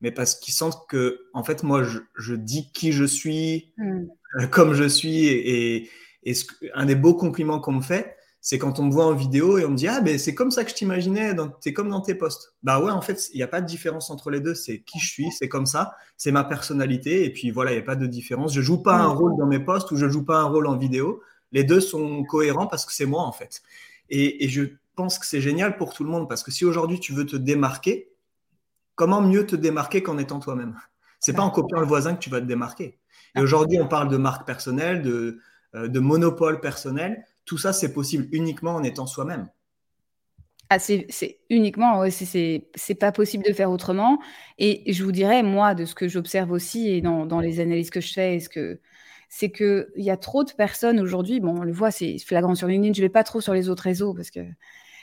Mais 0.00 0.10
parce 0.10 0.34
qu'ils 0.34 0.54
sentent 0.54 0.86
que, 0.88 1.26
en 1.34 1.44
fait, 1.44 1.62
moi, 1.62 1.82
je, 1.82 2.34
dis 2.34 2.72
qui 2.72 2.92
je 2.92 3.04
suis, 3.04 3.72
hmm. 3.76 4.06
comme 4.50 4.74
je 4.74 4.88
suis, 4.88 5.26
et, 5.26 5.90
et 6.24 6.34
un 6.74 6.86
des 6.86 6.96
beaux 6.96 7.14
compliments 7.14 7.60
qu'on 7.60 7.72
me 7.72 7.82
fait, 7.82 8.15
c'est 8.46 8.58
quand 8.58 8.78
on 8.78 8.84
me 8.84 8.92
voit 8.92 9.06
en 9.06 9.12
vidéo 9.12 9.58
et 9.58 9.64
on 9.64 9.70
me 9.70 9.76
dit 9.76 9.88
Ah, 9.88 10.00
ben 10.00 10.20
c'est 10.20 10.32
comme 10.32 10.52
ça 10.52 10.62
que 10.62 10.70
je 10.70 10.76
t'imaginais, 10.76 11.34
c'est 11.58 11.72
comme 11.72 11.88
dans 11.88 12.00
tes 12.00 12.14
posts. 12.14 12.54
Bah 12.62 12.78
ouais, 12.80 12.92
en 12.92 13.00
fait, 13.00 13.28
il 13.34 13.38
n'y 13.38 13.42
a 13.42 13.48
pas 13.48 13.60
de 13.60 13.66
différence 13.66 14.08
entre 14.08 14.30
les 14.30 14.38
deux. 14.38 14.54
C'est 14.54 14.82
qui 14.82 15.00
je 15.00 15.08
suis, 15.08 15.32
c'est 15.32 15.48
comme 15.48 15.66
ça, 15.66 15.96
c'est 16.16 16.30
ma 16.30 16.44
personnalité. 16.44 17.24
Et 17.24 17.32
puis 17.32 17.50
voilà, 17.50 17.72
il 17.72 17.74
n'y 17.74 17.80
a 17.80 17.84
pas 17.84 17.96
de 17.96 18.06
différence. 18.06 18.54
Je 18.54 18.60
joue 18.60 18.80
pas 18.80 18.98
un 18.98 19.08
rôle 19.08 19.36
dans 19.36 19.46
mes 19.46 19.58
posts 19.58 19.90
ou 19.90 19.96
je 19.96 20.08
joue 20.08 20.24
pas 20.24 20.38
un 20.38 20.44
rôle 20.44 20.68
en 20.68 20.76
vidéo. 20.76 21.24
Les 21.50 21.64
deux 21.64 21.80
sont 21.80 22.22
cohérents 22.22 22.68
parce 22.68 22.86
que 22.86 22.92
c'est 22.92 23.04
moi, 23.04 23.22
en 23.22 23.32
fait. 23.32 23.62
Et, 24.10 24.44
et 24.44 24.48
je 24.48 24.62
pense 24.94 25.18
que 25.18 25.26
c'est 25.26 25.40
génial 25.40 25.76
pour 25.76 25.92
tout 25.92 26.04
le 26.04 26.10
monde 26.10 26.28
parce 26.28 26.44
que 26.44 26.52
si 26.52 26.64
aujourd'hui 26.64 27.00
tu 27.00 27.12
veux 27.14 27.26
te 27.26 27.34
démarquer, 27.34 28.12
comment 28.94 29.22
mieux 29.22 29.44
te 29.44 29.56
démarquer 29.56 30.04
qu'en 30.04 30.18
étant 30.18 30.38
toi-même? 30.38 30.76
C'est 31.18 31.32
pas 31.32 31.42
en 31.42 31.50
copiant 31.50 31.80
le 31.80 31.86
voisin 31.86 32.14
que 32.14 32.20
tu 32.20 32.30
vas 32.30 32.40
te 32.40 32.46
démarquer. 32.46 33.00
Et 33.34 33.40
aujourd'hui, 33.40 33.80
on 33.80 33.88
parle 33.88 34.08
de 34.08 34.16
marque 34.16 34.46
personnelle, 34.46 35.02
de 35.02 35.40
euh, 35.76 35.88
de 35.88 36.00
monopole 36.00 36.60
personnel, 36.60 37.24
tout 37.46 37.56
ça, 37.56 37.72
c'est 37.72 37.92
possible 37.92 38.28
uniquement 38.32 38.74
en 38.74 38.82
étant 38.82 39.06
soi-même. 39.06 39.48
Ah, 40.68 40.80
c'est 40.80 41.06
uniquement, 41.48 42.02
c'est 42.10 42.94
pas 42.98 43.12
possible 43.12 43.44
de 43.44 43.52
faire 43.52 43.70
autrement. 43.70 44.18
Et 44.58 44.92
je 44.92 45.04
vous 45.04 45.12
dirais, 45.12 45.44
moi, 45.44 45.74
de 45.76 45.84
ce 45.84 45.94
que 45.94 46.08
j'observe 46.08 46.50
aussi 46.50 46.88
et 46.88 47.00
dans, 47.00 47.24
dans, 47.24 47.38
les 47.40 47.60
analyses 47.60 47.90
que 47.90 48.00
je 48.00 48.12
fais, 48.12 48.40
ce 48.40 48.48
que 48.48 48.80
c'est 49.28 49.50
qu'il 49.50 49.86
y 49.96 50.10
a 50.10 50.16
trop 50.16 50.42
de 50.44 50.52
personnes 50.52 50.98
aujourd'hui, 51.00 51.40
bon, 51.40 51.60
on 51.60 51.62
le 51.62 51.72
voit, 51.72 51.92
c'est 51.92 52.18
flagrant 52.18 52.56
sur 52.56 52.66
LinkedIn, 52.66 52.94
je 52.94 53.00
vais 53.00 53.08
pas 53.08 53.24
trop 53.24 53.40
sur 53.40 53.54
les 53.54 53.68
autres 53.68 53.84
réseaux 53.84 54.12
parce 54.14 54.30
que 54.30 54.40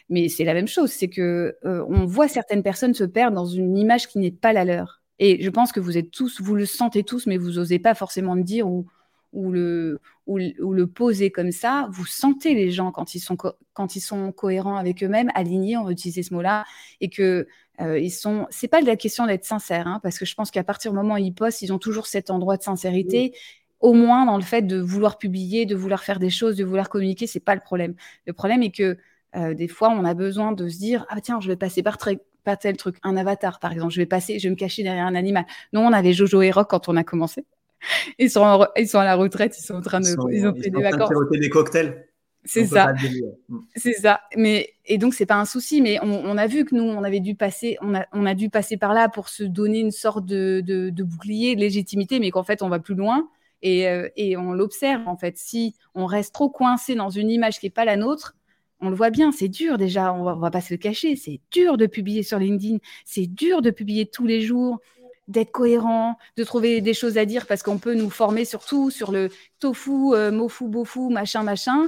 mais 0.10 0.29
c'est 0.29 0.43
la 0.43 0.53
même 0.53 0.67
chose, 0.67 0.91
c'est 0.91 1.08
que 1.08 1.56
euh, 1.65 1.86
on 1.88 2.06
voit 2.06 2.27
certaines 2.27 2.63
personnes 2.63 2.93
se 2.93 3.03
perdre 3.03 3.36
dans 3.36 3.45
une 3.45 3.77
image 3.77 4.08
qui 4.08 4.19
n'est 4.19 4.32
pas 4.32 4.53
la 4.53 4.65
leur. 4.65 5.01
Et 5.19 5.41
je 5.41 5.49
pense 5.49 5.71
que 5.71 5.79
vous 5.79 5.97
êtes 5.97 6.12
tous, 6.12 6.41
vous 6.41 6.56
le 6.56 6.65
sentez 6.65 7.03
tous, 7.03 7.25
mais 7.25 7.38
vous 7.38 7.51
n'osez 7.51 7.79
pas 7.79 7.95
forcément 7.95 8.36
le 8.36 8.43
dire 8.43 8.67
ou, 8.67 8.86
ou 9.34 9.52
le, 9.52 10.00
ou, 10.28 10.38
le 10.38 10.88
poser 10.88 11.32
comme 11.32 11.52
ça, 11.52 11.88
vous 11.91 12.06
sentez 12.06 12.54
les 12.54 12.72
gens 12.72 12.91
quand 12.91 13.15
ils 13.15 13.19
sont, 13.19 13.36
quand 13.74 13.96
ils 13.96 14.02
sont 14.02 14.32
cohérents 14.32 14.78
avec 14.78 15.04
eux-mêmes, 15.04 15.30
alignés, 15.36 15.76
on 15.78 15.84
va 15.84 15.91
utiliser 15.91 16.24
ce 16.24 16.34
mot-là, 16.34 16.65
et 17.02 17.10
que 17.10 17.48
euh, 17.82 18.00
ils 18.00 18.12
sont. 18.12 18.48
C'est 18.50 18.67
pas 18.67 18.82
de 18.82 18.88
la 18.88 18.96
question 18.96 19.26
d'être 19.26 19.46
sincère, 19.46 19.88
hein, 19.88 20.00
parce 20.04 20.19
que 20.19 20.26
je 20.26 20.36
pense 20.36 20.52
qu'à 20.52 20.63
partir 20.63 20.91
du 20.91 20.98
moment 20.98 21.15
où 21.15 21.17
ils 21.17 21.34
postent, 21.34 21.62
ils 21.62 21.74
ont 21.74 21.80
toujours 21.80 22.08
cet 22.08 22.30
endroit 22.30 22.58
de 22.58 22.63
sincérité. 22.63 23.34
Au 23.80 23.93
moins 23.93 24.26
dans 24.26 24.38
le 24.38 24.43
fait 24.43 24.62
de 24.62 24.80
vouloir 24.80 25.17
publier, 25.17 25.65
de 25.65 25.76
vouloir 25.76 26.04
faire 26.04 26.19
des 26.19 26.30
choses, 26.30 26.56
de 26.56 26.63
vouloir 26.63 26.88
communiquer, 26.88 27.28
c'est 27.28 27.41
pas 27.41 27.56
le 27.56 27.62
problème. 27.62 27.96
Le 28.26 28.34
problème 28.34 28.63
est 28.63 28.72
que 28.72 28.98
euh, 29.36 29.54
des 29.56 29.67
fois, 29.67 29.89
on 29.89 30.06
a 30.06 30.13
besoin 30.13 30.52
de 30.54 30.69
se 30.69 30.78
dire 30.78 31.06
ah 31.10 31.19
tiens, 31.19 31.39
je 31.41 31.48
vais 31.48 31.58
passer 31.58 31.84
par, 31.84 31.98
tel 31.98 32.78
truc, 32.78 32.98
un 33.04 33.17
avatar 33.17 33.60
par 33.60 33.72
exemple, 33.74 33.91
je 33.93 34.00
vais 34.00 34.06
passer, 34.06 34.39
je 34.39 34.48
vais 34.48 34.52
me 34.52 34.56
cacher 34.56 34.84
derrière 34.84 35.06
un 35.06 35.15
animal. 35.15 35.46
Nous, 35.74 35.82
on 35.82 35.91
avait 35.91 36.13
Jojo 36.13 36.41
et 36.41 36.52
Rock 36.52 36.69
quand 36.69 36.88
on 36.88 36.96
a 36.96 37.04
commencé 37.04 37.46
ils, 38.19 38.30
sont 38.30 38.65
ils 38.78 38.88
sont 38.88 39.00
à 39.00 39.06
la 39.06 39.15
retraite, 39.15 39.58
ils 39.58 39.63
sont 39.63 39.76
en 39.76 39.82
train 39.82 40.00
de. 40.00 40.08
Ils, 40.32 40.48
ont 40.48 40.54
fait 40.54 40.69
des 40.69 40.82
vacances. 40.82 41.10
De 41.10 41.39
des 41.39 41.50
cocktails. 41.50 42.08
C'est 42.46 42.65
ça. 42.65 42.93
Mm. 43.48 43.60
C'est 43.76 43.93
ça. 43.93 44.22
Mais 44.36 44.69
et 44.86 44.98
donc 44.98 45.13
c'est 45.13 45.26
pas 45.26 45.36
un 45.36 45.46
souci, 45.46 45.82
mais 45.82 46.00
on, 46.02 46.38
a 46.38 46.48
vu 46.48 46.65
que 46.65 46.76
nous 46.76 46.84
on 46.84 47.04
avait 47.04 47.22
dû 47.22 47.36
passer, 47.36 47.78
on 47.82 47.96
a, 47.96 48.06
on 48.12 48.26
a 48.26 48.34
dû 48.34 48.50
passer 48.50 48.78
par 48.78 48.93
là 48.93 49.08
pour 49.08 49.30
se 49.30 49.43
donner 49.43 49.80
une 49.80 49.91
sorte 49.91 50.26
de, 50.26 50.62
de, 50.62 51.04
bouclier, 51.04 51.56
de 51.56 51.62
légitimité, 51.62 52.19
mais 52.19 52.32
qu'en 52.32 52.43
fait 52.43 52.62
on 52.62 52.69
va 52.69 52.80
plus 52.80 52.96
loin 52.96 53.30
et, 53.62 53.88
euh, 53.88 54.10
et 54.17 54.36
on 54.36 54.52
l'observe 54.52 55.08
en 55.08 55.15
fait. 55.15 55.38
Si 55.38 55.76
on 55.96 56.06
reste 56.06 56.34
trop 56.34 56.50
coincé 56.50 56.96
dans 56.96 57.10
une 57.10 57.30
image 57.30 57.60
qui 57.60 57.67
est 57.67 57.69
pas 57.69 57.86
la 57.86 57.96
nôtre, 57.96 58.36
on 58.82 58.89
le 58.89 58.96
voit 58.96 59.10
bien, 59.10 59.32
c'est 59.32 59.48
dur 59.48 59.78
déjà. 59.78 60.13
On 60.13 60.24
va, 60.24 60.36
on 60.36 60.39
va 60.39 60.52
pas 60.52 60.60
se 60.60 60.74
le 60.74 60.78
cacher, 60.78 61.15
c'est 61.15 61.39
dur 61.52 61.78
de 61.78 61.86
publier 61.86 62.24
sur 62.24 62.39
LinkedIn, 62.39 62.80
c'est 63.06 63.28
dur 63.28 63.62
de 63.62 63.69
publier 63.69 64.06
tous 64.06 64.28
les 64.28 64.41
jours 64.41 64.80
d'être 65.27 65.51
cohérent, 65.51 66.17
de 66.38 66.43
trouver 66.43 66.81
des 66.81 66.93
choses 66.93 67.17
à 67.17 67.25
dire 67.25 67.45
parce 67.47 67.63
qu'on 67.63 67.77
peut 67.77 67.93
nous 67.93 68.09
former 68.09 68.45
surtout 68.45 68.89
sur 68.89 69.12
le 69.12 69.29
tofu, 69.59 70.13
euh, 70.13 70.31
mofu, 70.31 70.67
bofu, 70.67 71.09
machin, 71.09 71.43
machin. 71.43 71.88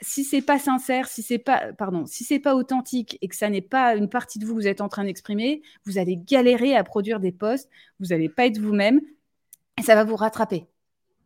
Si 0.00 0.24
c'est 0.24 0.42
pas 0.42 0.58
sincère, 0.58 1.06
si 1.06 1.22
c'est 1.22 1.38
pas, 1.38 1.72
pardon, 1.72 2.04
si 2.04 2.24
c'est 2.24 2.40
pas 2.40 2.54
authentique 2.54 3.16
et 3.22 3.28
que 3.28 3.36
ça 3.36 3.48
n'est 3.48 3.62
pas 3.62 3.94
une 3.94 4.08
partie 4.08 4.38
de 4.38 4.44
vous 4.44 4.54
que 4.54 4.60
vous 4.60 4.66
êtes 4.66 4.80
en 4.80 4.88
train 4.88 5.04
d'exprimer, 5.04 5.62
vous 5.86 5.98
allez 5.98 6.16
galérer 6.16 6.76
à 6.76 6.84
produire 6.84 7.20
des 7.20 7.32
posts, 7.32 7.70
vous 8.00 8.06
n'allez 8.06 8.28
pas 8.28 8.46
être 8.46 8.58
vous-même 8.58 9.00
et 9.78 9.82
ça 9.82 9.94
va 9.94 10.04
vous 10.04 10.16
rattraper 10.16 10.66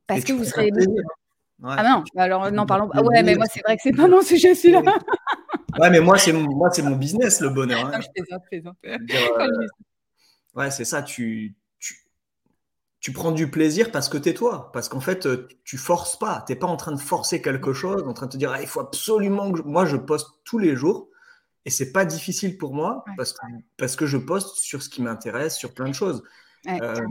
parce 0.06 0.24
que 0.24 0.32
vous 0.32 0.44
serez. 0.44 0.70
Ah 1.62 1.82
non, 1.82 2.04
alors 2.16 2.52
non, 2.52 2.66
parlons. 2.66 2.88
Ah 2.92 3.02
ouais, 3.02 3.22
mais 3.22 3.34
moi 3.34 3.46
c'est 3.52 3.60
vrai 3.64 3.76
que 3.76 3.82
c'est 3.82 3.96
pas 3.96 4.06
mon 4.06 4.22
sujet 4.22 4.54
celui-là. 4.54 4.80
ouais, 5.80 5.90
mais 5.90 6.00
moi 6.00 6.16
c'est 6.16 6.32
mon, 6.32 6.42
moi 6.42 6.70
c'est 6.70 6.82
mon 6.82 6.94
business 6.94 7.40
le 7.40 7.50
bonheur. 7.50 7.86
Hein. 7.86 8.00
je 8.00 8.08
plaisante, 8.14 8.42
je 8.44 8.48
plaisante. 8.48 8.76
Ouais, 10.58 10.72
c'est 10.72 10.84
ça, 10.84 11.02
tu, 11.02 11.54
tu, 13.00 13.12
prends 13.12 13.30
du 13.30 13.48
plaisir 13.48 13.92
parce 13.92 14.08
que 14.08 14.18
tu 14.18 14.30
es 14.30 14.34
toi. 14.34 14.72
Parce 14.72 14.88
qu'en 14.88 15.00
fait, 15.00 15.24
euh, 15.24 15.46
tu 15.62 15.78
forces 15.78 16.18
pas. 16.18 16.42
Tu 16.46 16.52
n'es 16.52 16.58
pas 16.58 16.66
en 16.66 16.76
train 16.76 16.90
de 16.90 17.00
forcer 17.00 17.40
quelque 17.40 17.72
chose, 17.72 18.02
en 18.02 18.12
train 18.12 18.26
de 18.26 18.32
te 18.32 18.36
dire, 18.36 18.50
ah, 18.50 18.60
il 18.60 18.66
faut 18.66 18.80
absolument 18.80 19.52
que. 19.52 19.62
Moi, 19.62 19.86
je 19.86 19.96
poste 19.96 20.28
tous 20.44 20.58
les 20.58 20.74
jours 20.74 21.08
et 21.64 21.70
c'est 21.70 21.92
pas 21.92 22.04
difficile 22.04 22.58
pour 22.58 22.74
moi 22.74 23.04
parce, 23.16 23.32
que, 23.32 23.46
parce 23.76 23.94
que 23.94 24.06
je 24.06 24.18
poste 24.18 24.56
sur 24.56 24.82
ce 24.82 24.88
qui 24.88 25.00
m'intéresse, 25.00 25.56
sur 25.56 25.74
plein 25.74 25.88
de 25.88 25.94
choses. 25.94 26.24
Euh, 26.66 27.06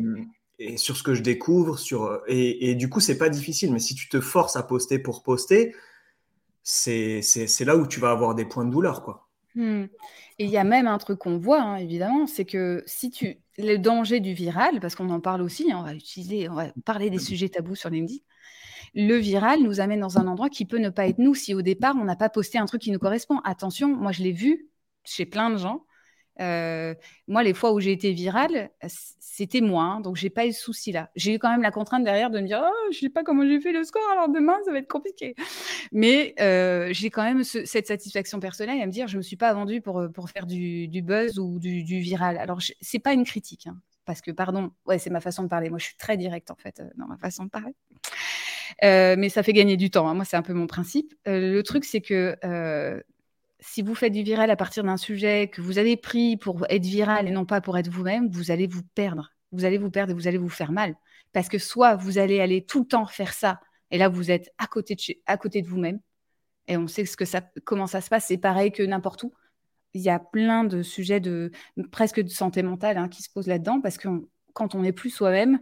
et 0.60 0.76
sur 0.76 0.98
ce 0.98 1.04
que 1.04 1.14
je 1.14 1.24
découvre. 1.24 1.80
Sur, 1.80 2.22
et, 2.28 2.70
et 2.70 2.76
du 2.76 2.90
coup, 2.90 3.00
c'est 3.00 3.18
pas 3.18 3.30
difficile. 3.30 3.72
Mais 3.72 3.80
si 3.80 3.96
tu 3.96 4.10
te 4.10 4.20
forces 4.20 4.58
à 4.58 4.64
poster 4.64 5.00
pour 5.00 5.24
poster, 5.24 5.74
c'est 6.64 7.22
là 7.62 7.78
où 7.78 7.88
tu 7.88 8.02
vas 8.02 8.12
avoir 8.12 8.36
des 8.36 8.46
points 8.46 8.66
de 8.66 8.72
douleur. 8.72 9.04
quoi. 9.04 9.27
Hmm. 9.58 9.88
Et 10.38 10.46
il 10.46 10.52
y 10.52 10.58
a 10.58 10.64
même 10.64 10.86
un 10.86 11.00
truc 11.00 11.18
qu'on 11.18 11.40
voit, 11.40 11.62
hein, 11.62 11.78
évidemment, 11.78 12.28
c'est 12.28 12.46
que 12.46 12.84
si 12.86 13.10
tu. 13.10 13.40
Le 13.58 13.78
danger 13.78 14.20
du 14.20 14.34
viral, 14.34 14.80
parce 14.80 14.94
qu'on 14.94 15.10
en 15.10 15.20
parle 15.20 15.42
aussi, 15.42 15.72
hein, 15.72 15.80
on 15.80 15.84
va 15.84 15.96
utiliser, 15.96 16.48
on 16.48 16.54
va 16.54 16.68
parler 16.86 17.10
des 17.10 17.18
sujets 17.18 17.50
tabous 17.50 17.74
sur 17.74 17.90
LinkedIn. 17.90 18.20
Le 18.94 19.16
viral 19.16 19.64
nous 19.64 19.80
amène 19.80 20.00
dans 20.00 20.20
un 20.20 20.28
endroit 20.28 20.50
qui 20.50 20.66
peut 20.66 20.78
ne 20.78 20.90
pas 20.90 21.08
être 21.08 21.18
nous 21.18 21.34
si 21.34 21.56
au 21.56 21.64
départ 21.64 21.96
on 22.00 22.04
n'a 22.04 22.16
pas 22.16 22.30
posté 22.30 22.60
un 22.60 22.68
truc 22.68 22.84
qui 22.84 22.92
nous 22.92 23.00
correspond. 23.00 23.40
Attention, 23.44 23.88
moi 23.96 24.12
je 24.12 24.22
l'ai 24.22 24.32
vu 24.32 24.70
chez 25.04 25.26
plein 25.26 25.50
de 25.50 25.58
gens 25.58 25.88
euh, 26.40 26.94
moi, 27.28 27.44
les 27.44 27.54
fois 27.54 27.74
où 27.74 27.80
j'ai 27.80 27.92
été 27.92 28.12
virale, 28.12 28.70
c'était 29.20 29.62
moi, 29.62 29.84
hein, 29.84 30.02
donc 30.02 30.16
j'ai 30.16 30.30
pas 30.30 30.46
eu 30.46 30.54
ce 30.54 30.62
souci-là. 30.62 31.10
J'ai 31.16 31.36
eu 31.36 31.40
quand 31.40 31.50
même 31.50 31.62
la 31.62 31.72
contrainte 31.72 32.04
derrière 32.04 32.30
de 32.30 32.40
me 32.40 32.48
dire, 32.48 32.62
oh, 32.64 32.92
je 32.92 32.98
sais 32.98 33.10
pas 33.10 33.24
comment 33.24 33.46
j'ai 33.46 33.60
fait 33.60 33.72
le 33.72 33.84
score, 33.84 34.02
alors 34.12 34.30
demain 34.30 34.58
ça 34.66 34.72
va 34.72 34.80
être 34.80 34.88
compliqué. 34.88 35.36
Mais 35.92 36.34
euh, 36.40 36.90
j'ai 36.92 37.10
quand 37.10 37.24
même 37.24 37.44
cette 37.44 37.88
satisfaction 37.88 38.40
personnelle 38.40 38.82
à 38.82 38.86
me 38.86 38.92
dire, 38.92 39.08
je 39.08 39.18
me 39.18 39.22
suis 39.22 39.36
pas 39.36 39.54
vendue 39.54 39.82
pour, 39.82 40.08
pour 40.14 40.30
faire 40.30 40.46
du, 40.46 40.90
buzz 41.02 41.40
ou 41.40 41.60
du, 41.60 42.00
viral. 42.00 42.38
Alors 42.38 42.60
c'est 42.82 43.00
pas 43.00 43.14
une 43.14 43.26
critique, 43.26 43.68
hein, 43.68 43.78
parce 44.06 44.22
que 44.22 44.32
pardon, 44.32 44.72
ouais, 44.86 45.00
c'est 45.00 45.10
ma 45.10 45.22
façon 45.22 45.44
de 45.44 45.48
parler. 45.48 45.70
Moi, 45.70 45.80
je 45.80 45.86
suis 45.86 45.98
très 45.98 46.18
directe 46.18 46.52
en 46.52 46.56
fait 46.56 46.80
euh, 46.80 46.90
dans 46.98 47.08
ma 47.08 47.18
façon 47.18 47.46
de 47.46 47.50
parler. 47.50 47.76
mais 48.82 49.30
ça 49.30 49.44
fait 49.44 49.54
gagner 49.54 49.78
du 49.78 49.90
temps. 49.90 50.08
Hein. 50.08 50.14
Moi, 50.14 50.26
c'est 50.26 50.38
un 50.38 50.42
peu 50.42 50.54
mon 50.54 50.68
principe. 50.68 51.14
le 51.26 51.62
truc, 51.62 51.86
c'est 51.86 52.02
que 52.02 52.36
si 53.60 53.82
vous 53.82 53.96
faites 53.96 54.14
du 54.14 54.24
viral 54.24 54.50
à 54.52 54.56
partir 54.56 54.84
d'un 54.84 54.98
sujet 54.98 55.48
que 55.48 55.62
vous 55.62 55.78
avez 55.78 55.98
pris 55.98 56.38
pour 56.38 56.66
être 56.70 56.86
viral 56.86 57.28
et 57.28 57.32
non 57.32 57.46
pas 57.46 57.62
pour 57.62 57.78
être 57.78 57.90
vous-même, 57.90 58.30
vous 58.30 58.52
allez 58.52 58.68
vous 58.68 58.84
perdre. 58.96 59.34
Vous 59.52 59.66
allez 59.66 59.78
vous 59.78 59.90
perdre 59.90 60.12
et 60.12 60.14
vous 60.14 60.28
allez 60.28 60.38
vous 60.38 60.50
faire 60.50 60.72
mal. 60.72 60.96
Parce 61.34 61.50
que 61.50 61.58
soit 61.58 61.96
vous 61.96 62.18
allez 62.18 62.40
aller 62.40 62.64
tout 62.64 62.82
le 62.82 62.86
temps 62.88 63.06
faire 63.06 63.34
ça, 63.34 63.60
et 63.92 63.98
là 63.98 64.10
vous 64.10 64.32
êtes 64.32 64.52
à 64.58 64.68
côté 64.68 64.96
de, 64.96 65.02
à 65.26 65.38
côté 65.38 65.62
de 65.62 65.68
vous-même, 65.68 66.00
et 66.68 66.78
on 66.78 66.88
sait 66.88 67.06
ce 67.06 67.18
que 67.18 67.26
ça, 67.26 67.42
comment 67.64 67.88
ça 67.88 68.02
se 68.02 68.10
passe, 68.10 68.26
c'est 68.28 68.38
pareil 68.38 68.72
que 68.72 68.84
n'importe 68.84 69.24
où. 69.24 69.34
Il 69.94 70.02
y 70.02 70.10
a 70.10 70.20
plein 70.20 70.64
de 70.64 70.84
sujets 70.84 71.20
de 71.20 71.52
presque 71.92 72.22
de 72.22 72.30
santé 72.30 72.62
mentale 72.62 72.98
hein, 72.98 73.08
qui 73.08 73.24
se 73.24 73.30
posent 73.30 73.48
là-dedans, 73.48 73.82
parce 73.82 73.98
que 73.98 74.10
quand 74.54 74.76
on 74.76 74.82
n'est 74.82 74.92
plus 74.92 75.10
soi-même, 75.10 75.60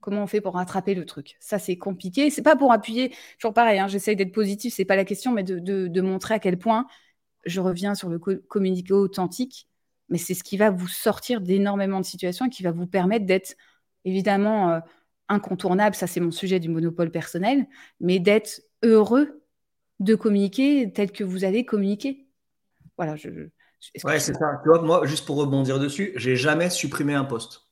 comment 0.00 0.24
on 0.24 0.26
fait 0.26 0.40
pour 0.40 0.54
rattraper 0.54 0.94
le 0.94 1.06
truc? 1.06 1.36
Ça, 1.40 1.58
c'est 1.58 1.76
compliqué. 1.78 2.28
C'est 2.28 2.42
pas 2.42 2.56
pour 2.56 2.72
appuyer, 2.72 3.14
toujours 3.38 3.54
pareil, 3.54 3.78
hein, 3.78 3.88
j'essaye 3.88 4.16
d'être 4.16 4.32
positif, 4.32 4.74
c'est 4.74 4.84
pas 4.84 4.96
la 4.96 5.04
question, 5.04 5.32
mais 5.32 5.44
de, 5.44 5.58
de, 5.58 6.00
montrer 6.00 6.34
à 6.34 6.38
quel 6.38 6.58
point 6.58 6.86
je 7.44 7.60
reviens 7.60 7.94
sur 7.94 8.08
le 8.08 8.18
communiqué 8.18 8.92
authentique, 8.92 9.68
mais 10.08 10.18
c'est 10.18 10.34
ce 10.34 10.44
qui 10.44 10.56
va 10.56 10.70
vous 10.70 10.88
sortir 10.88 11.40
d'énormément 11.40 12.00
de 12.00 12.04
situations 12.04 12.46
et 12.46 12.50
qui 12.50 12.62
va 12.62 12.72
vous 12.72 12.86
permettre 12.86 13.26
d'être 13.26 13.54
évidemment 14.04 14.70
euh, 14.70 14.80
incontournable, 15.28 15.96
ça 15.96 16.06
c'est 16.06 16.20
mon 16.20 16.30
sujet 16.30 16.60
du 16.60 16.68
monopole 16.68 17.10
personnel, 17.10 17.66
mais 18.00 18.18
d'être 18.18 18.62
heureux 18.82 19.42
de 20.00 20.14
communiquer 20.14 20.92
tel 20.92 21.12
que 21.12 21.24
vous 21.24 21.44
allez 21.44 21.64
communiquer. 21.64 22.26
Voilà, 22.96 23.16
je. 23.16 23.28
ouais, 24.04 24.20
c'est 24.20 24.34
ça. 24.34 24.60
Tu 24.62 24.68
vois, 24.68 24.82
moi, 24.82 25.06
juste 25.06 25.26
pour 25.26 25.36
rebondir 25.36 25.78
dessus, 25.78 26.12
j'ai 26.16 26.36
jamais 26.36 26.70
supprimé 26.70 27.14
un 27.14 27.24
poste. 27.24 27.62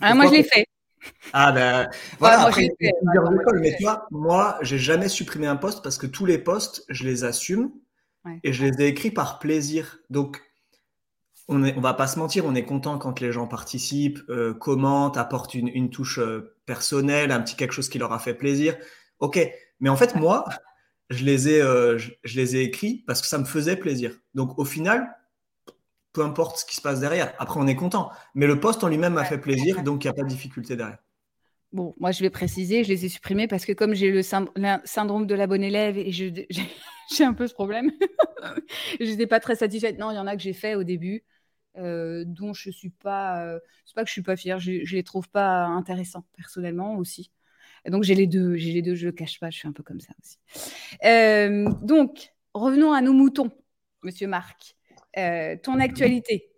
Ah, 0.00 0.14
moi, 0.14 0.26
je 0.26 0.32
l'ai 0.32 0.42
fait. 0.44 0.66
Ah 1.32 1.52
ben 1.52 1.88
voilà, 2.18 2.38
moi, 2.38 2.48
après, 2.48 2.62
fait, 2.80 2.92
mais 3.60 3.76
tu 3.76 3.82
vois, 3.82 4.06
moi, 4.10 4.58
j'ai 4.62 4.78
jamais 4.78 5.08
supprimé 5.08 5.46
un 5.46 5.56
poste 5.56 5.82
parce 5.82 5.98
que 5.98 6.06
tous 6.06 6.26
les 6.26 6.38
postes, 6.38 6.84
je 6.88 7.04
les 7.04 7.24
assume 7.24 7.70
et 8.42 8.52
je 8.52 8.66
les 8.66 8.82
ai 8.82 8.88
écrits 8.88 9.10
par 9.10 9.38
plaisir. 9.38 9.98
Donc, 10.10 10.42
on 11.48 11.58
ne 11.58 11.72
va 11.72 11.94
pas 11.94 12.06
se 12.06 12.18
mentir, 12.18 12.44
on 12.44 12.54
est 12.54 12.64
content 12.64 12.98
quand 12.98 13.20
les 13.20 13.32
gens 13.32 13.46
participent, 13.46 14.20
euh, 14.28 14.52
commentent, 14.52 15.16
apportent 15.16 15.54
une, 15.54 15.90
touche 15.90 16.18
euh, 16.18 16.54
personnelle, 16.66 17.32
un 17.32 17.40
petit 17.40 17.56
quelque 17.56 17.72
chose 17.72 17.88
qui 17.88 17.98
leur 17.98 18.12
a 18.12 18.18
fait 18.18 18.34
plaisir. 18.34 18.76
Ok, 19.18 19.40
mais 19.80 19.88
en 19.88 19.96
fait, 19.96 20.14
moi, 20.14 20.44
je 21.08 21.24
les 21.24 21.48
ai, 21.48 21.62
euh, 21.62 21.98
je, 21.98 22.36
les 22.36 22.56
ai 22.56 22.62
écrits 22.62 23.02
parce 23.06 23.22
que 23.22 23.26
ça 23.26 23.38
me 23.38 23.44
faisait 23.44 23.76
plaisir. 23.76 24.12
Donc, 24.34 24.58
au 24.58 24.64
final, 24.64 25.16
peu 26.12 26.22
importe 26.22 26.58
ce 26.58 26.64
qui 26.66 26.76
se 26.76 26.82
passe 26.82 27.00
derrière. 27.00 27.32
Après, 27.38 27.58
on 27.58 27.66
est 27.66 27.76
content. 27.76 28.10
Mais 28.34 28.46
le 28.46 28.60
poste 28.60 28.84
en 28.84 28.88
lui-même 28.88 29.14
m'a 29.14 29.24
fait 29.24 29.38
plaisir, 29.38 29.82
donc 29.82 30.04
il 30.04 30.08
n'y 30.08 30.10
a 30.10 30.14
pas 30.14 30.22
de 30.22 30.28
difficulté 30.28 30.76
derrière. 30.76 30.98
Bon, 31.72 31.94
moi, 31.98 32.12
je 32.12 32.22
vais 32.22 32.30
préciser, 32.30 32.82
je 32.82 32.88
les 32.88 33.04
ai 33.04 33.08
supprimés 33.10 33.46
parce 33.46 33.66
que 33.66 33.72
comme 33.72 33.94
j'ai 33.94 34.10
le 34.10 34.22
syndrome 34.22 35.26
de 35.26 35.34
la 35.34 35.46
bonne 35.46 35.62
élève 35.62 35.98
et 35.98 36.10
j'ai 36.12 37.24
un 37.24 37.34
peu 37.34 37.46
ce 37.46 37.52
problème, 37.52 37.90
je 39.00 39.04
n'étais 39.04 39.26
pas 39.26 39.40
très 39.40 39.54
satisfaite. 39.54 39.98
Non, 39.98 40.10
il 40.10 40.14
y 40.14 40.18
en 40.18 40.26
a 40.26 40.34
que 40.34 40.42
j'ai 40.42 40.54
fait 40.54 40.74
au 40.74 40.82
début, 40.82 41.24
euh, 41.76 42.24
dont 42.26 42.54
je 42.54 42.70
suis 42.70 42.90
pas. 42.90 43.44
Euh, 43.44 43.58
c'est 43.84 43.94
pas 43.94 44.02
que 44.02 44.08
je 44.08 44.12
suis 44.12 44.22
pas 44.22 44.36
fière, 44.36 44.58
je, 44.58 44.84
je 44.84 44.96
les 44.96 45.02
trouve 45.02 45.28
pas 45.28 45.64
intéressants 45.66 46.24
personnellement 46.36 46.96
aussi. 46.96 47.30
donc 47.86 48.02
j'ai 48.02 48.14
les 48.14 48.26
deux, 48.26 48.56
j'ai 48.56 48.72
les 48.72 48.82
deux, 48.82 48.94
je 48.94 49.06
le 49.06 49.12
cache 49.12 49.38
pas, 49.38 49.50
je 49.50 49.58
suis 49.58 49.68
un 49.68 49.72
peu 49.72 49.82
comme 49.82 50.00
ça 50.00 50.12
aussi. 50.22 50.38
Euh, 51.04 51.68
donc 51.82 52.32
revenons 52.54 52.92
à 52.92 53.02
nos 53.02 53.12
moutons, 53.12 53.50
Monsieur 54.02 54.26
Marc. 54.26 54.74
ton 55.14 55.78
actualité. 55.80 56.50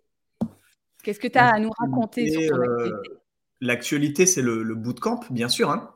Qu'est-ce 1.03 1.19
que 1.19 1.27
tu 1.27 1.37
as 1.37 1.49
à 1.49 1.59
nous 1.59 1.71
raconter 1.77 2.29
sur 2.29 2.55
ton 2.55 2.61
actualité? 2.61 3.20
L'actualité, 3.61 4.25
c'est 4.25 4.41
le, 4.41 4.63
bootcamp, 4.75 5.19
bien 5.29 5.47
sûr. 5.47 5.69
Hein. 5.69 5.93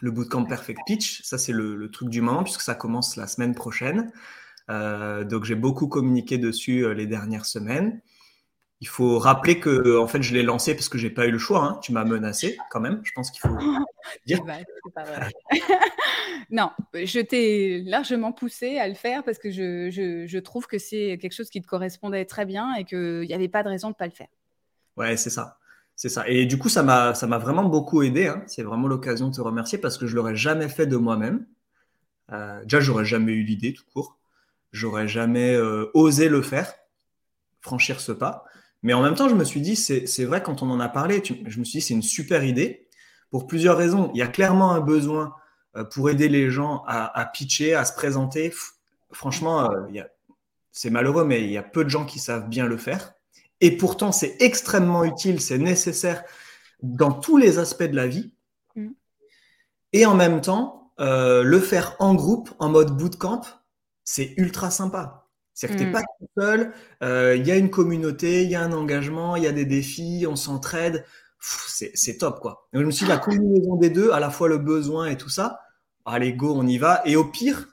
le 0.00 0.10
bootcamp 0.10 0.44
Perfect 0.44 0.80
Pitch. 0.86 1.22
Ça, 1.22 1.36
c'est 1.36 1.52
le, 1.52 1.90
truc 1.90 2.08
du 2.08 2.22
moment 2.22 2.42
puisque 2.42 2.62
ça 2.62 2.74
commence 2.74 3.16
la 3.16 3.26
semaine 3.26 3.54
prochaine. 3.54 4.10
Euh, 4.70 5.22
donc, 5.22 5.44
j'ai 5.44 5.54
beaucoup 5.54 5.88
communiqué 5.88 6.38
dessus 6.38 6.84
euh, 6.84 6.94
les 6.94 7.06
dernières 7.06 7.44
semaines. 7.44 8.00
Il 8.80 8.88
faut 8.88 9.18
rappeler 9.18 9.60
que, 9.60 9.98
en 9.98 10.08
fait, 10.08 10.22
je 10.22 10.32
l'ai 10.34 10.42
lancé 10.42 10.74
parce 10.74 10.88
que 10.88 10.98
j'ai 10.98 11.10
pas 11.10 11.26
eu 11.26 11.30
le 11.30 11.38
choix. 11.38 11.62
Hein. 11.62 11.78
Tu 11.82 11.92
m'as 11.92 12.04
menacé 12.04 12.56
quand 12.70 12.80
même. 12.80 13.00
Je 13.04 13.12
pense 13.14 13.30
qu'il 13.30 13.40
faut 13.40 13.56
dire. 14.26 14.42
pas 14.44 15.04
non, 16.50 16.70
je 16.94 17.20
t'ai 17.20 17.82
largement 17.82 18.32
poussé 18.32 18.78
à 18.78 18.88
le 18.88 18.94
faire 18.94 19.22
parce 19.22 19.38
que 19.38 19.50
je, 19.50 19.90
je, 19.90 20.26
je 20.26 20.38
trouve 20.38 20.66
que 20.66 20.78
c'est 20.78 21.18
quelque 21.20 21.34
chose 21.34 21.50
qui 21.50 21.60
te 21.60 21.66
correspondait 21.66 22.24
très 22.24 22.46
bien 22.46 22.74
et 22.74 22.84
qu'il 22.84 23.20
n'y 23.20 23.34
avait 23.34 23.48
pas 23.48 23.62
de 23.62 23.68
raison 23.68 23.90
de 23.90 23.94
pas 23.94 24.06
le 24.06 24.12
faire. 24.12 24.28
Ouais, 24.96 25.16
c'est 25.16 25.30
ça. 25.30 25.58
C'est 25.96 26.08
ça. 26.08 26.28
Et 26.28 26.46
du 26.46 26.58
coup, 26.58 26.68
ça 26.68 26.82
m'a, 26.82 27.12
vraiment 27.38 27.64
beaucoup 27.64 28.02
aidé. 28.02 28.26
Hein. 28.26 28.42
C'est 28.46 28.62
vraiment 28.62 28.88
l'occasion 28.88 29.28
de 29.28 29.34
te 29.34 29.40
remercier 29.40 29.78
parce 29.78 29.98
que 29.98 30.06
je 30.06 30.16
l'aurais 30.16 30.36
jamais 30.36 30.68
fait 30.68 30.86
de 30.86 30.96
moi-même. 30.96 31.46
Euh, 32.32 32.62
déjà, 32.64 32.80
j'aurais 32.80 33.04
jamais 33.04 33.32
eu 33.32 33.42
l'idée 33.42 33.72
tout 33.72 33.84
court. 33.92 34.18
J'aurais 34.72 35.06
jamais 35.06 35.54
euh, 35.54 35.90
osé 35.94 36.28
le 36.28 36.40
faire, 36.42 36.72
franchir 37.60 38.00
ce 38.00 38.12
pas. 38.12 38.44
Mais 38.82 38.94
en 38.94 39.02
même 39.02 39.14
temps, 39.14 39.28
je 39.28 39.34
me 39.34 39.44
suis 39.44 39.60
dit, 39.60 39.76
c'est 39.76 40.24
vrai, 40.24 40.42
quand 40.42 40.62
on 40.62 40.70
en 40.70 40.80
a 40.80 40.88
parlé, 40.88 41.22
je 41.24 41.58
me 41.58 41.64
suis 41.64 41.78
dit, 41.78 41.80
c'est 41.80 41.94
une 41.94 42.02
super 42.02 42.42
idée 42.42 42.88
pour 43.30 43.46
plusieurs 43.46 43.76
raisons. 43.76 44.10
Il 44.14 44.18
y 44.18 44.22
a 44.22 44.26
clairement 44.26 44.72
un 44.72 44.80
besoin 44.80 45.34
euh, 45.76 45.84
pour 45.84 46.10
aider 46.10 46.28
les 46.28 46.50
gens 46.50 46.82
à, 46.86 47.24
pitcher, 47.32 47.74
à 47.74 47.84
se 47.84 47.94
présenter. 47.94 48.52
Franchement, 49.12 49.70
euh, 49.70 50.02
c'est 50.72 50.90
malheureux, 50.90 51.24
mais 51.24 51.42
il 51.42 51.50
y 51.50 51.56
a 51.56 51.62
peu 51.62 51.84
de 51.84 51.88
gens 51.88 52.04
qui 52.04 52.18
savent 52.18 52.48
bien 52.48 52.66
le 52.66 52.76
faire. 52.76 53.14
Et 53.62 53.70
pourtant, 53.76 54.10
c'est 54.10 54.36
extrêmement 54.40 55.04
utile, 55.04 55.40
c'est 55.40 55.56
nécessaire 55.56 56.24
dans 56.82 57.12
tous 57.12 57.36
les 57.36 57.58
aspects 57.58 57.84
de 57.84 57.94
la 57.94 58.08
vie. 58.08 58.34
Mm. 58.74 58.88
Et 59.92 60.04
en 60.04 60.14
même 60.14 60.40
temps, 60.40 60.92
euh, 60.98 61.44
le 61.44 61.60
faire 61.60 61.94
en 62.00 62.14
groupe, 62.14 62.50
en 62.58 62.68
mode 62.68 62.90
bootcamp, 62.96 63.42
c'est 64.02 64.34
ultra 64.36 64.72
sympa. 64.72 65.28
C'est-à-dire 65.54 65.76
que 65.76 65.82
tu 65.82 65.86
n'es 65.86 65.90
mm. 65.90 66.02
pas 66.02 66.02
tout 66.18 66.28
seul, 66.36 66.72
euh, 67.04 67.36
il 67.36 67.46
y 67.46 67.52
a 67.52 67.56
une 67.56 67.70
communauté, 67.70 68.42
il 68.42 68.50
y 68.50 68.56
a 68.56 68.62
un 68.62 68.72
engagement, 68.72 69.36
il 69.36 69.44
y 69.44 69.46
a 69.46 69.52
des 69.52 69.64
défis, 69.64 70.26
on 70.28 70.36
s'entraide. 70.36 71.04
C'est 71.38 72.18
top, 72.18 72.40
quoi. 72.40 72.68
je 72.72 72.80
me 72.80 72.90
suis 72.90 73.04
dit, 73.04 73.10
la 73.10 73.18
combinaison 73.18 73.76
des 73.76 73.90
deux, 73.90 74.10
à 74.12 74.20
la 74.20 74.30
fois 74.30 74.48
le 74.48 74.58
besoin 74.58 75.06
et 75.06 75.16
tout 75.16 75.28
ça, 75.28 75.60
allez, 76.04 76.32
go, 76.32 76.52
on 76.56 76.66
y 76.66 76.78
va. 76.78 77.02
Et 77.04 77.14
au 77.14 77.24
pire, 77.24 77.68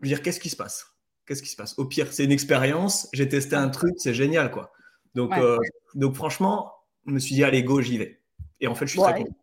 je 0.00 0.06
veux 0.06 0.08
dire, 0.08 0.22
qu'est-ce 0.22 0.40
qui 0.40 0.50
se 0.50 0.56
passe? 0.56 0.86
Qu'est-ce 1.26 1.42
qui 1.42 1.48
se 1.48 1.56
passe? 1.56 1.74
Au 1.78 1.84
pire, 1.84 2.12
c'est 2.12 2.24
une 2.24 2.32
expérience, 2.32 3.08
j'ai 3.12 3.28
testé 3.28 3.56
un 3.56 3.68
truc, 3.68 3.94
c'est 3.98 4.14
génial, 4.14 4.50
quoi. 4.50 4.72
Donc, 5.14 5.36
euh, 5.36 5.58
donc 5.94 6.14
franchement, 6.14 6.72
je 7.06 7.12
me 7.12 7.18
suis 7.18 7.34
dit, 7.34 7.44
allez, 7.44 7.62
go, 7.62 7.80
j'y 7.80 7.98
vais. 7.98 8.20
Et 8.60 8.66
en 8.66 8.74
fait, 8.74 8.86
je 8.86 8.92
suis 8.92 9.00
très 9.00 9.22
content. 9.22 9.36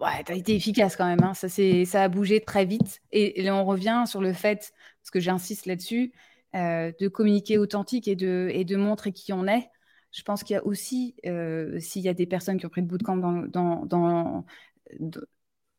Ouais, 0.00 0.24
t'as 0.24 0.34
été 0.34 0.54
efficace 0.54 0.96
quand 0.96 1.06
même. 1.06 1.22
Hein. 1.22 1.34
Ça, 1.34 1.48
ça 1.48 2.02
a 2.02 2.08
bougé 2.08 2.40
très 2.40 2.64
vite. 2.64 3.00
Et, 3.12 3.44
et, 3.44 3.50
on 3.50 3.64
revient 3.64 4.04
sur 4.06 4.20
le 4.20 4.32
fait, 4.32 4.72
parce 5.00 5.10
que 5.12 5.20
j'insiste 5.20 5.66
là-dessus, 5.66 6.12
euh, 6.54 6.92
de 7.00 7.08
communiquer 7.08 7.58
authentique 7.58 8.08
et 8.08 8.16
de, 8.16 8.48
et 8.52 8.64
de 8.64 8.76
montrer 8.76 9.12
qui 9.12 9.32
on 9.32 9.46
est. 9.46 9.70
Je 10.12 10.22
pense 10.22 10.44
qu'il 10.44 10.54
y 10.54 10.56
a 10.56 10.64
aussi, 10.64 11.16
euh, 11.26 11.78
s'il 11.80 12.02
y 12.02 12.08
a 12.08 12.14
des 12.14 12.26
personnes 12.26 12.58
qui 12.58 12.66
ont 12.66 12.68
pris 12.68 12.80
le 12.80 12.86
bootcamp 12.86 13.16
dans, 13.16 13.42
dans, 13.46 13.84
dans, 13.86 14.44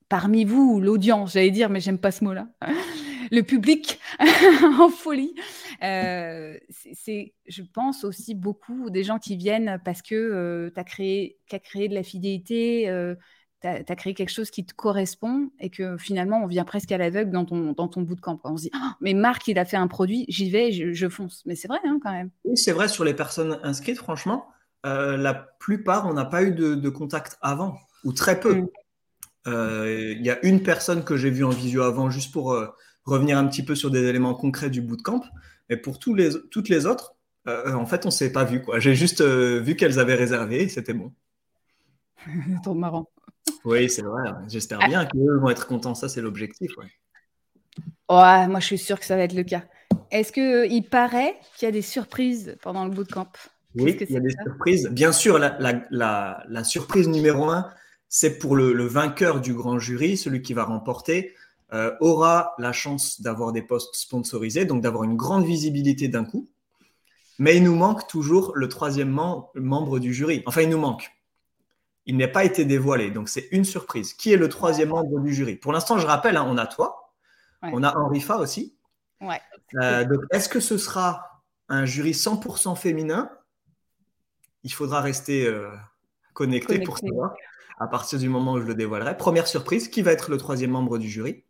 parmi 0.10 0.44
vous, 0.44 0.82
l'audience, 0.82 1.34
j'allais 1.34 1.52
dire, 1.52 1.70
mais 1.70 1.80
j'aime 1.80 2.00
pas 2.00 2.12
ce 2.12 2.24
mot-là, 2.24 2.48
le 3.32 3.42
public 3.42 4.00
en 4.80 4.90
folie. 4.90 5.36
Euh, 5.84 6.58
c'est, 6.94 7.34
je 7.48 7.62
pense 7.62 8.04
aussi 8.04 8.36
beaucoup 8.36 8.90
des 8.90 9.04
gens 9.04 9.20
qui 9.20 9.38
viennent 9.38 9.80
parce 9.84 10.02
que 10.02 10.72
tu 10.74 10.80
as 10.80 10.84
créé, 10.84 11.38
as 11.52 11.60
créé 11.60 11.88
de 11.88 11.94
la 11.94 12.04
fidélité, 12.04 12.90
tu 13.62 13.68
as, 13.68 13.96
créé 13.96 14.14
quelque 14.14 14.32
chose 14.32 14.52
qui 14.52 14.66
te 14.66 14.74
correspond 14.74 15.50
et 15.60 15.70
que 15.70 15.98
finalement, 15.98 16.44
on 16.44 16.48
vient 16.48 16.66
presque 16.66 16.92
à 16.92 16.98
l'aveugle 16.98 17.32
dans 17.32 17.46
ton, 17.46 17.74
dans 17.74 17.88
ton 17.88 18.02
bout 18.02 18.16
de 18.16 18.22
camp. 18.22 18.40
On 18.44 18.58
se 18.58 18.64
dit, 18.64 18.72
«Ah, 18.74 18.96
mais 19.02 19.14
Marc, 19.14 19.48
il 19.48 19.58
a 19.58 19.66
fait 19.66 19.78
un 19.78 19.88
produit, 19.88 20.26
j'y 20.28 20.50
vais, 20.50 20.72
je, 20.72 21.10
fonce. 21.10 21.44
Mais 21.46 21.56
c'est 21.56 21.68
vrai 21.68 21.80
hein, 21.86 22.00
quand 22.02 22.12
même. 22.12 22.30
Oui, 22.44 22.58
c'est 22.58 22.72
vrai 22.72 22.88
sur 22.88 23.04
les 23.04 23.14
personnes 23.14 23.60
inscrites, 23.64 23.98
franchement. 23.98 24.48
Euh, 24.86 25.18
la 25.18 25.34
plupart, 25.34 26.08
on 26.08 26.14
n'a 26.14 26.26
pas 26.26 26.44
eu 26.44 26.52
de, 26.52 26.90
contact 26.90 27.38
avant, 27.42 27.78
ou 28.04 28.14
très 28.14 28.40
peu. 28.40 28.56
Mm. 28.56 28.68
Euh, 29.48 30.14
il 30.18 30.26
y 30.26 30.30
a 30.30 30.44
une 30.46 30.64
personne 30.64 31.04
que 31.04 31.18
j'ai 31.18 31.30
vue 31.30 31.44
en 31.44 31.50
visio 31.50 31.84
avant, 31.84 32.10
juste 32.10 32.32
pour 32.32 32.54
euh, 32.54 32.68
revenir 33.06 33.38
un 33.38 33.48
petit 33.48 33.64
peu 33.64 33.76
sur 33.76 33.92
des 33.92 34.04
éléments 34.04 34.34
concrets 34.34 34.70
du 34.70 34.82
bootcamp. 34.82 35.22
Mais 35.70 35.78
pour 35.78 36.00
tous 36.00 36.14
les, 36.14 36.30
toutes 36.52 36.70
les 36.70 36.86
autres, 36.86 37.16
en 37.48 37.86
fait, 37.86 38.06
on 38.06 38.10
ne 38.10 38.14
s'est 38.14 38.32
pas 38.32 38.44
vu. 38.44 38.64
J'ai 38.78 38.96
juste 38.96 39.22
vu 39.24 39.76
qu'elles 39.76 40.00
avaient 40.00 40.16
réservé 40.16 40.68
c'était 40.68 40.94
bon. 40.94 41.14
trop 42.64 42.74
marrant. 42.74 43.10
Oui, 43.64 43.90
c'est 43.90 44.02
vrai. 44.02 44.32
J'espère 44.48 44.80
bien 44.80 45.06
qu'eux 45.14 45.38
vont 45.40 45.50
être 45.50 45.68
contents. 45.68 45.96
Ça, 45.96 46.10
c'est 46.10 46.22
l'objectif. 46.22 46.72
Ouais. 46.78 48.48
moi, 48.48 48.60
je 48.60 48.66
suis 48.66 48.78
sûre 48.78 49.00
que 49.00 49.06
ça 49.06 49.16
va 49.16 49.24
être 49.24 49.36
le 49.36 49.44
cas. 49.44 49.64
Est-ce 50.12 50.32
qu'il 50.32 50.90
paraît 50.90 51.36
qu'il 51.58 51.66
y 51.66 51.70
a 51.70 51.72
des 51.72 51.82
surprises 51.82 52.58
pendant 52.62 52.86
le 52.86 52.92
bootcamp? 52.92 53.32
Oui, 53.76 53.98
il 54.00 54.12
y 54.12 54.18
a 54.18 54.20
des 54.20 54.30
surprises. 54.30 54.88
Bien 54.92 55.12
sûr, 55.12 55.40
la, 55.40 56.64
surprise 56.64 57.08
numéro 57.08 57.50
un, 57.50 57.70
c'est 58.08 58.38
pour 58.38 58.56
le, 58.56 58.86
vainqueur 58.86 59.42
du 59.42 59.54
grand 59.54 59.80
jury, 59.80 60.18
celui 60.18 60.42
qui 60.42 60.54
va 60.54 60.64
remporter, 60.64 61.34
euh, 61.76 61.96
aura 62.00 62.56
la 62.58 62.72
chance 62.72 63.22
d'avoir 63.22 63.52
des 63.52 63.62
postes 63.62 63.96
sponsorisés, 63.96 64.66
donc 64.66 64.82
d'avoir 64.82 65.04
une 65.04 65.16
grande 65.16 65.46
visibilité 65.46 66.08
d'un 66.08 66.26
coup. 66.26 66.50
Mais 67.38 67.58
il 67.58 67.64
nous 67.64 67.76
manque 67.76 68.08
toujours 68.08 68.54
le 68.56 68.68
troisième 68.70 69.10
membre 69.10 70.00
du 70.00 70.14
jury. 70.14 70.42
Enfin, 70.46 70.62
il 70.62 70.70
nous 70.70 70.80
manque 70.80 71.12
il 72.06 72.18
n'a 72.18 72.28
pas 72.28 72.44
été 72.44 72.66
dévoilé. 72.66 73.12
Donc, 73.12 73.30
c'est 73.30 73.48
une 73.52 73.66
surprise. 73.66 74.14
Qui 74.14 74.32
est 74.32 74.38
le 74.38 74.50
troisième 74.50 74.90
membre 74.90 75.20
du 75.20 75.34
jury? 75.34 75.56
Pour 75.56 75.74
l'instant, 75.74 75.98
je 75.98 76.06
rappelle, 76.06 76.38
hein, 76.38 76.46
on 76.48 76.58
a 76.58 76.68
toi, 76.68 77.14
on 77.64 77.84
a 77.84 77.98
Henrifa 77.98 78.38
aussi. 78.38 78.78
Ouais. 79.22 79.42
Euh, 79.82 80.06
donc, 80.06 80.22
est-ce 80.32 80.48
que 80.48 80.60
ce 80.60 80.78
sera 80.78 81.42
un 81.68 81.86
jury 81.86 82.12
100% 82.12 82.76
féminin? 82.76 83.32
Il 84.64 84.72
faudra 84.72 85.02
rester 85.02 85.48
euh, 85.48 85.70
connecté, 86.34 86.80
pour 86.80 86.98
savoir 87.00 87.34
à 87.78 87.88
partir 87.88 88.20
du 88.20 88.30
moment 88.30 88.54
où 88.54 88.62
je 88.62 88.66
le 88.66 88.76
dévoilerai. 88.76 89.18
Première 89.18 89.48
surprise, 89.48 89.88
qui 89.88 90.02
va 90.02 90.12
être 90.12 90.30
le 90.30 90.38
troisième 90.38 90.72
membre 90.72 90.98
du 90.98 91.10
jury? 91.10 91.44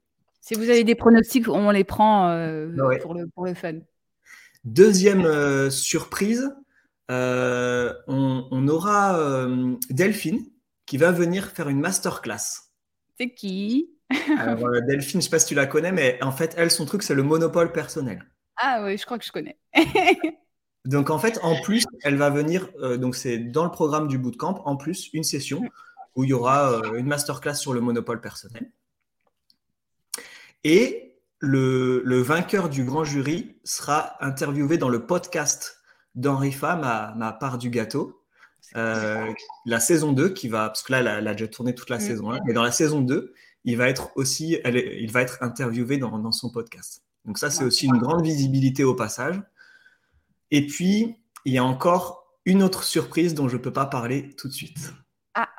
Si 0.46 0.54
vous 0.54 0.70
avez 0.70 0.84
des 0.84 0.96
pronostics, 0.96 1.48
on 1.48 1.72
les 1.72 1.84
prend 1.84 2.30
euh, 2.30 2.68
pour, 3.02 3.16
le, 3.16 3.28
pour, 3.28 3.46
le, 3.46 3.54
fun. 3.56 3.80
Deuxième 4.64 5.70
surprise, 5.72 6.52
euh, 7.12 7.94
on, 8.08 8.68
aura 8.68 9.20
euh, 9.20 9.76
Delphine 9.90 10.44
qui 10.86 10.98
va 10.98 11.12
venir 11.12 11.48
faire 11.48 11.70
une 11.70 11.80
masterclass. 11.80 12.72
C'est 13.18 13.34
qui? 13.34 13.92
Alors, 14.40 14.68
euh, 14.68 14.82
Delphine, 14.82 15.12
je 15.12 15.18
ne 15.18 15.22
sais 15.22 15.30
pas 15.30 15.40
si 15.40 15.48
tu 15.48 15.56
la 15.56 15.68
connais, 15.68 15.92
mais 15.92 16.22
en 16.24 16.32
fait, 16.32 16.54
elle, 16.58 16.72
son 16.72 16.86
truc, 16.86 17.04
c'est 17.04 17.16
le 17.16 17.24
monopole 17.24 17.72
personnel. 17.72 18.26
Ah 18.58 18.82
oui, 18.84 18.98
je 18.98 19.06
crois 19.06 19.20
que 19.20 19.26
je 19.26 19.32
connais. 19.32 19.58
donc, 20.86 21.10
en 21.10 21.20
fait, 21.20 21.40
en 21.44 21.62
plus, 21.62 21.86
elle 22.04 22.16
va 22.16 22.30
venir, 22.30 22.70
donc 22.98 23.16
c'est 23.16 23.38
dans 23.38 23.64
le 23.64 23.72
programme 23.72 24.08
du 24.08 24.18
bootcamp, 24.18 24.62
en 24.66 24.76
plus, 24.78 25.10
une 25.14 25.24
session 25.24 25.62
où 26.16 26.24
il 26.24 26.30
y 26.30 26.34
aura 26.34 26.82
une 26.96 27.08
masterclass 27.08 27.56
sur 27.56 27.74
le 27.74 27.82
monopole 27.82 28.22
personnel. 28.22 28.72
Et 30.66 31.16
le, 31.38 32.02
le, 32.04 32.22
vainqueur 32.22 32.70
du 32.70 32.84
grand 32.84 33.04
jury 33.04 33.56
sera 33.64 34.18
interviewé 34.20 34.80
dans 34.80 34.90
le 34.90 35.06
podcast 35.06 35.78
d'Henrifa, 36.16 36.76
ma, 36.76 37.14
ma 37.16 37.32
part 37.34 37.60
du 37.60 37.70
gâteau. 37.70 38.24
Euh, 38.76 39.32
la 39.68 39.80
saison 39.80 40.12
2 40.12 40.30
qui 40.30 40.48
va, 40.48 40.70
parce 40.70 40.82
que 40.82 40.92
là, 40.92 41.20
elle 41.20 41.28
a, 41.28 41.34
déjà 41.34 41.48
tourné 41.48 41.76
toute 41.76 41.92
la 41.92 41.98
mm. 41.98 42.02
saison 42.02 42.40
mais 42.48 42.54
dans 42.54 42.64
la 42.64 42.72
saison 42.72 43.02
2, 43.02 43.32
il 43.64 43.78
va 43.78 43.88
être 43.90 44.10
aussi, 44.16 44.60
elle 44.64 44.76
il 44.76 45.12
va 45.12 45.22
être 45.22 45.38
interviewé 45.42 46.00
dans, 46.00 46.18
dans 46.18 46.32
son 46.32 46.50
podcast. 46.50 47.04
Donc 47.26 47.38
ça, 47.38 47.52
c'est 47.52 47.64
aussi 47.64 47.86
une 47.86 48.00
grande 48.00 48.24
visibilité 48.24 48.84
au 48.84 48.96
passage. 48.96 49.40
Et 50.50 50.66
puis, 50.66 51.16
il 51.46 51.54
y 51.54 51.60
a 51.60 51.64
encore 51.64 52.26
une 52.44 52.64
autre 52.64 52.84
surprise 52.84 53.36
dont 53.36 53.48
je 53.48 53.58
ne 53.58 53.62
peux 53.62 53.74
pas 53.74 53.86
parler 53.86 54.36
tout 54.36 54.48
de 54.48 54.54
suite. 54.54 54.94
Ah, 55.36 55.50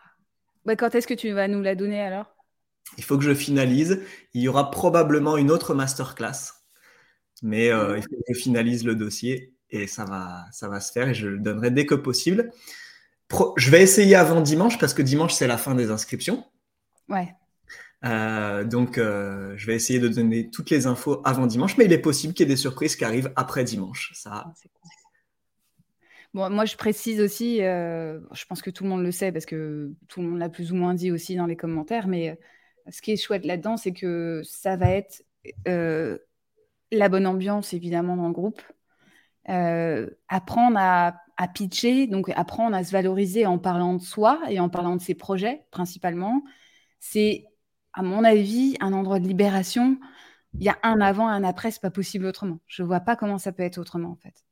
bah, 0.64 0.74
quand 0.74 0.96
est-ce 0.96 1.06
que 1.06 1.14
tu 1.14 1.30
vas 1.30 1.46
nous 1.46 1.62
la 1.62 1.76
donner 1.76 2.00
alors? 2.00 2.35
Il 2.98 3.04
faut 3.04 3.18
que 3.18 3.24
je 3.24 3.34
finalise. 3.34 4.02
Il 4.34 4.42
y 4.42 4.48
aura 4.48 4.70
probablement 4.70 5.36
une 5.36 5.50
autre 5.50 5.74
masterclass, 5.74 6.52
mais 7.42 7.70
euh, 7.70 7.96
il 7.96 8.02
faut 8.02 8.16
que 8.16 8.34
je 8.34 8.38
finalise 8.38 8.84
le 8.84 8.94
dossier 8.94 9.54
et 9.70 9.86
ça 9.86 10.04
va, 10.04 10.44
ça 10.52 10.68
va 10.68 10.80
se 10.80 10.92
faire 10.92 11.08
et 11.08 11.14
je 11.14 11.28
le 11.28 11.38
donnerai 11.38 11.70
dès 11.70 11.86
que 11.86 11.94
possible. 11.94 12.50
je 13.56 13.70
vais 13.70 13.82
essayer 13.82 14.14
avant 14.14 14.40
dimanche 14.40 14.78
parce 14.78 14.94
que 14.94 15.02
dimanche, 15.02 15.34
c'est 15.34 15.46
la 15.46 15.58
fin 15.58 15.74
des 15.74 15.90
inscriptions. 15.90 16.44
Ouais. 17.08 17.34
Euh, 18.04 18.64
donc, 18.64 18.98
euh, 18.98 19.54
je 19.56 19.66
vais 19.66 19.74
essayer 19.74 19.98
de 19.98 20.08
donner 20.08 20.50
toutes 20.50 20.70
les 20.70 20.86
infos 20.86 21.20
avant 21.24 21.46
dimanche, 21.46 21.76
mais 21.76 21.86
il 21.86 21.92
est 21.92 21.98
possible 21.98 22.34
qu'il 22.34 22.46
y 22.46 22.50
ait 22.50 22.54
des 22.54 22.60
surprises 22.60 22.96
qui 22.96 23.04
arrivent 23.04 23.32
après 23.36 23.64
dimanche. 23.64 24.12
Ça. 24.14 24.44
Ah, 24.46 24.52
bon, 26.34 26.50
moi, 26.50 26.64
je 26.64 26.76
précise 26.76 27.20
aussi, 27.20 27.62
euh, 27.62 28.20
je 28.32 28.44
pense 28.44 28.62
que 28.62 28.70
tout 28.70 28.84
le 28.84 28.90
monde 28.90 29.02
le 29.02 29.12
sait 29.12 29.32
parce 29.32 29.46
que 29.46 29.92
tout 30.08 30.20
le 30.20 30.28
monde 30.28 30.38
l'a 30.38 30.48
plus 30.48 30.72
ou 30.72 30.76
moins 30.76 30.94
dit 30.94 31.10
aussi 31.10 31.36
dans 31.36 31.46
les 31.46 31.56
commentaires, 31.56 32.06
mais 32.06 32.38
ce 32.90 33.02
qui 33.02 33.12
est 33.12 33.16
chouette 33.16 33.44
là-dedans, 33.44 33.76
c'est 33.76 33.92
que 33.92 34.42
ça 34.44 34.76
va 34.76 34.90
être 34.90 35.24
la 36.92 37.08
bonne 37.08 37.26
ambiance, 37.26 37.72
évidemment, 37.72 38.16
dans 38.16 38.28
le 38.28 38.32
groupe. 38.32 38.62
Euh, 39.48 40.10
apprendre 40.28 40.76
à, 40.78 41.14
pitcher, 41.54 42.06
donc 42.06 42.30
apprendre 42.34 42.74
à 42.74 42.82
se 42.82 42.90
valoriser 42.90 43.46
en 43.46 43.58
parlant 43.58 43.94
de 43.94 44.02
soi 44.02 44.40
et 44.48 44.58
en 44.58 44.68
parlant 44.68 44.96
de 44.96 45.02
ses 45.02 45.14
projets 45.14 45.66
principalement, 45.70 46.42
c'est 46.98 47.44
à 47.92 48.02
mon 48.02 48.24
avis, 48.24 48.76
un 48.80 48.92
endroit 48.92 49.20
de 49.20 49.28
libération. 49.28 49.98
Il 50.54 50.64
y 50.64 50.68
a 50.68 50.78
un 50.82 51.00
avant, 51.00 51.28
un 51.28 51.44
après, 51.44 51.70
c'est 51.70 51.80
pas 51.80 51.90
possible 51.90 52.26
autrement. 52.26 52.58
Je 52.66 52.82
vois 52.82 53.00
pas 53.00 53.16
comment 53.16 53.38
ça 53.38 53.52
peut 53.52 53.62
être 53.62 53.78
autrement, 53.78 54.10
en 54.10 54.16
fait. 54.16 54.44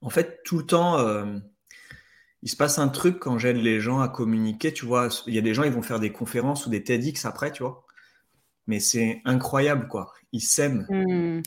En 0.00 0.10
fait, 0.10 0.42
tout 0.44 0.58
le 0.58 0.66
temps, 0.66 0.98
euh, 0.98 1.38
il 2.42 2.50
se 2.50 2.56
passe 2.56 2.78
un 2.78 2.88
truc 2.88 3.18
quand 3.18 3.38
j'aide 3.38 3.56
les 3.56 3.80
gens 3.80 4.00
à 4.00 4.08
communiquer. 4.08 4.72
Tu 4.72 4.86
vois, 4.86 5.08
il 5.26 5.34
y 5.34 5.38
a 5.38 5.42
des 5.42 5.54
gens, 5.54 5.64
ils 5.64 5.72
vont 5.72 5.82
faire 5.82 6.00
des 6.00 6.12
conférences 6.12 6.66
ou 6.66 6.70
des 6.70 6.82
TEDx 6.84 7.24
après, 7.24 7.52
tu 7.52 7.62
vois. 7.62 7.84
Mais 8.66 8.80
c'est 8.80 9.22
incroyable, 9.24 9.88
quoi. 9.88 10.12
Ils 10.32 10.40
s'aiment. 10.40 10.86
Hmm. 10.88 11.42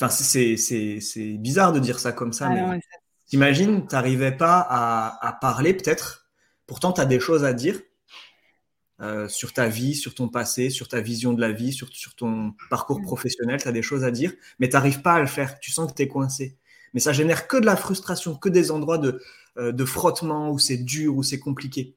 Enfin, 0.00 0.08
c'est 0.08 1.36
bizarre 1.38 1.72
de 1.72 1.78
dire 1.80 1.98
ça 1.98 2.12
comme 2.12 2.32
ça, 2.32 2.48
ah 2.50 2.54
mais 2.54 2.80
t'imagines, 3.26 3.86
t'arrivais 3.86 4.32
pas 4.32 4.58
à, 4.68 5.26
à 5.26 5.32
parler 5.32 5.74
peut-être. 5.74 6.30
Pourtant, 6.66 6.92
tu 6.92 7.00
as 7.00 7.04
des 7.04 7.20
choses 7.20 7.44
à 7.44 7.52
dire 7.52 7.80
euh, 9.02 9.28
sur 9.28 9.52
ta 9.52 9.66
vie, 9.66 9.96
sur 9.96 10.14
ton 10.14 10.28
passé, 10.28 10.70
sur 10.70 10.86
ta 10.86 11.00
vision 11.00 11.32
de 11.32 11.40
la 11.40 11.50
vie, 11.50 11.72
sur, 11.72 11.88
sur 11.88 12.14
ton 12.14 12.54
parcours 12.70 13.00
mm. 13.00 13.04
professionnel, 13.04 13.60
tu 13.60 13.66
as 13.66 13.72
des 13.72 13.82
choses 13.82 14.04
à 14.04 14.12
dire, 14.12 14.32
mais 14.60 14.68
tu 14.68 14.74
n'arrives 14.74 15.02
pas 15.02 15.14
à 15.14 15.20
le 15.20 15.26
faire, 15.26 15.58
tu 15.58 15.72
sens 15.72 15.90
que 15.90 15.96
tu 15.96 16.02
es 16.02 16.08
coincé. 16.08 16.56
Mais 16.94 17.00
ça 17.00 17.12
génère 17.12 17.48
que 17.48 17.56
de 17.56 17.66
la 17.66 17.74
frustration, 17.74 18.36
que 18.36 18.48
des 18.48 18.70
endroits 18.70 18.98
de, 18.98 19.20
de 19.56 19.84
frottement 19.84 20.50
où 20.50 20.58
c'est 20.58 20.78
dur, 20.78 21.16
où 21.16 21.22
c'est 21.22 21.38
compliqué. 21.38 21.96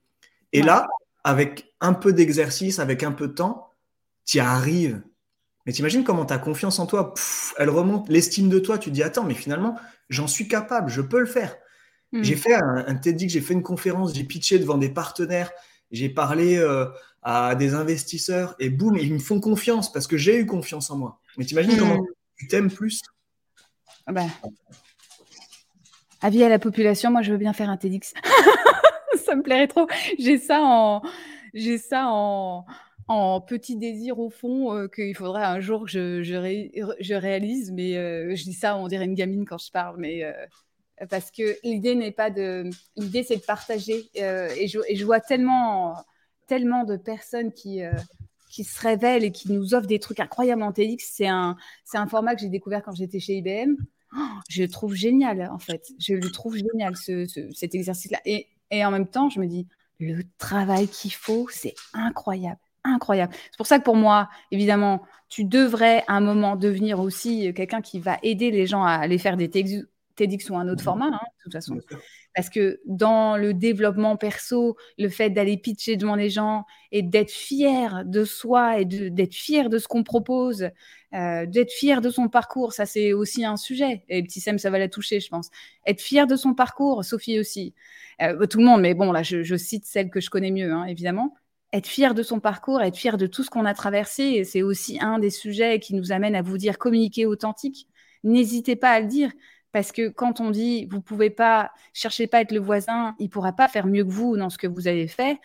Et 0.51 0.61
là, 0.61 0.87
avec 1.23 1.73
un 1.81 1.93
peu 1.93 2.13
d'exercice, 2.13 2.79
avec 2.79 3.03
un 3.03 3.11
peu 3.11 3.27
de 3.27 3.33
temps, 3.33 3.69
tu 4.25 4.37
y 4.37 4.39
arrives. 4.39 5.01
Mais 5.65 5.73
t'imagines 5.73 6.03
comment 6.03 6.25
ta 6.25 6.37
confiance 6.37 6.79
en 6.79 6.85
toi, 6.85 7.13
elle 7.57 7.69
remonte, 7.69 8.07
l'estime 8.09 8.49
de 8.49 8.59
toi, 8.59 8.77
tu 8.77 8.91
dis, 8.91 9.01
attends, 9.01 9.23
mais 9.23 9.33
finalement, 9.33 9.75
j'en 10.09 10.27
suis 10.27 10.47
capable, 10.47 10.89
je 10.89 11.01
peux 11.01 11.19
le 11.19 11.25
faire. 11.25 11.57
Mm. 12.11 12.23
J'ai 12.23 12.35
fait 12.35 12.53
un, 12.53 12.85
un 12.87 12.95
TEDx, 12.95 13.33
j'ai 13.33 13.41
fait 13.41 13.53
une 13.53 13.63
conférence, 13.63 14.13
j'ai 14.13 14.23
pitché 14.23 14.59
devant 14.59 14.77
des 14.77 14.89
partenaires, 14.89 15.51
j'ai 15.91 16.09
parlé 16.09 16.57
euh, 16.57 16.85
à 17.23 17.55
des 17.55 17.73
investisseurs 17.73 18.55
et 18.59 18.69
boum, 18.69 18.95
ils 18.97 19.13
me 19.13 19.19
font 19.19 19.39
confiance 19.39 19.91
parce 19.91 20.07
que 20.07 20.17
j'ai 20.17 20.37
eu 20.37 20.45
confiance 20.45 20.91
en 20.91 20.97
moi. 20.97 21.19
Mais 21.37 21.45
t'imagines 21.45 21.77
comment 21.77 21.97
hmm. 21.97 22.07
tu 22.37 22.47
t'aimes 22.47 22.71
plus? 22.71 23.01
Ah 24.05 24.11
bah. 24.11 24.27
Avis 26.25 26.43
à 26.43 26.49
la 26.49 26.59
population, 26.59 27.11
moi 27.11 27.21
je 27.21 27.31
veux 27.31 27.38
bien 27.38 27.53
faire 27.53 27.69
un 27.69 27.77
TEDx. 27.77 28.13
ça 29.25 29.35
me 29.35 29.43
plairait 29.43 29.67
trop. 29.67 29.88
J'ai 30.17 30.38
ça 30.38 30.61
en, 30.61 31.01
j'ai 31.53 31.77
ça 31.77 32.05
en, 32.07 32.65
en 33.07 33.41
petit 33.41 33.75
désir 33.75 34.19
au 34.19 34.29
fond 34.29 34.73
euh, 34.73 34.88
qu'il 34.88 35.15
faudrait 35.15 35.43
un 35.43 35.59
jour 35.59 35.85
que 35.85 35.91
je, 35.91 36.23
je, 36.23 37.13
réalise. 37.13 37.71
Mais 37.71 37.97
euh, 37.97 38.35
je 38.35 38.43
dis 38.43 38.53
ça, 38.53 38.77
on 38.77 38.88
dirait 38.88 39.05
une 39.05 39.13
gamine 39.13 39.45
quand 39.45 39.57
je 39.57 39.71
parle, 39.71 39.97
mais 39.97 40.23
parce 41.09 41.31
que 41.31 41.57
l'idée 41.63 41.95
n'est 41.95 42.11
pas 42.11 42.29
de. 42.29 42.69
L'idée, 42.95 43.23
c'est 43.23 43.38
de 43.38 43.41
partager. 43.41 44.09
Euh, 44.17 44.49
et, 44.57 44.67
je, 44.67 44.79
et, 44.88 44.95
je, 44.95 45.05
vois 45.05 45.19
tellement, 45.19 45.95
tellement 46.47 46.83
de 46.83 46.95
personnes 46.95 47.51
qui, 47.51 47.83
euh, 47.83 47.91
qui 48.49 48.63
se 48.63 48.79
révèlent 48.79 49.23
et 49.23 49.31
qui 49.31 49.51
nous 49.51 49.73
offrent 49.73 49.88
des 49.88 49.99
trucs 49.99 50.19
incroyables 50.19 50.63
en 50.63 50.71
TX. 50.71 50.97
C'est 50.99 51.27
un, 51.27 51.57
c'est 51.83 51.97
un 51.97 52.07
format 52.07 52.35
que 52.35 52.41
j'ai 52.41 52.49
découvert 52.49 52.81
quand 52.83 52.95
j'étais 52.95 53.19
chez 53.19 53.38
IBM. 53.38 53.75
Oh, 54.15 54.39
je 54.49 54.63
le 54.63 54.69
trouve 54.69 54.93
génial, 54.93 55.49
en 55.51 55.60
fait. 55.60 55.91
Je 55.99 56.13
le 56.13 56.32
trouve 56.32 56.56
génial, 56.58 56.95
ce, 56.95 57.25
cet 57.54 57.75
exercice-là. 57.75 58.19
Et, 58.25 58.47
et 58.71 58.86
en 58.86 58.91
même 58.91 59.08
temps, 59.08 59.30
je 59.30 59.39
me 59.39 59.47
dis, 59.47 59.67
le 59.99 60.23
travail 60.38 60.88
qu'il 60.88 61.13
faut, 61.13 61.47
c'est 61.51 61.75
incroyable 61.93 62.60
incroyable. 62.86 63.34
C'est 63.51 63.58
pour 63.58 63.67
ça 63.67 63.80
que 63.80 63.84
pour 63.84 63.95
moi, 63.95 64.30
évidemment, 64.51 65.01
tu 65.28 65.43
devrais 65.43 66.04
à 66.08 66.13
un 66.13 66.21
moment 66.21 66.56
devenir 66.56 66.99
aussi 66.99 67.51
quelqu'un 67.54 67.82
qui 67.82 67.99
va 67.99 68.17
aider 68.23 68.51
les 68.51 68.67
gens 68.67 68.84
à 68.84 68.91
aller 68.91 69.17
faire 69.17 69.38
des, 69.38 69.49
TEDx 70.15 70.49
ou 70.49 70.56
un 70.58 70.67
autre 70.67 70.82
mmh. 70.82 70.86
format, 70.86 71.08
hein, 71.08 71.19
de 71.38 71.43
toute 71.43 71.54
façon. 71.54 71.80
Parce 72.34 72.49
que 72.49 72.80
dans 72.86 73.38
le 73.38 73.54
développement 73.54 74.17
perso, 74.17 74.75
le 74.97 75.10
fait 75.10 75.30
d'aller 75.30 75.58
pitcher 75.58 75.95
devant 75.95 76.15
les 76.15 76.30
gens 76.30 76.65
et 76.91 77.01
d'être 77.01 77.32
fier 77.32 78.04
de 78.06 78.25
soi 78.25 78.80
et 78.80 78.86
d'être 78.86 79.34
fier 79.34 79.69
de 79.69 79.78
ce 79.78 79.88
qu'on 79.88 80.04
propose, 80.04 80.69
euh, 81.13 81.45
d'être 81.45 81.71
fier 81.71 82.01
de 82.01 82.10
son 82.10 82.28
parcours, 82.28 82.73
ça 82.73 82.86
c'est 82.86 83.13
aussi 83.13 83.45
un 83.45 83.58
sujet. 83.58 84.04
Et 84.10 84.21
petit 84.23 84.41
Sam, 84.41 84.58
ça 84.58 84.69
va 84.69 84.80
la 84.80 84.89
toucher, 84.89 85.19
je 85.19 85.30
pense. 85.30 85.49
Être 85.86 86.01
fier 86.01 86.28
de 86.28 86.36
son 86.36 86.54
parcours, 86.54 87.06
Sophie 87.06 87.39
aussi. 87.39 87.73
Euh, 88.21 88.45
tout 88.47 88.60
le 88.60 88.65
monde, 88.65 88.82
mais 88.82 88.93
bon, 88.93 89.12
là, 89.12 89.23
je, 89.23 89.56
cite 89.56 89.86
celle 89.86 90.10
que 90.10 90.19
je 90.19 90.30
connais 90.30 90.51
mieux, 90.51 90.71
hein, 90.71 90.86
évidemment 90.86 91.34
être 91.73 91.88
fier 91.88 92.13
de 92.13 92.23
son 92.23 92.39
parcours, 92.39 92.82
être 92.82 92.95
fier 92.95 93.17
de 93.17 93.28
tout 93.28 93.43
ce 93.43 93.49
qu'on 93.49 93.65
a 93.65 93.73
traversé, 93.73 94.45
c'est 94.45 94.62
aussi 94.62 94.97
un 95.01 95.19
des 95.19 95.30
sujets 95.30 95.80
qui 95.80 95.93
nous 95.93 96.13
amène 96.13 96.34
à 96.34 96.41
vous 96.41 96.58
dire 96.58 96.78
communiquer 96.78 97.25
authentique. 97.25 97.89
N'hésitez 98.23 98.78
pas 98.78 98.91
à 98.91 99.01
le 99.01 99.08
dire. 99.08 99.32
Parce 99.75 99.91
que 99.91 100.07
quand 100.07 100.39
on 100.39 100.51
dit 100.51 100.85
vous 100.85 101.01
pouvez 101.01 101.29
pas, 101.29 101.73
cherchez 101.91 102.27
pas 102.27 102.38
à 102.38 102.41
être 102.43 102.53
le 102.53 102.61
voisin, 102.61 103.13
il 103.19 103.29
pourra 103.29 103.51
pas 103.51 103.67
faire 103.67 103.88
mieux 103.88 104.05
que 104.05 104.09
vous 104.09 104.38
dans 104.38 104.49
ce 104.49 104.57
que 104.57 104.67
vous 104.67 104.88
avez 104.88 105.05
fait. 105.05 105.38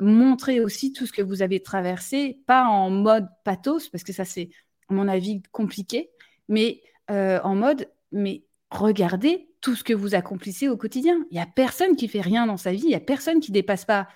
Montrez 0.00 0.58
aussi 0.58 0.92
tout 0.92 1.06
ce 1.06 1.12
que 1.12 1.22
vous 1.22 1.42
avez 1.42 1.60
traversé, 1.62 2.40
pas 2.48 2.64
en 2.64 2.90
mode 2.90 3.28
pathos, 3.44 3.88
parce 3.88 4.02
que 4.02 4.12
ça 4.12 4.24
c'est, 4.24 4.48
à 4.88 4.94
mon 4.94 5.06
avis, 5.06 5.44
compliqué, 5.52 6.10
mais 6.48 6.82
euh, 7.12 7.38
en 7.44 7.54
mode, 7.54 7.88
mais 8.10 8.42
regardez 8.72 9.48
tout 9.60 9.76
ce 9.76 9.84
que 9.84 9.94
vous 9.94 10.16
accomplissez 10.16 10.68
au 10.68 10.76
quotidien. 10.76 11.24
Il 11.30 11.36
y 11.36 11.40
a 11.40 11.46
personne 11.46 11.94
qui 11.94 12.08
fait 12.08 12.20
rien 12.20 12.48
dans 12.48 12.56
sa 12.56 12.72
vie, 12.72 12.82
il 12.82 12.90
y 12.90 12.96
a 12.96 13.00
personne 13.00 13.38
qui 13.38 13.52
dépasse 13.52 13.84
pas 13.84 14.08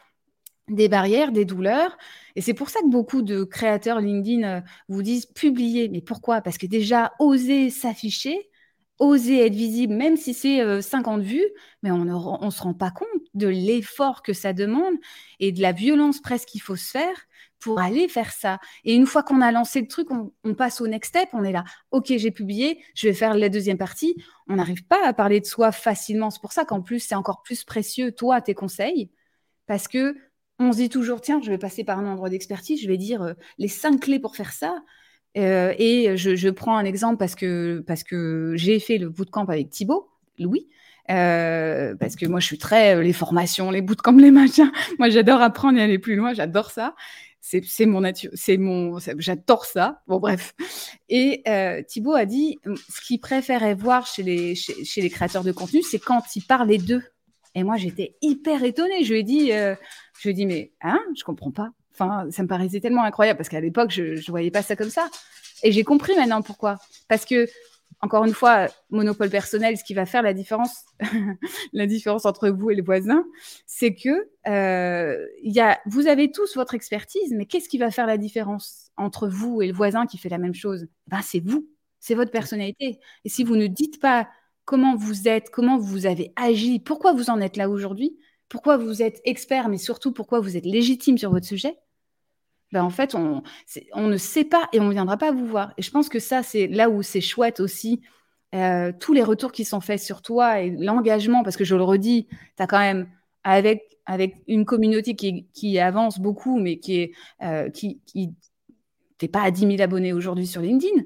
des 0.66 0.88
barrières, 0.88 1.30
des 1.30 1.44
douleurs. 1.44 1.96
Et 2.34 2.40
c'est 2.40 2.54
pour 2.54 2.68
ça 2.68 2.80
que 2.80 2.90
beaucoup 2.90 3.22
de 3.22 3.44
créateurs 3.44 4.00
LinkedIn 4.00 4.42
euh, 4.42 4.60
vous 4.88 5.02
disent 5.02 5.26
publier. 5.26 5.88
Mais 5.88 6.00
pourquoi? 6.00 6.40
Parce 6.40 6.58
que 6.58 6.66
déjà, 6.66 7.12
oser 7.20 7.70
s'afficher, 7.70 8.50
oser 8.98 9.46
être 9.46 9.54
visible, 9.54 9.94
même 9.94 10.16
si 10.16 10.34
c'est 10.34 10.82
50 10.82 11.20
euh, 11.20 11.22
vues, 11.22 11.48
mais 11.82 11.90
on 11.90 12.04
ne 12.04 12.50
se 12.50 12.62
rend 12.62 12.74
pas 12.74 12.90
compte 12.90 13.08
de 13.34 13.48
l'effort 13.48 14.22
que 14.22 14.32
ça 14.32 14.52
demande 14.52 14.94
et 15.40 15.52
de 15.52 15.60
la 15.60 15.72
violence 15.72 16.20
presque 16.20 16.48
qu'il 16.48 16.62
faut 16.62 16.76
se 16.76 16.90
faire 16.90 17.26
pour 17.58 17.80
aller 17.80 18.08
faire 18.08 18.32
ça. 18.32 18.58
Et 18.84 18.94
une 18.94 19.06
fois 19.06 19.22
qu'on 19.22 19.40
a 19.40 19.52
lancé 19.52 19.80
le 19.80 19.86
truc, 19.86 20.08
on, 20.10 20.54
passe 20.54 20.80
au 20.80 20.88
next 20.88 21.10
step, 21.10 21.28
on 21.32 21.44
est 21.44 21.52
là, 21.52 21.64
ok, 21.92 22.12
j'ai 22.16 22.30
publié, 22.30 22.82
je 22.94 23.08
vais 23.08 23.14
faire 23.14 23.34
la 23.34 23.48
deuxième 23.48 23.78
partie. 23.78 24.16
On 24.48 24.56
n'arrive 24.56 24.84
pas 24.84 25.04
à 25.06 25.12
parler 25.12 25.40
de 25.40 25.46
soi 25.46 25.72
facilement. 25.72 26.30
C'est 26.30 26.40
pour 26.40 26.52
ça 26.52 26.64
qu'en 26.64 26.82
plus, 26.82 27.00
c'est 27.00 27.14
encore 27.14 27.42
plus 27.42 27.64
précieux, 27.64 28.12
toi, 28.12 28.40
tes 28.40 28.54
conseils, 28.54 29.10
parce 29.66 29.88
que 29.88 30.16
on 30.58 30.72
se 30.72 30.76
dit 30.76 30.88
toujours, 30.88 31.20
tiens, 31.20 31.40
je 31.42 31.50
vais 31.50 31.58
passer 31.58 31.82
par 31.84 31.98
un 31.98 32.06
endroit 32.06 32.28
d'expertise, 32.28 32.80
je 32.80 32.88
vais 32.88 32.98
dire 32.98 33.22
euh, 33.22 33.32
les 33.58 33.68
cinq 33.68 34.00
clés 34.00 34.20
pour 34.20 34.36
faire 34.36 34.52
ça. 34.52 34.82
Euh, 35.36 35.74
et 35.78 36.16
je, 36.16 36.50
prends 36.50 36.76
un 36.76 36.84
exemple 36.84 37.16
parce 37.16 37.34
que, 37.34 37.82
parce 37.86 38.02
que 38.02 38.54
j'ai 38.56 38.78
fait 38.80 38.98
le 38.98 39.08
bootcamp 39.08 39.46
avec 39.46 39.70
Thibaut, 39.70 40.10
Louis. 40.38 40.68
Euh, 41.10 41.96
parce 41.96 42.16
que 42.16 42.26
moi, 42.26 42.40
je 42.40 42.46
suis 42.46 42.58
très 42.58 42.94
euh, 42.96 43.02
les 43.02 43.12
formations, 43.12 43.70
les 43.70 43.82
bootcamps, 43.82 44.16
les 44.16 44.30
machins. 44.30 44.70
Moi, 44.98 45.10
j'adore 45.10 45.40
apprendre 45.40 45.78
et 45.78 45.82
aller 45.82 45.98
plus 45.98 46.14
loin. 46.14 46.32
J'adore 46.32 46.70
ça. 46.70 46.94
C'est 47.40 47.86
mon 47.86 48.02
nature, 48.02 48.30
c'est 48.34 48.56
mon, 48.56 49.00
j'adore 49.18 49.64
ça. 49.64 50.00
Bon, 50.06 50.20
bref. 50.20 50.54
Et 51.08 51.42
Thibaut 51.88 52.14
a 52.14 52.24
dit, 52.24 52.60
ce 52.88 53.00
qu'il 53.04 53.18
préférait 53.18 53.74
voir 53.74 54.06
chez 54.06 54.22
les, 54.22 54.54
chez, 54.54 55.00
les 55.00 55.10
créateurs 55.10 55.42
de 55.42 55.50
contenu, 55.50 55.82
c'est 55.82 55.98
quand 55.98 56.22
ils 56.36 56.46
parlaient 56.46 56.78
d'eux. 56.78 57.02
Et 57.56 57.64
moi, 57.64 57.76
j'étais 57.76 58.14
hyper 58.22 58.62
étonnée. 58.62 59.02
Je 59.02 59.12
lui 59.12 59.20
ai 59.20 59.22
dit, 59.24 59.48
je 59.48 60.22
lui 60.22 60.30
ai 60.30 60.34
dit, 60.34 60.46
mais 60.46 60.70
hein, 60.82 61.00
je 61.18 61.24
comprends 61.24 61.50
pas. 61.50 61.70
Enfin, 61.92 62.30
ça 62.30 62.42
me 62.42 62.48
paraissait 62.48 62.80
tellement 62.80 63.04
incroyable 63.04 63.36
parce 63.36 63.48
qu'à 63.48 63.60
l'époque, 63.60 63.90
je 63.90 64.02
ne 64.02 64.30
voyais 64.30 64.50
pas 64.50 64.62
ça 64.62 64.76
comme 64.76 64.90
ça. 64.90 65.08
Et 65.62 65.72
j'ai 65.72 65.84
compris 65.84 66.14
maintenant 66.16 66.42
pourquoi. 66.42 66.78
Parce 67.08 67.24
que, 67.24 67.46
encore 68.00 68.24
une 68.24 68.32
fois, 68.34 68.66
monopole 68.90 69.30
personnel, 69.30 69.76
ce 69.76 69.84
qui 69.84 69.94
va 69.94 70.06
faire 70.06 70.22
la 70.22 70.34
différence, 70.34 70.84
la 71.72 71.86
différence 71.86 72.26
entre 72.26 72.48
vous 72.48 72.70
et 72.70 72.74
le 72.74 72.82
voisin, 72.82 73.24
c'est 73.66 73.94
que 73.94 74.28
euh, 74.48 75.24
y 75.42 75.60
a, 75.60 75.80
vous 75.86 76.08
avez 76.08 76.32
tous 76.32 76.56
votre 76.56 76.74
expertise, 76.74 77.32
mais 77.32 77.46
qu'est-ce 77.46 77.68
qui 77.68 77.78
va 77.78 77.90
faire 77.90 78.06
la 78.06 78.18
différence 78.18 78.90
entre 78.96 79.28
vous 79.28 79.62
et 79.62 79.68
le 79.68 79.74
voisin 79.74 80.06
qui 80.06 80.18
fait 80.18 80.28
la 80.28 80.38
même 80.38 80.54
chose? 80.54 80.86
Ben, 81.06 81.20
C'est 81.22 81.40
vous, 81.40 81.68
c'est 82.00 82.14
votre 82.14 82.32
personnalité. 82.32 82.98
Et 83.24 83.28
si 83.28 83.44
vous 83.44 83.56
ne 83.56 83.66
dites 83.66 84.00
pas 84.00 84.28
comment 84.64 84.96
vous 84.96 85.28
êtes, 85.28 85.50
comment 85.50 85.78
vous 85.78 86.06
avez 86.06 86.32
agi, 86.36 86.80
pourquoi 86.80 87.12
vous 87.12 87.30
en 87.30 87.40
êtes 87.40 87.56
là 87.56 87.68
aujourd'hui, 87.68 88.16
pourquoi 88.52 88.76
vous 88.76 89.00
êtes 89.00 89.22
expert, 89.24 89.70
mais 89.70 89.78
surtout 89.78 90.12
pourquoi 90.12 90.40
vous 90.40 90.58
êtes 90.58 90.66
légitime 90.66 91.16
sur 91.16 91.30
votre 91.30 91.46
sujet, 91.46 91.74
ben 92.70 92.82
en 92.84 92.90
fait, 92.90 93.14
on, 93.14 93.42
on, 93.94 94.08
ne 94.08 94.18
sait 94.18 94.44
pas 94.44 94.68
et 94.74 94.80
on 94.80 94.88
ne 94.88 94.92
viendra 94.92 95.16
pas 95.16 95.32
vous 95.32 95.46
voir. 95.46 95.72
Et 95.78 95.82
je 95.82 95.90
pense 95.90 96.10
que 96.10 96.18
ça, 96.18 96.42
c'est 96.42 96.66
là 96.66 96.90
où 96.90 97.00
c'est 97.00 97.22
chouette 97.22 97.60
aussi. 97.60 98.02
Euh, 98.54 98.92
tous 99.00 99.14
les 99.14 99.22
retours 99.22 99.52
qui 99.52 99.64
sont 99.64 99.80
faits 99.80 100.00
sur 100.00 100.20
toi 100.20 100.60
et 100.60 100.68
l'engagement, 100.68 101.42
parce 101.42 101.56
que 101.56 101.64
je 101.64 101.74
le 101.74 101.82
redis, 101.82 102.26
tu 102.58 102.62
as 102.62 102.66
quand 102.66 102.78
même, 102.78 103.08
avec, 103.42 103.98
avec 104.04 104.36
une 104.48 104.66
communauté 104.66 105.16
qui, 105.16 105.46
qui 105.54 105.78
avance 105.78 106.18
beaucoup, 106.18 106.60
mais 106.60 106.78
qui 106.78 107.00
est. 107.00 107.12
Euh, 107.42 107.70
qui, 107.70 108.02
qui 108.04 108.34
t'es 109.16 109.28
pas 109.28 109.44
à 109.44 109.50
10 109.50 109.66
000 109.66 109.80
abonnés 109.80 110.12
aujourd'hui 110.12 110.46
sur 110.46 110.60
LinkedIn, 110.60 111.04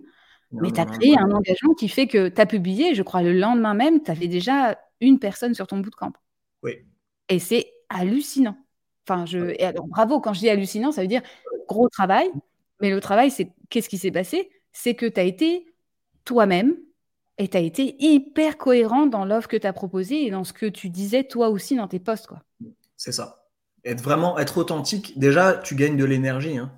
mais 0.51 0.73
tu 0.73 0.81
as 0.81 0.87
créé 0.87 1.17
un 1.17 1.31
engagement 1.31 1.75
qui 1.75 1.89
fait 1.89 2.09
que 2.09 2.29
tu 2.29 2.41
as 2.41 2.47
publié, 2.47 2.97
je 2.97 3.05
crois, 3.05 3.23
le 3.23 3.33
lendemain 3.33 3.75
même, 3.75 4.03
tu 4.03 4.11
avais 4.11 4.27
déjà 4.27 4.77
une 5.01 5.21
personne 5.21 5.55
sur 5.55 5.69
ton 5.69 5.79
bootcamp. 5.79 6.13
Oui. 6.65 6.73
Et 7.29 7.39
c'est 7.39 7.73
hallucinant. 7.89 8.57
Enfin, 9.09 9.27
je, 9.27 9.55
et 9.59 9.65
alors, 9.65 9.87
bravo, 9.87 10.21
quand 10.21 10.33
je 10.33 10.41
dis 10.41 10.49
hallucinant, 10.49 10.93
ça 10.93 11.03
veut 11.03 11.09
dire 11.09 11.23
gros 11.69 11.89
travail. 11.89 12.29
Mais 12.81 12.91
le 12.91 13.01
travail, 13.01 13.31
c'est 13.31 13.53
qu'est-ce 13.71 13.89
qui 13.89 13.99
s'est 13.99 14.11
passé? 14.11 14.51
C'est 14.73 14.95
que 14.95 15.07
tu 15.07 15.21
as 15.21 15.25
été 15.25 15.67
toi-même 16.25 16.77
et 17.39 17.49
tu 17.49 17.57
as 17.57 17.61
été 17.61 17.97
hyper 17.99 18.59
cohérent 18.59 19.07
dans 19.07 19.25
l'offre 19.25 19.49
que 19.49 19.57
tu 19.57 19.67
as 19.67 19.73
proposée 19.73 20.27
et 20.27 20.31
dans 20.31 20.45
ce 20.45 20.53
que 20.53 20.67
tu 20.67 20.91
disais 20.91 21.25
toi 21.25 21.49
aussi 21.49 21.77
dans 21.77 21.89
tes 21.89 21.99
posts. 21.99 22.29
C'est 22.97 23.13
ça. 23.13 23.47
Être 23.85 24.03
vraiment 24.03 24.39
être 24.39 24.59
authentique, 24.59 25.19
déjà, 25.19 25.55
tu 25.55 25.77
gagnes 25.77 25.97
de 25.97 26.05
l'énergie. 26.05 26.59
Hein. 26.59 26.73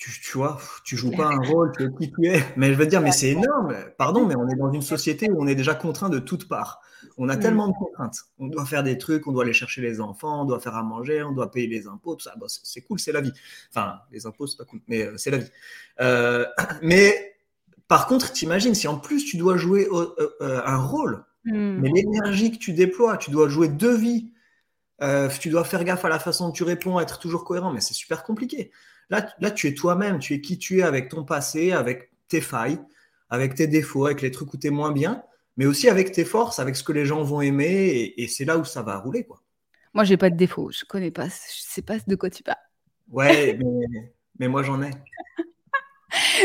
Tu, 0.00 0.10
tu, 0.18 0.38
vois, 0.38 0.58
tu 0.82 0.96
joues 0.96 1.10
pas 1.10 1.26
un 1.26 1.36
rôle, 1.36 1.72
tu 1.76 1.84
es 1.84 1.88
qui 1.92 2.10
tu 2.10 2.26
es. 2.26 2.42
Mais 2.56 2.72
je 2.72 2.78
veux 2.78 2.86
dire, 2.86 3.02
mais 3.02 3.12
c'est 3.12 3.32
énorme. 3.32 3.76
Pardon, 3.98 4.24
mais 4.24 4.34
on 4.34 4.48
est 4.48 4.56
dans 4.56 4.72
une 4.72 4.80
société 4.80 5.30
où 5.30 5.36
on 5.38 5.46
est 5.46 5.54
déjà 5.54 5.74
contraint 5.74 6.08
de 6.08 6.18
toutes 6.18 6.48
parts. 6.48 6.80
On 7.18 7.28
a 7.28 7.36
mm. 7.36 7.40
tellement 7.40 7.68
de 7.68 7.74
contraintes. 7.74 8.24
On 8.38 8.46
doit 8.46 8.64
faire 8.64 8.82
des 8.82 8.96
trucs, 8.96 9.26
on 9.26 9.32
doit 9.32 9.44
aller 9.44 9.52
chercher 9.52 9.82
les 9.82 10.00
enfants, 10.00 10.40
on 10.40 10.44
doit 10.46 10.58
faire 10.58 10.74
à 10.74 10.82
manger, 10.82 11.22
on 11.22 11.32
doit 11.32 11.50
payer 11.50 11.66
les 11.66 11.86
impôts, 11.86 12.14
tout 12.14 12.24
ça. 12.24 12.34
c'est 12.46 12.80
cool, 12.80 12.98
c'est 12.98 13.12
la 13.12 13.20
vie. 13.20 13.32
Enfin, 13.68 13.98
les 14.10 14.24
impôts, 14.24 14.46
c'est 14.46 14.56
pas 14.56 14.64
cool, 14.64 14.80
mais 14.88 15.02
euh, 15.02 15.18
c'est 15.18 15.30
la 15.30 15.36
vie. 15.36 15.50
Euh, 16.00 16.46
mais 16.82 17.36
par 17.86 18.06
contre, 18.06 18.32
t'imagines, 18.32 18.74
si 18.74 18.88
en 18.88 18.96
plus 18.96 19.26
tu 19.26 19.36
dois 19.36 19.58
jouer 19.58 19.86
euh, 19.92 20.62
un 20.64 20.78
rôle, 20.78 21.26
mm. 21.44 21.78
mais 21.78 21.90
l'énergie 21.90 22.52
que 22.52 22.58
tu 22.58 22.72
déploies, 22.72 23.18
tu 23.18 23.30
dois 23.30 23.50
jouer 23.50 23.68
deux 23.68 23.96
vies, 23.96 24.32
tu 25.40 25.50
dois 25.50 25.64
faire 25.64 25.84
gaffe 25.84 26.06
à 26.06 26.08
la 26.08 26.18
façon 26.18 26.46
dont 26.46 26.52
tu 26.52 26.62
réponds, 26.62 27.00
être 27.00 27.18
toujours 27.18 27.44
cohérent, 27.44 27.70
mais 27.70 27.82
c'est 27.82 27.94
super 27.94 28.22
compliqué. 28.22 28.70
Là, 29.10 29.28
là, 29.40 29.50
tu 29.50 29.66
es 29.66 29.74
toi-même, 29.74 30.18
tu 30.18 30.34
es 30.34 30.40
qui 30.40 30.58
tu 30.58 30.78
es 30.78 30.82
avec 30.82 31.08
ton 31.08 31.24
passé, 31.24 31.72
avec 31.72 32.10
tes 32.28 32.40
failles, 32.40 32.78
avec 33.28 33.54
tes 33.54 33.66
défauts, 33.66 34.06
avec 34.06 34.22
les 34.22 34.30
trucs 34.30 34.54
où 34.54 34.56
tu 34.56 34.68
es 34.68 34.70
moins 34.70 34.92
bien, 34.92 35.22
mais 35.56 35.66
aussi 35.66 35.88
avec 35.88 36.12
tes 36.12 36.24
forces, 36.24 36.60
avec 36.60 36.76
ce 36.76 36.84
que 36.84 36.92
les 36.92 37.04
gens 37.04 37.22
vont 37.22 37.40
aimer, 37.40 38.14
et, 38.16 38.28
c'est 38.28 38.44
là 38.44 38.56
où 38.56 38.64
ça 38.64 38.82
va 38.82 38.98
rouler. 38.98 39.24
quoi. 39.24 39.42
Moi, 39.94 40.04
j'ai 40.04 40.16
pas 40.16 40.30
de 40.30 40.36
défauts, 40.36 40.70
je 40.70 40.84
connais 40.84 41.10
pas, 41.10 41.26
je 41.26 41.60
sais 41.60 41.82
pas 41.82 41.98
de 41.98 42.14
quoi 42.14 42.30
tu 42.30 42.44
parles. 42.44 42.56
Ouais, 43.10 43.58
mais, 44.38 44.48
moi 44.48 44.62
j'en 44.62 44.80
ai. 44.80 44.90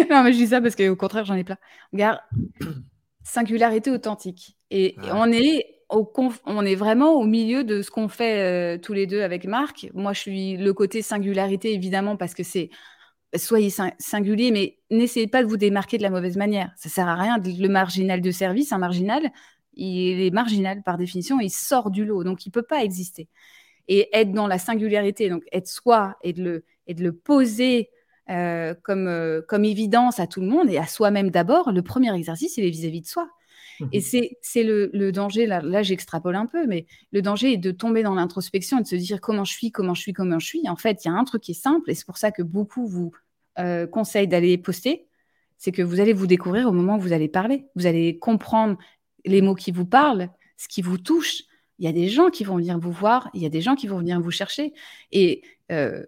non, 0.09 0.23
mais 0.23 0.33
je 0.33 0.37
dis 0.37 0.47
ça 0.47 0.59
parce 0.59 0.75
qu'au 0.75 0.95
contraire, 0.95 1.25
j'en 1.25 1.35
ai 1.35 1.43
plein. 1.43 1.57
Regarde, 1.93 2.19
singularité 3.23 3.91
authentique. 3.91 4.57
Et, 4.71 4.95
on 5.03 5.31
est 5.31 5.74
on 5.89 6.65
est 6.65 6.75
vraiment 6.75 7.13
au 7.13 7.25
milieu 7.25 7.63
de 7.63 7.81
ce 7.81 7.91
qu'on 7.91 8.07
fait 8.07 8.75
euh, 8.75 8.77
tous 8.79 8.93
les 8.93 9.07
deux 9.07 9.21
avec 9.21 9.45
Marc. 9.45 9.89
Moi, 9.93 10.13
je 10.13 10.19
suis 10.19 10.57
le 10.57 10.73
côté 10.73 11.01
singularité, 11.01 11.73
évidemment, 11.73 12.17
parce 12.17 12.33
que 12.33 12.43
c'est 12.43 12.69
soyez 13.37 13.69
singulier, 13.99 14.51
mais 14.51 14.77
n'essayez 14.91 15.27
pas 15.27 15.43
de 15.43 15.47
vous 15.47 15.57
démarquer 15.57 15.97
de 15.97 16.03
la 16.03 16.09
mauvaise 16.09 16.37
manière. 16.37 16.71
Ça 16.77 16.89
sert 16.89 17.07
à 17.07 17.15
rien. 17.15 17.37
Le 17.43 17.67
marginal 17.67 18.21
de 18.21 18.31
service, 18.31 18.71
un 18.71 18.77
marginal, 18.77 19.29
il 19.73 20.21
est 20.21 20.31
marginal 20.31 20.83
par 20.83 20.97
définition, 20.97 21.39
il 21.39 21.49
sort 21.49 21.91
du 21.91 22.05
lot, 22.05 22.23
donc 22.23 22.45
il 22.45 22.51
peut 22.51 22.63
pas 22.63 22.83
exister. 22.83 23.27
Et 23.87 24.09
être 24.13 24.31
dans 24.31 24.47
la 24.47 24.57
singularité, 24.57 25.29
donc 25.29 25.43
être 25.51 25.67
soi 25.67 26.15
et 26.23 26.33
de 26.33 26.63
le, 26.87 27.11
poser 27.11 27.89
euh, 28.29 28.73
euh, 28.89 29.41
comme 29.47 29.65
évidence 29.65 30.19
à 30.19 30.27
tout 30.27 30.41
le 30.41 30.47
monde 30.47 30.69
et 30.69 30.77
à 30.77 30.87
soi-même 30.87 31.29
d'abord, 31.29 31.71
le 31.71 31.81
premier 31.81 32.15
exercice, 32.15 32.57
il 32.57 32.65
est 32.65 32.69
vis-à-vis 32.69 33.01
de 33.01 33.07
soi. 33.07 33.29
Et 33.91 33.99
mmh 33.99 34.27
c'est 34.41 34.63
le, 34.63 35.11
danger, 35.11 35.45
là, 35.45 35.61
là 35.61 35.83
j'extrapole 35.83 36.35
un 36.35 36.45
peu, 36.45 36.65
mais 36.67 36.85
le 37.11 37.21
danger 37.21 37.53
est 37.53 37.57
de 37.57 37.71
tomber 37.71 38.03
dans 38.03 38.15
l'introspection 38.15 38.79
et 38.79 38.83
de 38.83 38.87
se 38.87 38.95
dire 38.95 39.21
comment 39.21 39.43
je 39.43 39.53
suis, 39.53 39.71
comment 39.71 39.93
je 39.93 40.01
suis, 40.01 40.13
comment 40.13 40.39
je 40.39 40.45
suis. 40.45 40.69
En 40.69 40.75
fait, 40.75 41.03
il 41.03 41.07
y 41.07 41.11
a 41.11 41.13
un 41.13 41.23
truc 41.23 41.43
qui 41.43 41.51
est 41.51 41.55
simple 41.55 41.89
et 41.91 41.95
c'est 41.95 42.05
pour 42.05 42.17
ça 42.17 42.31
que 42.31 42.41
beaucoup 42.41 42.87
vous 42.87 43.11
euh, 43.59 43.87
conseillent 43.87 44.27
d'aller 44.27 44.57
poster. 44.57 45.07
C'est 45.57 45.71
que 45.71 45.81
vous 45.81 45.99
allez 45.99 46.13
vous 46.13 46.27
découvrir 46.27 46.67
au 46.67 46.71
moment 46.71 46.97
où 46.97 46.99
vous 46.99 47.13
allez 47.13 47.29
parler. 47.29 47.65
Vous 47.75 47.85
allez 47.85 48.19
comprendre 48.19 48.77
les 49.25 49.41
mots 49.41 49.55
qui 49.55 49.71
vous 49.71 49.85
parlent, 49.85 50.29
ce 50.57 50.67
qui 50.67 50.81
vous 50.81 50.97
touche. 50.97 51.43
Il 51.79 51.85
y 51.85 51.87
a 51.87 51.91
des 51.91 52.07
gens 52.07 52.29
qui 52.29 52.43
vont 52.43 52.57
venir 52.57 52.79
vous 52.79 52.91
voir, 52.91 53.29
il 53.33 53.41
y 53.41 53.45
a 53.45 53.49
des 53.49 53.61
gens 53.61 53.75
qui 53.75 53.87
vont 53.87 53.99
venir 53.99 54.21
vous 54.21 54.31
chercher. 54.31 54.73
Et 55.11 55.41
euh, 55.71 56.03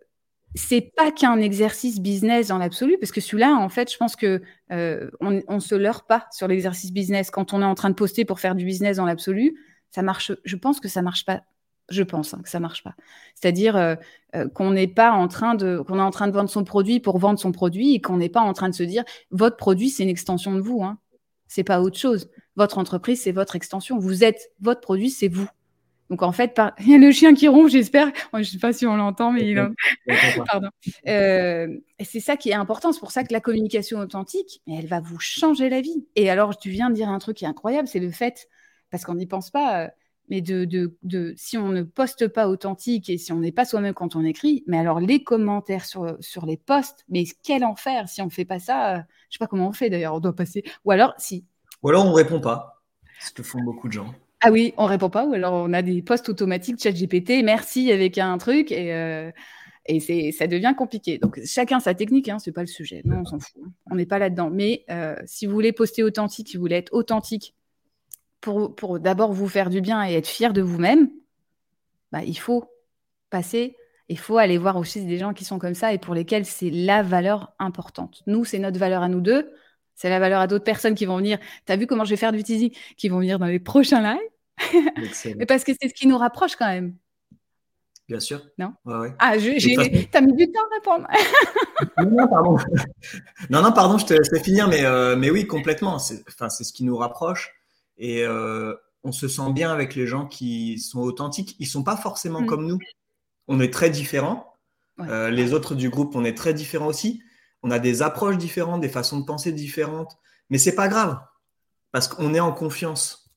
c'est 0.55 0.91
pas 0.95 1.11
qu'un 1.11 1.39
exercice 1.39 1.99
business 1.99 2.47
dans 2.47 2.57
l'absolu, 2.57 2.97
parce 2.99 3.11
que 3.11 3.21
celui-là, 3.21 3.55
en 3.55 3.69
fait, 3.69 3.91
je 3.91 3.97
pense 3.97 4.15
que 4.15 4.41
euh, 4.71 5.09
on, 5.21 5.41
on, 5.47 5.59
se 5.59 5.75
leurre 5.75 6.05
pas 6.05 6.27
sur 6.31 6.47
l'exercice 6.47 6.91
business 6.91 7.31
quand 7.31 7.53
on 7.53 7.61
est 7.61 7.65
en 7.65 7.75
train 7.75 7.89
de 7.89 7.95
poster 7.95 8.25
pour 8.25 8.39
faire 8.39 8.55
du 8.55 8.65
business 8.65 8.97
dans 8.97 9.05
l'absolu. 9.05 9.55
Ça 9.91 10.01
marche. 10.01 10.31
Je 10.43 10.55
pense 10.55 10.79
que 10.79 10.87
ça 10.87 11.01
marche 11.01 11.25
pas. 11.25 11.41
Je 11.89 12.03
pense 12.03 12.33
hein, 12.33 12.41
que 12.43 12.49
ça 12.49 12.59
marche 12.59 12.83
pas. 12.83 12.95
C'est-à-dire 13.35 13.77
euh, 13.77 13.95
euh, 14.35 14.49
qu'on 14.49 14.71
n'est 14.71 14.87
pas 14.87 15.11
en 15.11 15.27
train 15.27 15.55
de 15.55 15.79
qu'on 15.79 15.99
est 15.99 16.01
en 16.01 16.11
train 16.11 16.27
de 16.27 16.33
vendre 16.33 16.49
son 16.49 16.65
produit 16.65 16.99
pour 16.99 17.17
vendre 17.17 17.39
son 17.39 17.51
produit 17.51 17.93
et 17.93 18.01
qu'on 18.01 18.17
n'est 18.17 18.29
pas 18.29 18.41
en 18.41 18.51
train 18.53 18.67
de 18.67 18.75
se 18.75 18.83
dire 18.83 19.03
votre 19.31 19.55
produit 19.55 19.89
c'est 19.89 20.03
une 20.03 20.09
extension 20.09 20.53
de 20.53 20.59
vous. 20.59 20.83
Hein. 20.83 20.97
C'est 21.47 21.63
pas 21.63 21.81
autre 21.81 21.97
chose. 21.97 22.29
Votre 22.57 22.77
entreprise 22.77 23.21
c'est 23.21 23.31
votre 23.31 23.55
extension. 23.55 23.99
Vous 23.99 24.23
êtes 24.25 24.51
votre 24.59 24.81
produit, 24.81 25.09
c'est 25.09 25.29
vous. 25.29 25.47
Donc 26.09 26.21
en 26.23 26.31
fait, 26.31 26.59
il 26.79 26.89
y 26.89 26.95
a 26.95 26.97
le 26.97 27.11
chien 27.11 27.33
qui 27.33 27.47
ronfle, 27.47 27.71
j'espère. 27.71 28.11
je 28.33 28.39
ne 28.39 28.43
sais 28.43 28.59
pas 28.59 28.71
si 28.71 28.85
on 28.85 28.95
l'entend, 28.95 29.31
mais 29.31 29.49
il 29.49 29.73
Pardon. 30.47 30.69
Euh, 31.07 31.67
c'est 32.03 32.19
ça 32.19 32.37
qui 32.37 32.49
est 32.49 32.53
important. 32.53 32.91
C'est 32.93 32.99
pour 32.99 33.11
ça 33.11 33.23
que 33.23 33.33
la 33.33 33.41
communication 33.41 33.99
authentique, 33.99 34.61
elle 34.67 34.87
va 34.87 35.01
vous 35.01 35.19
changer 35.19 35.69
la 35.69 35.81
vie. 35.81 36.07
Et 36.15 36.29
alors, 36.29 36.57
tu 36.57 36.69
viens 36.69 36.89
de 36.89 36.95
dire 36.95 37.09
un 37.09 37.19
truc 37.19 37.37
qui 37.37 37.45
est 37.45 37.47
incroyable, 37.47 37.87
c'est 37.87 37.99
le 37.99 38.11
fait, 38.11 38.47
parce 38.89 39.03
qu'on 39.03 39.15
n'y 39.15 39.27
pense 39.27 39.49
pas, 39.49 39.83
euh, 39.83 39.87
mais 40.29 40.41
de, 40.41 40.65
de, 41.03 41.33
si 41.37 41.57
on 41.57 41.69
ne 41.69 41.83
poste 41.83 42.27
pas 42.27 42.47
authentique 42.47 43.09
et 43.09 43.17
si 43.17 43.31
on 43.31 43.39
n'est 43.39 43.51
pas 43.51 43.65
soi-même 43.65 43.93
quand 43.93 44.15
on 44.15 44.23
écrit, 44.23 44.63
mais 44.67 44.77
alors 44.77 44.99
les 44.99 45.23
commentaires 45.23 45.85
sur, 45.85 46.17
sur 46.19 46.45
les 46.45 46.57
posts, 46.57 47.05
mais 47.09 47.23
quel 47.43 47.63
enfer 47.63 48.09
si 48.09 48.21
on 48.21 48.25
ne 48.25 48.29
fait 48.29 48.45
pas 48.45 48.59
ça. 48.59 48.95
Euh, 48.95 48.95
je 48.95 48.99
ne 48.99 49.03
sais 49.31 49.39
pas 49.39 49.47
comment 49.47 49.69
on 49.69 49.73
fait 49.73 49.89
d'ailleurs, 49.89 50.15
on 50.15 50.19
doit 50.19 50.35
passer. 50.35 50.63
Ou 50.85 50.91
alors, 50.91 51.13
si. 51.17 51.45
Ou 51.81 51.89
alors 51.89 52.05
on 52.05 52.09
ne 52.09 52.15
répond 52.15 52.39
pas, 52.39 52.81
ce 53.21 53.31
que 53.31 53.43
font 53.43 53.61
beaucoup 53.61 53.87
de 53.87 53.93
gens. 53.93 54.13
Ah 54.41 54.51
oui, 54.51 54.73
on 54.77 54.85
répond 54.85 55.09
pas, 55.09 55.25
ou 55.25 55.33
alors 55.33 55.53
on 55.53 55.73
a 55.73 55.81
des 55.81 56.01
posts 56.03 56.29
automatiques 56.29 56.81
chat 56.81 56.91
GPT, 56.91 57.43
merci 57.43 57.91
avec 57.91 58.17
un 58.19 58.37
truc, 58.37 58.71
et, 58.71 58.93
euh, 58.93 59.31
ça 60.31 60.47
devient 60.47 60.75
compliqué. 60.77 61.17
Donc 61.17 61.39
chacun 61.45 61.79
sa 61.79 61.95
technique, 61.95 62.29
hein, 62.29 62.37
c'est 62.37 62.51
pas 62.51 62.61
le 62.61 62.67
sujet, 62.67 63.01
non, 63.03 63.21
on 63.21 63.25
s'en 63.25 63.39
fout, 63.39 63.63
on 63.89 63.95
n'est 63.95 64.05
pas 64.05 64.19
là-dedans. 64.19 64.51
Mais 64.51 64.85
euh, 64.91 65.15
si 65.25 65.47
vous 65.47 65.53
voulez 65.53 65.71
poster 65.71 66.03
authentique, 66.03 66.49
si 66.49 66.57
vous 66.57 66.61
voulez 66.61 66.75
être 66.75 66.93
authentique 66.93 67.55
pour, 68.39 68.75
pour 68.75 68.99
d'abord 68.99 69.33
vous 69.33 69.47
faire 69.47 69.69
du 69.71 69.81
bien 69.81 70.07
et 70.07 70.13
être 70.13 70.27
fier 70.27 70.53
de 70.53 70.61
vous-même, 70.61 71.09
bah, 72.11 72.23
il 72.23 72.37
faut 72.37 72.65
passer, 73.29 73.75
il 74.09 74.19
faut 74.19 74.37
aller 74.37 74.57
voir 74.57 74.77
aussi 74.77 75.03
des 75.03 75.17
gens 75.17 75.33
qui 75.33 75.45
sont 75.45 75.59
comme 75.59 75.73
ça 75.73 75.93
et 75.93 75.97
pour 75.97 76.13
lesquels 76.13 76.45
c'est 76.45 76.69
la 76.69 77.01
valeur 77.01 77.53
importante. 77.59 78.23
Nous, 78.27 78.45
c'est 78.45 78.59
notre 78.59 78.79
valeur 78.79 79.01
à 79.01 79.09
nous 79.09 79.21
deux. 79.21 79.51
C'est 79.97 80.09
la 80.09 80.19
valeur 80.19 80.39
à 80.39 80.47
d'autres 80.47 80.63
personnes 80.63 80.93
qui 80.93 81.05
vont 81.05 81.17
venir. 81.17 81.39
Tu 81.65 81.71
as 81.73 81.75
vu 81.75 81.87
comment 81.87 82.05
je 82.05 82.11
vais 82.11 82.17
faire 82.17 82.31
du 82.31 82.43
teasing? 82.43 82.71
Qui 82.97 83.09
vont 83.09 83.17
venir 83.17 83.39
dans 83.39 83.47
les 83.47 83.59
prochains 83.59 84.01
lives? 84.01 85.35
Mais 85.37 85.47
parce 85.47 85.63
que 85.63 85.71
c'est 85.79 85.89
ce 85.89 85.93
qui 85.93 86.05
nous 86.05 86.17
rapproche 86.17 86.55
quand 86.55 86.67
même. 86.67 86.95
Bien 88.07 88.19
sûr. 88.19 88.41
Non? 88.59 88.73
Ah, 89.17 89.37
j'ai... 89.39 90.07
t'as 90.11 90.21
mis 90.21 90.33
du 90.33 90.51
temps 90.51 90.61
à 90.61 90.75
répondre. 90.75 91.07
non, 92.15 92.27
pardon. 92.27 92.57
non, 93.49 93.63
non, 93.63 93.71
pardon, 93.71 93.97
je 93.97 94.05
te 94.05 94.13
laisse 94.13 94.43
finir, 94.43 94.67
mais, 94.69 94.85
euh, 94.85 95.15
mais 95.15 95.31
oui, 95.31 95.47
complètement. 95.47 95.97
C'est, 95.97 96.23
ce 96.27 96.71
qui 96.71 96.83
nous 96.83 96.95
rapproche. 96.95 97.55
Et 97.97 98.23
euh, 98.23 98.75
on 99.03 99.11
se 99.11 99.27
sent 99.27 99.51
bien 99.51 99.71
avec 99.71 99.95
les 99.95 100.05
gens 100.05 100.27
qui 100.27 100.77
sont 100.77 100.99
authentiques. 100.99 101.55
Ils 101.57 101.65
sont 101.65 101.83
pas 101.83 101.97
forcément 101.97 102.41
mm. 102.41 102.45
comme 102.45 102.67
nous. 102.67 102.77
On 103.47 103.59
est 103.59 103.73
très 103.73 103.89
différents. 103.89 104.53
Euh, 104.99 105.31
les 105.31 105.53
autres 105.53 105.73
du 105.73 105.89
groupe, 105.89 106.15
on 106.15 106.23
est 106.23 106.37
très 106.37 106.53
différents 106.53 106.87
aussi 106.87 107.23
on 107.63 107.71
a 107.71 107.79
des 107.79 108.01
approches 108.01 108.37
différentes, 108.37 108.81
des 108.81 108.89
façons 108.89 109.19
de 109.19 109.25
penser 109.25 109.51
différentes, 109.51 110.17
mais 110.49 110.57
c'est 110.57 110.75
pas 110.75 110.87
grave 110.87 111.19
parce 111.91 112.07
qu'on 112.07 112.33
est 112.33 112.39
en 112.39 112.51
confiance. 112.51 113.31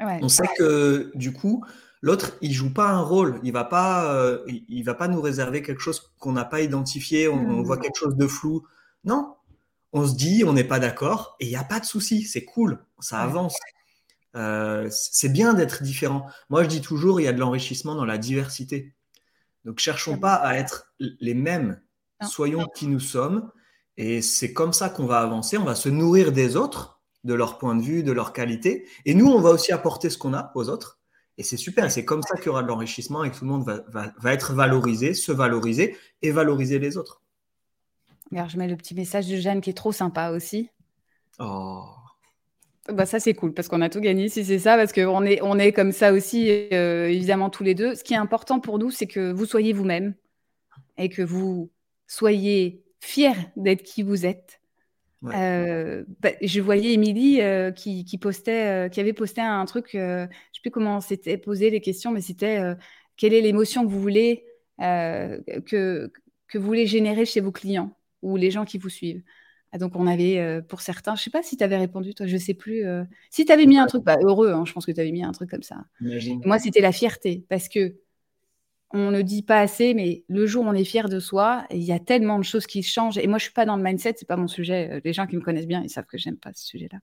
On 0.00 0.28
sait 0.28 0.48
que 0.56 1.10
du 1.14 1.32
coup, 1.32 1.64
l'autre, 2.02 2.36
il 2.40 2.52
joue 2.52 2.72
pas 2.72 2.88
un 2.88 3.00
rôle, 3.00 3.40
il 3.42 3.52
va 3.52 3.64
pas, 3.64 4.14
euh, 4.14 4.44
il, 4.46 4.82
va 4.84 4.94
pas 4.94 5.08
nous 5.08 5.20
réserver 5.20 5.62
quelque 5.62 5.80
chose 5.80 6.12
qu'on 6.18 6.32
n'a 6.32 6.44
pas 6.44 6.60
identifié, 6.60 7.28
on, 7.28 7.62
voit 7.62 7.78
quelque 7.78 7.98
chose 7.98 8.16
de 8.16 8.26
flou. 8.26 8.64
Non, 9.04 9.34
on 9.92 10.06
se 10.06 10.14
dit, 10.14 10.44
on 10.46 10.52
n'est 10.52 10.64
pas 10.64 10.78
d'accord 10.78 11.36
et 11.40 11.46
il 11.46 11.48
n'y 11.48 11.56
a 11.56 11.64
pas 11.64 11.80
de 11.80 11.84
souci, 11.84 12.22
c'est 12.22 12.44
cool, 12.44 12.84
ça 13.00 13.20
avance. 13.20 13.56
Euh, 14.36 14.88
c'est 14.90 15.30
bien 15.30 15.54
d'être 15.54 15.82
différent. 15.82 16.26
Moi, 16.48 16.62
je 16.62 16.68
dis 16.68 16.80
toujours, 16.80 17.20
il 17.20 17.24
y 17.24 17.28
a 17.28 17.32
de 17.32 17.40
l'enrichissement 17.40 17.94
dans 17.94 18.04
la 18.04 18.18
diversité. 18.18 18.94
Donc, 19.64 19.80
cherchons 19.80 20.18
pas 20.18 20.34
à 20.34 20.54
être 20.54 20.92
les 20.98 21.34
mêmes. 21.34 21.80
Soyons 22.22 22.66
qui 22.74 22.86
nous 22.86 23.00
sommes 23.00 23.50
et 23.98 24.22
c'est 24.22 24.52
comme 24.52 24.72
ça 24.72 24.88
qu'on 24.88 25.06
va 25.06 25.18
avancer. 25.18 25.58
On 25.58 25.64
va 25.64 25.74
se 25.74 25.88
nourrir 25.88 26.30
des 26.30 26.56
autres, 26.56 27.00
de 27.24 27.34
leur 27.34 27.58
point 27.58 27.74
de 27.74 27.82
vue, 27.82 28.04
de 28.04 28.12
leur 28.12 28.32
qualité. 28.32 28.86
Et 29.04 29.12
nous, 29.12 29.26
on 29.26 29.40
va 29.40 29.50
aussi 29.50 29.72
apporter 29.72 30.08
ce 30.08 30.16
qu'on 30.16 30.34
a 30.34 30.52
aux 30.54 30.68
autres. 30.68 31.00
Et 31.36 31.42
c'est 31.42 31.56
super. 31.56 31.90
C'est 31.90 32.04
comme 32.04 32.22
ça 32.22 32.36
qu'il 32.36 32.46
y 32.46 32.48
aura 32.48 32.62
de 32.62 32.68
l'enrichissement 32.68 33.24
et 33.24 33.30
que 33.30 33.36
tout 33.36 33.44
le 33.44 33.50
monde 33.50 33.64
va, 33.66 34.32
être 34.32 34.54
valorisé, 34.54 35.14
se 35.14 35.32
valoriser 35.32 35.96
et 36.22 36.30
valoriser 36.30 36.78
les 36.78 36.96
autres. 36.96 37.22
Regarde, 38.30 38.50
je 38.50 38.56
mets 38.56 38.68
le 38.68 38.76
petit 38.76 38.94
message 38.94 39.26
de 39.26 39.36
Jeanne 39.36 39.60
qui 39.60 39.70
est 39.70 39.76
trop 39.76 39.92
sympa 39.92 40.30
aussi. 40.30 40.70
Oh. 41.40 41.84
Bah 42.88 43.04
ça 43.04 43.20
c'est 43.20 43.34
cool 43.34 43.52
parce 43.52 43.68
qu'on 43.68 43.82
a 43.82 43.90
tout 43.90 44.00
gagné 44.00 44.30
si 44.30 44.46
c'est 44.46 44.58
ça 44.58 44.76
parce 44.76 44.94
qu'on 44.94 45.22
est 45.24 45.42
on 45.42 45.58
est 45.58 45.72
comme 45.72 45.92
ça 45.92 46.10
aussi 46.10 46.68
euh, 46.72 47.06
évidemment 47.08 47.50
tous 47.50 47.62
les 47.62 47.74
deux. 47.74 47.94
Ce 47.94 48.02
qui 48.02 48.14
est 48.14 48.18
important 48.18 48.60
pour 48.60 48.78
nous 48.78 48.90
c'est 48.90 49.06
que 49.06 49.30
vous 49.30 49.44
soyez 49.44 49.74
vous-même 49.74 50.14
et 50.96 51.10
que 51.10 51.20
vous 51.20 51.70
soyez 52.06 52.82
fier 53.00 53.34
d'être 53.56 53.82
qui 53.82 54.02
vous 54.02 54.26
êtes. 54.26 54.60
Euh, 55.24 56.04
bah, 56.20 56.30
je 56.42 56.60
voyais 56.60 56.92
Émilie 56.92 57.40
euh, 57.40 57.72
qui, 57.72 58.18
postait, 58.20 58.86
euh, 58.86 58.88
qui 58.88 59.00
avait 59.00 59.12
posté 59.12 59.40
un 59.40 59.64
truc, 59.64 59.90
je 59.92 60.22
ne 60.22 60.26
sais 60.52 60.60
plus 60.62 60.70
comment 60.70 61.00
c'était 61.00 61.38
posé 61.38 61.70
les 61.70 61.80
questions, 61.80 62.12
mais 62.12 62.20
c'était 62.20 62.60
quelle 63.16 63.34
est 63.34 63.40
l'émotion 63.40 63.84
que 63.84 63.90
vous 63.90 64.00
voulez 64.00 64.44
que, 64.78 66.12
que 66.46 66.58
vous 66.58 66.66
voulez 66.66 66.86
générer 66.86 67.24
chez 67.24 67.40
vos 67.40 67.52
clients 67.52 67.96
ou 68.22 68.36
les 68.36 68.50
gens 68.50 68.64
qui 68.64 68.78
vous 68.78 68.88
suivent? 68.88 69.22
Ah, 69.70 69.76
donc 69.78 69.96
on 69.96 70.06
avait 70.06 70.62
pour 70.68 70.80
certains, 70.80 71.14
je 71.14 71.20
ne 71.20 71.24
sais 71.24 71.30
pas 71.30 71.42
si 71.42 71.56
tu 71.56 71.64
avais 71.64 71.76
répondu, 71.76 72.14
toi, 72.14 72.26
je 72.26 72.34
ne 72.34 72.40
sais 72.40 72.54
plus. 72.54 72.84
si 73.30 73.44
tu 73.44 73.52
avais 73.52 73.66
mis 73.66 73.78
un 73.78 73.86
truc, 73.86 74.04
bah, 74.04 74.16
heureux, 74.22 74.52
hein, 74.52 74.64
je 74.64 74.72
pense 74.72 74.86
que 74.86 74.92
tu 74.92 75.00
avais 75.00 75.12
mis 75.12 75.24
un 75.24 75.32
truc 75.32 75.50
comme 75.50 75.62
ça. 75.62 75.84
moi, 76.44 76.58
c'était 76.58 76.80
la 76.80 76.92
fierté 76.92 77.44
parce 77.48 77.68
que 77.68 77.96
on 78.90 79.10
ne 79.10 79.22
dit 79.22 79.42
pas 79.42 79.60
assez, 79.60 79.92
mais 79.94 80.24
le 80.28 80.46
jour 80.46 80.64
où 80.64 80.68
on 80.68 80.72
est 80.72 80.84
fier 80.84 81.08
de 81.08 81.20
soi, 81.20 81.64
il 81.70 81.82
y 81.82 81.92
a 81.92 81.98
tellement 81.98 82.38
de 82.38 82.44
choses 82.44 82.66
qui 82.66 82.82
changent. 82.82 83.18
Et 83.18 83.26
moi, 83.26 83.38
je 83.38 83.44
suis 83.44 83.52
pas 83.52 83.66
dans 83.66 83.76
le 83.76 83.82
mindset, 83.82 84.14
c'est 84.16 84.28
pas 84.28 84.36
mon 84.36 84.48
sujet. 84.48 84.90
Euh, 84.92 85.00
les 85.04 85.12
gens 85.12 85.26
qui 85.26 85.36
me 85.36 85.42
connaissent 85.42 85.66
bien, 85.66 85.82
ils 85.82 85.90
savent 85.90 86.06
que 86.06 86.16
j'aime 86.18 86.36
pas 86.36 86.50
ce 86.54 86.66
sujet-là, 86.66 86.98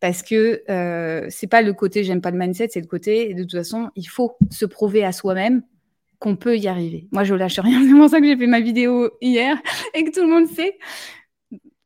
parce 0.00 0.22
que 0.22 0.62
euh, 0.68 1.26
c'est 1.30 1.46
pas 1.46 1.62
le 1.62 1.72
côté 1.72 2.02
j'aime 2.04 2.20
pas 2.20 2.30
le 2.30 2.38
mindset, 2.38 2.68
c'est 2.70 2.80
le 2.80 2.86
côté 2.86 3.34
de 3.34 3.42
toute 3.42 3.52
façon, 3.52 3.90
il 3.94 4.08
faut 4.08 4.36
se 4.50 4.66
prouver 4.66 5.04
à 5.04 5.12
soi-même 5.12 5.62
qu'on 6.18 6.36
peut 6.36 6.56
y 6.56 6.68
arriver. 6.68 7.06
Moi, 7.12 7.24
je 7.24 7.34
lâche 7.34 7.58
rien. 7.58 7.82
C'est 7.86 7.94
pour 7.94 8.08
ça 8.08 8.20
que 8.20 8.26
j'ai 8.26 8.36
fait 8.36 8.46
ma 8.46 8.60
vidéo 8.60 9.10
hier 9.20 9.60
et 9.92 10.04
que 10.04 10.10
tout 10.10 10.22
le 10.22 10.28
monde 10.28 10.46
sait 10.48 10.78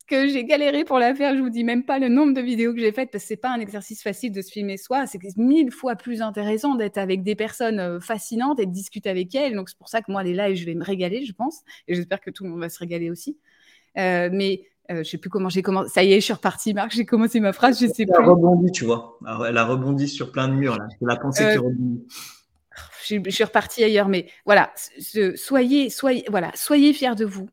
que 0.08 0.26
j'ai 0.26 0.44
galéré 0.44 0.84
pour 0.84 0.98
la 0.98 1.14
faire. 1.14 1.36
Je 1.36 1.40
vous 1.40 1.50
dis 1.50 1.64
même 1.64 1.84
pas 1.84 1.98
le 1.98 2.08
nombre 2.08 2.32
de 2.32 2.40
vidéos 2.40 2.72
que 2.72 2.80
j'ai 2.80 2.92
faites 2.92 3.10
parce 3.10 3.24
que 3.24 3.28
c'est 3.28 3.36
pas 3.36 3.50
un 3.50 3.60
exercice 3.60 4.02
facile 4.02 4.32
de 4.32 4.42
se 4.42 4.50
filmer 4.50 4.76
soi. 4.76 5.06
C'est 5.06 5.20
mille 5.36 5.70
fois 5.70 5.94
plus 5.94 6.22
intéressant 6.22 6.74
d'être 6.74 6.98
avec 6.98 7.22
des 7.22 7.34
personnes 7.36 7.78
euh, 7.78 8.00
fascinantes 8.00 8.58
et 8.58 8.66
de 8.66 8.72
discuter 8.72 9.10
avec 9.10 9.34
elles. 9.34 9.54
Donc 9.54 9.68
c'est 9.68 9.78
pour 9.78 9.88
ça 9.88 10.00
que 10.00 10.10
moi 10.10 10.22
les 10.22 10.34
lives, 10.34 10.56
je 10.56 10.64
vais 10.64 10.74
me 10.74 10.82
régaler, 10.82 11.24
je 11.24 11.32
pense, 11.32 11.60
et 11.86 11.94
j'espère 11.94 12.20
que 12.20 12.30
tout 12.30 12.44
le 12.44 12.50
monde 12.50 12.60
va 12.60 12.70
se 12.70 12.78
régaler 12.78 13.10
aussi. 13.10 13.38
Euh, 13.98 14.30
mais 14.32 14.64
euh, 14.90 15.04
je 15.04 15.10
sais 15.10 15.18
plus 15.18 15.28
comment 15.28 15.50
j'ai 15.50 15.62
commencé. 15.62 15.90
Ça 15.90 16.02
y 16.02 16.12
est, 16.12 16.20
je 16.20 16.24
suis 16.24 16.32
repartie, 16.32 16.72
Marc. 16.72 16.92
J'ai 16.92 17.04
commencé 17.04 17.38
ma 17.40 17.52
phrase. 17.52 17.78
Je 17.78 17.86
sais 17.86 18.02
elle 18.02 18.08
plus. 18.08 18.14
Elle 18.16 18.24
a 18.24 18.30
rebondi, 18.30 18.72
tu 18.72 18.84
vois. 18.84 19.18
Elle 19.46 19.58
a 19.58 19.64
rebondi 19.64 20.08
sur 20.08 20.32
plein 20.32 20.48
de 20.48 20.54
murs 20.54 20.78
là. 20.78 20.88
La 21.02 21.16
pensée 21.16 21.44
qui 21.52 21.58
rebondit. 21.58 22.06
Je, 23.04 23.16
je, 23.24 23.30
suis 23.30 23.44
repartie 23.44 23.84
ailleurs, 23.84 24.08
mais 24.08 24.26
voilà. 24.46 24.72
soyez, 25.34 25.90
soyez, 25.90 26.24
voilà, 26.30 26.52
soyez 26.54 26.92
fiers 26.92 27.16
de 27.16 27.24
vous 27.24 27.48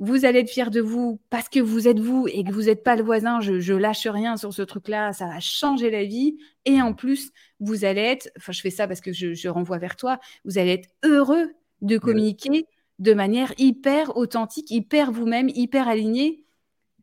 vous 0.00 0.24
allez 0.24 0.40
être 0.40 0.50
fier 0.50 0.70
de 0.70 0.80
vous 0.80 1.20
parce 1.28 1.50
que 1.50 1.60
vous 1.60 1.86
êtes 1.86 2.00
vous 2.00 2.26
et 2.26 2.42
que 2.42 2.52
vous 2.52 2.64
n'êtes 2.64 2.82
pas 2.82 2.96
le 2.96 3.02
voisin. 3.02 3.40
Je, 3.40 3.60
je 3.60 3.74
lâche 3.74 4.06
rien 4.06 4.38
sur 4.38 4.52
ce 4.54 4.62
truc-là. 4.62 5.12
Ça 5.12 5.26
va 5.26 5.40
changer 5.40 5.90
la 5.90 6.04
vie. 6.04 6.38
Et 6.64 6.80
en 6.80 6.94
plus, 6.94 7.30
vous 7.60 7.84
allez 7.84 8.00
être, 8.00 8.30
enfin, 8.38 8.52
je 8.52 8.62
fais 8.62 8.70
ça 8.70 8.88
parce 8.88 9.02
que 9.02 9.12
je, 9.12 9.48
renvoie 9.48 9.76
vers 9.76 9.96
toi, 9.96 10.18
vous 10.46 10.56
allez 10.56 10.72
être 10.72 10.88
heureux 11.04 11.52
de 11.82 11.98
communiquer 11.98 12.64
de 12.98 13.12
manière 13.12 13.52
hyper 13.58 14.16
authentique, 14.16 14.70
hyper 14.70 15.12
vous-même, 15.12 15.50
hyper 15.50 15.86
aligné. 15.86 16.46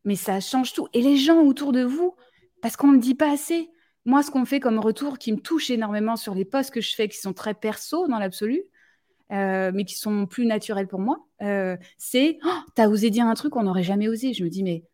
Mais 0.04 0.16
ça 0.16 0.40
change 0.40 0.72
tout. 0.72 0.88
Et 0.92 1.00
les 1.00 1.16
gens 1.16 1.40
autour 1.42 1.70
de 1.70 1.84
vous, 1.84 2.16
parce 2.62 2.76
qu'on 2.76 2.88
ne 2.88 2.94
le 2.94 2.98
dit 2.98 3.14
pas 3.14 3.30
assez. 3.30 3.70
Moi, 4.06 4.24
ce 4.24 4.32
qu'on 4.32 4.44
fait 4.44 4.58
comme 4.58 4.80
retour 4.80 5.18
qui 5.18 5.30
me 5.32 5.38
touche 5.38 5.70
énormément 5.70 6.16
sur 6.16 6.34
les 6.34 6.44
posts 6.44 6.72
que 6.72 6.80
je 6.80 6.94
fais, 6.96 7.08
qui 7.08 7.18
sont 7.18 7.32
très 7.32 7.54
perso 7.54 8.08
dans 8.08 8.18
l'absolu, 8.18 8.64
euh, 9.32 9.70
mais 9.74 9.84
qui 9.84 9.96
sont 9.96 10.26
plus 10.26 10.46
naturels 10.46 10.88
pour 10.88 11.00
moi, 11.00 11.26
euh, 11.42 11.76
c'est 11.96 12.38
oh, 12.44 12.58
tu 12.74 12.82
as 12.82 12.88
osé 12.88 13.10
dire 13.10 13.26
un 13.26 13.34
truc 13.34 13.52
qu'on 13.52 13.64
n'aurait 13.64 13.82
jamais 13.82 14.08
osé. 14.08 14.32
Je 14.32 14.44
me 14.44 14.48
dis, 14.48 14.62
mais, 14.62 14.84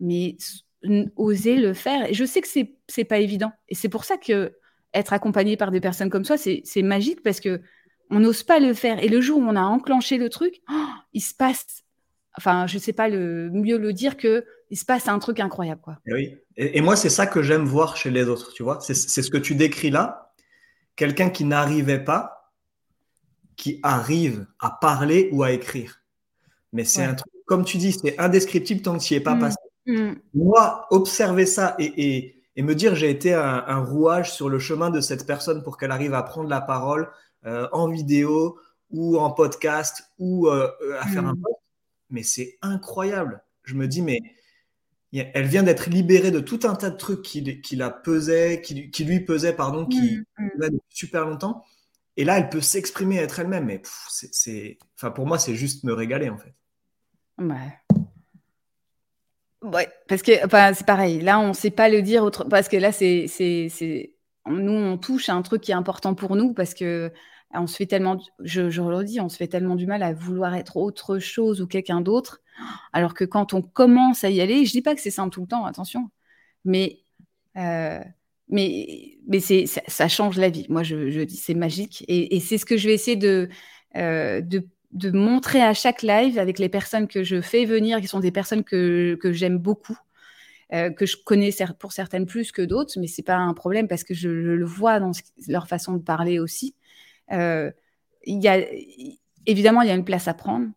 mais 0.00 0.36
oser 1.16 1.56
le 1.56 1.74
faire. 1.74 2.08
Et 2.10 2.14
je 2.14 2.24
sais 2.24 2.40
que 2.40 2.48
c'est 2.48 2.74
n'est 2.96 3.04
pas 3.04 3.18
évident. 3.18 3.52
Et 3.68 3.74
c'est 3.74 3.88
pour 3.88 4.04
ça 4.04 4.16
que 4.16 4.52
être 4.94 5.12
accompagné 5.12 5.56
par 5.56 5.70
des 5.70 5.80
personnes 5.80 6.10
comme 6.10 6.24
toi, 6.24 6.36
c'est 6.38 6.82
magique 6.82 7.22
parce 7.22 7.40
que 7.40 7.60
on 8.10 8.20
n'ose 8.20 8.42
pas 8.42 8.58
le 8.58 8.72
faire. 8.72 9.02
Et 9.02 9.08
le 9.08 9.20
jour 9.20 9.38
où 9.38 9.42
on 9.42 9.56
a 9.56 9.62
enclenché 9.62 10.16
le 10.16 10.30
truc, 10.30 10.62
oh, 10.70 10.86
il 11.12 11.20
se 11.20 11.34
passe, 11.34 11.84
enfin, 12.36 12.66
je 12.66 12.78
sais 12.78 12.94
pas 12.94 13.08
le 13.08 13.50
mieux 13.50 13.76
le 13.76 13.92
dire 13.92 14.16
que 14.16 14.44
il 14.70 14.78
se 14.78 14.84
passe 14.84 15.08
un 15.08 15.18
truc 15.18 15.40
incroyable. 15.40 15.80
Quoi. 15.80 15.98
Et 16.06 16.12
oui. 16.12 16.36
Et, 16.56 16.80
moi, 16.80 16.96
c'est 16.96 17.08
ça 17.08 17.26
que 17.26 17.42
j'aime 17.42 17.64
voir 17.64 17.96
chez 17.96 18.10
les 18.10 18.24
autres, 18.24 18.52
tu 18.52 18.62
vois. 18.62 18.78
C'est 18.80 18.94
ce 18.94 19.30
que 19.30 19.38
tu 19.38 19.54
décris 19.54 19.90
là. 19.90 20.32
Quelqu'un 20.96 21.30
qui 21.30 21.44
n'arrivait 21.44 22.02
pas, 22.02 22.37
qui 23.58 23.80
arrive 23.82 24.46
à 24.60 24.70
parler 24.70 25.28
ou 25.32 25.42
à 25.42 25.52
écrire. 25.52 26.00
Mais 26.72 26.84
c'est 26.84 27.02
un 27.02 27.14
truc, 27.14 27.32
comme 27.44 27.64
tu 27.64 27.76
dis, 27.76 27.92
c'est 27.92 28.18
indescriptible 28.18 28.80
tant 28.80 28.96
que 28.96 29.02
tu 29.02 29.12
n'y 29.12 29.18
es 29.18 29.20
pas 29.20 29.34
mmh. 29.34 29.40
passé. 29.40 29.56
Mmh. 29.86 30.12
Moi, 30.34 30.86
observer 30.90 31.44
ça 31.44 31.76
et, 31.78 32.34
me 32.56 32.74
dire 32.74 32.94
j'ai 32.94 33.10
été 33.10 33.34
un, 33.34 33.78
rouage 33.78 34.32
sur 34.32 34.48
le 34.48 34.58
chemin 34.58 34.90
de 34.90 35.00
cette 35.00 35.26
personne 35.26 35.62
pour 35.62 35.76
qu'elle 35.76 35.90
arrive 35.90 36.14
à 36.14 36.22
prendre 36.22 36.48
la 36.48 36.60
parole 36.60 37.10
euh, 37.46 37.68
en 37.72 37.88
vidéo 37.88 38.58
ou 38.90 39.18
en 39.18 39.30
podcast 39.30 40.04
ou 40.18 40.48
euh, 40.48 40.68
à 41.00 41.06
faire 41.06 41.26
un 41.26 41.34
mmh. 41.34 41.42
post, 41.42 41.60
mais 42.10 42.22
c'est 42.22 42.58
incroyable. 42.62 43.42
Je 43.64 43.74
me 43.74 43.86
dis, 43.86 44.02
mais 44.02 44.20
elle 45.12 45.46
vient 45.46 45.62
d'être 45.62 45.90
libérée 45.90 46.30
de 46.30 46.40
tout 46.40 46.60
un 46.64 46.74
tas 46.74 46.90
de 46.90 46.96
trucs 46.96 47.22
qui, 47.22 47.60
qui 47.60 47.76
la 47.76 47.90
pesaient, 47.90 48.60
qui, 48.60 48.90
qui, 48.90 49.04
lui 49.04 49.20
pesaient, 49.20 49.54
pardon, 49.54 49.86
qui 49.86 50.20
depuis 50.38 50.80
super 50.90 51.26
longtemps. 51.26 51.64
Et 52.18 52.24
là, 52.24 52.36
elle 52.36 52.50
peut 52.50 52.60
s'exprimer, 52.60 53.16
être 53.16 53.38
elle-même. 53.38 53.64
Mais 53.64 53.80
c'est, 54.08 54.76
enfin, 54.96 55.12
pour 55.12 55.24
moi, 55.24 55.38
c'est 55.38 55.54
juste 55.54 55.84
me 55.84 55.92
régaler, 55.92 56.28
en 56.28 56.36
fait. 56.36 56.52
Ouais. 57.38 57.78
Ouais, 59.62 59.88
parce 60.08 60.22
que 60.22 60.44
enfin, 60.44 60.74
c'est 60.74 60.86
pareil. 60.86 61.20
Là, 61.20 61.38
on 61.38 61.48
ne 61.48 61.52
sait 61.52 61.70
pas 61.70 61.88
le 61.88 62.02
dire 62.02 62.24
autre... 62.24 62.44
parce 62.44 62.68
que 62.68 62.76
là, 62.76 62.90
c'est, 62.90 63.26
c'est, 63.28 63.68
c'est, 63.70 64.14
nous, 64.46 64.72
on 64.72 64.98
touche 64.98 65.28
à 65.28 65.34
un 65.34 65.42
truc 65.42 65.62
qui 65.62 65.70
est 65.70 65.76
important 65.76 66.14
pour 66.14 66.34
nous 66.34 66.52
parce 66.54 66.74
que 66.74 67.12
on 67.54 67.68
se 67.68 67.76
fait 67.76 67.86
tellement, 67.86 68.18
je, 68.40 68.68
je 68.68 68.82
le 68.82 69.04
dis, 69.04 69.20
on 69.20 69.28
se 69.28 69.36
fait 69.36 69.46
tellement 69.46 69.76
du 69.76 69.86
mal 69.86 70.02
à 70.02 70.12
vouloir 70.12 70.54
être 70.54 70.76
autre 70.76 71.18
chose 71.18 71.62
ou 71.62 71.66
quelqu'un 71.66 72.00
d'autre, 72.00 72.42
alors 72.92 73.14
que 73.14 73.24
quand 73.24 73.54
on 73.54 73.62
commence 73.62 74.22
à 74.22 74.30
y 74.30 74.40
aller, 74.40 74.66
je 74.66 74.72
dis 74.72 74.82
pas 74.82 74.94
que 74.94 75.00
c'est 75.00 75.10
simple 75.10 75.32
tout 75.32 75.40
le 75.40 75.46
temps, 75.46 75.64
attention, 75.64 76.10
mais 76.64 76.98
euh, 77.56 78.00
mais, 78.50 79.18
mais 79.26 79.40
c'est, 79.40 79.66
ça, 79.66 80.08
change 80.08 80.38
la 80.38 80.48
vie. 80.48 80.66
Moi, 80.68 80.82
je, 80.82 81.10
je 81.10 81.20
dis 81.20 81.36
c'est 81.36 81.54
magique. 81.54 82.04
Et, 82.08 82.40
c'est 82.40 82.58
ce 82.58 82.64
que 82.64 82.76
je 82.76 82.88
vais 82.88 82.94
essayer 82.94 83.16
de, 83.16 83.48
euh, 83.96 84.40
de, 84.40 84.66
de, 84.92 85.10
montrer 85.10 85.62
à 85.62 85.74
chaque 85.74 86.02
live 86.02 86.38
avec 86.38 86.58
les 86.58 86.68
personnes 86.68 87.08
que 87.08 87.22
je 87.22 87.40
fais 87.40 87.64
venir, 87.64 88.00
qui 88.00 88.08
sont 88.08 88.20
des 88.20 88.30
personnes 88.32 88.64
que, 88.64 89.16
que 89.20 89.32
j'aime 89.32 89.58
beaucoup, 89.58 89.98
euh, 90.72 90.90
que 90.90 91.06
je 91.06 91.16
connais 91.16 91.50
pour 91.78 91.92
certaines 91.92 92.26
plus 92.26 92.52
que 92.52 92.62
d'autres, 92.62 92.94
mais 92.98 93.06
c'est 93.06 93.22
pas 93.22 93.36
un 93.36 93.54
problème 93.54 93.88
parce 93.88 94.04
que 94.04 94.14
je, 94.14 94.28
le 94.28 94.64
vois 94.64 95.00
dans 95.00 95.12
leur 95.48 95.68
façon 95.68 95.94
de 95.94 96.02
parler 96.02 96.38
aussi. 96.38 96.74
Euh, 97.32 97.70
y 98.26 98.48
a, 98.48 98.64
évidemment, 99.46 99.82
il 99.82 99.88
y 99.88 99.90
a 99.90 99.94
une 99.94 100.04
place 100.04 100.28
à 100.28 100.34
prendre. 100.34 100.68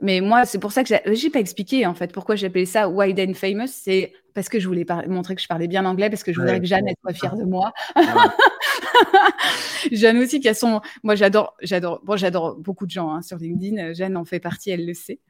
Mais 0.00 0.20
moi, 0.20 0.44
c'est 0.44 0.58
pour 0.58 0.72
ça 0.72 0.84
que 0.84 0.94
j'ai 1.12 1.30
pas 1.30 1.38
expliqué 1.40 1.86
en 1.86 1.94
fait 1.94 2.12
pourquoi 2.12 2.36
j'appelais 2.36 2.66
ça 2.66 2.88
Wide 2.88 3.18
and 3.20 3.34
Famous. 3.34 3.68
C'est 3.68 4.12
parce 4.34 4.48
que 4.48 4.58
je 4.58 4.66
voulais 4.66 4.84
montrer 5.06 5.34
que 5.34 5.40
je 5.40 5.46
parlais 5.46 5.68
bien 5.68 5.84
anglais, 5.84 6.10
parce 6.10 6.24
que 6.24 6.32
je 6.32 6.40
voudrais 6.40 6.60
que 6.60 6.66
Jeanne 6.66 6.86
soit 7.00 7.14
fière 7.14 7.36
de 7.36 7.44
moi. 7.44 7.72
Jeanne 9.92 10.18
aussi 10.18 10.40
qui 10.40 10.48
a 10.48 10.54
son. 10.54 10.80
Moi, 11.02 11.14
j'adore, 11.14 11.54
j'adore. 11.62 12.00
Bon, 12.04 12.16
j'adore 12.16 12.56
beaucoup 12.56 12.86
de 12.86 12.90
gens 12.90 13.12
hein, 13.12 13.22
sur 13.22 13.38
LinkedIn. 13.38 13.94
Jeanne 13.94 14.16
en 14.16 14.24
fait 14.24 14.40
partie, 14.40 14.70
elle 14.70 14.86
le 14.86 14.94
sait, 14.94 15.20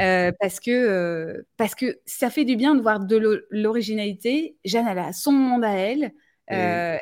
euh, 0.00 0.32
parce 0.40 0.60
que 0.60 0.70
euh, 0.70 1.42
parce 1.56 1.74
que 1.74 1.98
ça 2.06 2.30
fait 2.30 2.44
du 2.44 2.56
bien 2.56 2.74
de 2.74 2.80
voir 2.80 3.00
de 3.00 3.44
l'originalité. 3.50 4.56
Jeanne, 4.64 4.86
elle 4.88 4.98
a 4.98 5.12
son 5.12 5.32
monde 5.32 5.64
à 5.64 5.72
elle. 5.72 6.12
Euh, 6.50 6.96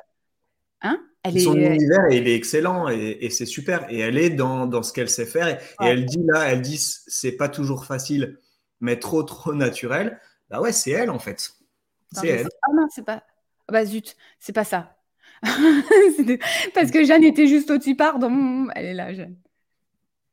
hein 0.82 1.00
son 1.38 1.56
univers, 1.56 2.08
il 2.10 2.26
est 2.26 2.34
excellent 2.34 2.88
et, 2.88 3.30
c'est 3.30 3.46
super. 3.46 3.86
Et 3.90 4.00
elle 4.00 4.18
est 4.18 4.30
dans, 4.30 4.66
dans 4.66 4.82
ce 4.82 4.92
qu'elle 4.92 5.08
sait 5.08 5.26
faire. 5.26 5.48
Et, 5.48 5.56
elle 5.80 6.04
dit 6.04 6.22
là, 6.26 6.48
elle 6.48 6.62
dit, 6.62 6.78
c'est 6.78 7.32
pas 7.32 7.48
toujours 7.48 7.84
facile, 7.84 8.38
mais 8.80 8.98
trop, 8.98 9.22
trop 9.22 9.54
naturel. 9.54 10.18
Bah 10.52 10.60
ouais, 10.60 10.72
c'est 10.72 10.90
elle 10.90 11.08
en 11.08 11.18
fait. 11.18 11.50
C'est 12.12 12.28
elle. 12.28 12.48
Ah 12.62 12.72
non, 12.74 12.86
c'est 12.90 13.04
pas. 13.04 13.24
Ah 13.68 13.72
bah 13.72 13.86
zut, 13.86 14.16
c'est 14.38 14.52
pas 14.52 14.64
ça. 14.64 14.98
Parce 16.74 16.90
que 16.90 17.04
Jeanne 17.04 17.24
était 17.24 17.46
juste 17.46 17.70
au-dessus, 17.70 17.96
pardon. 17.96 18.68
Elle 18.74 18.84
est 18.84 18.94
là, 18.94 19.14
Jeanne. 19.14 19.36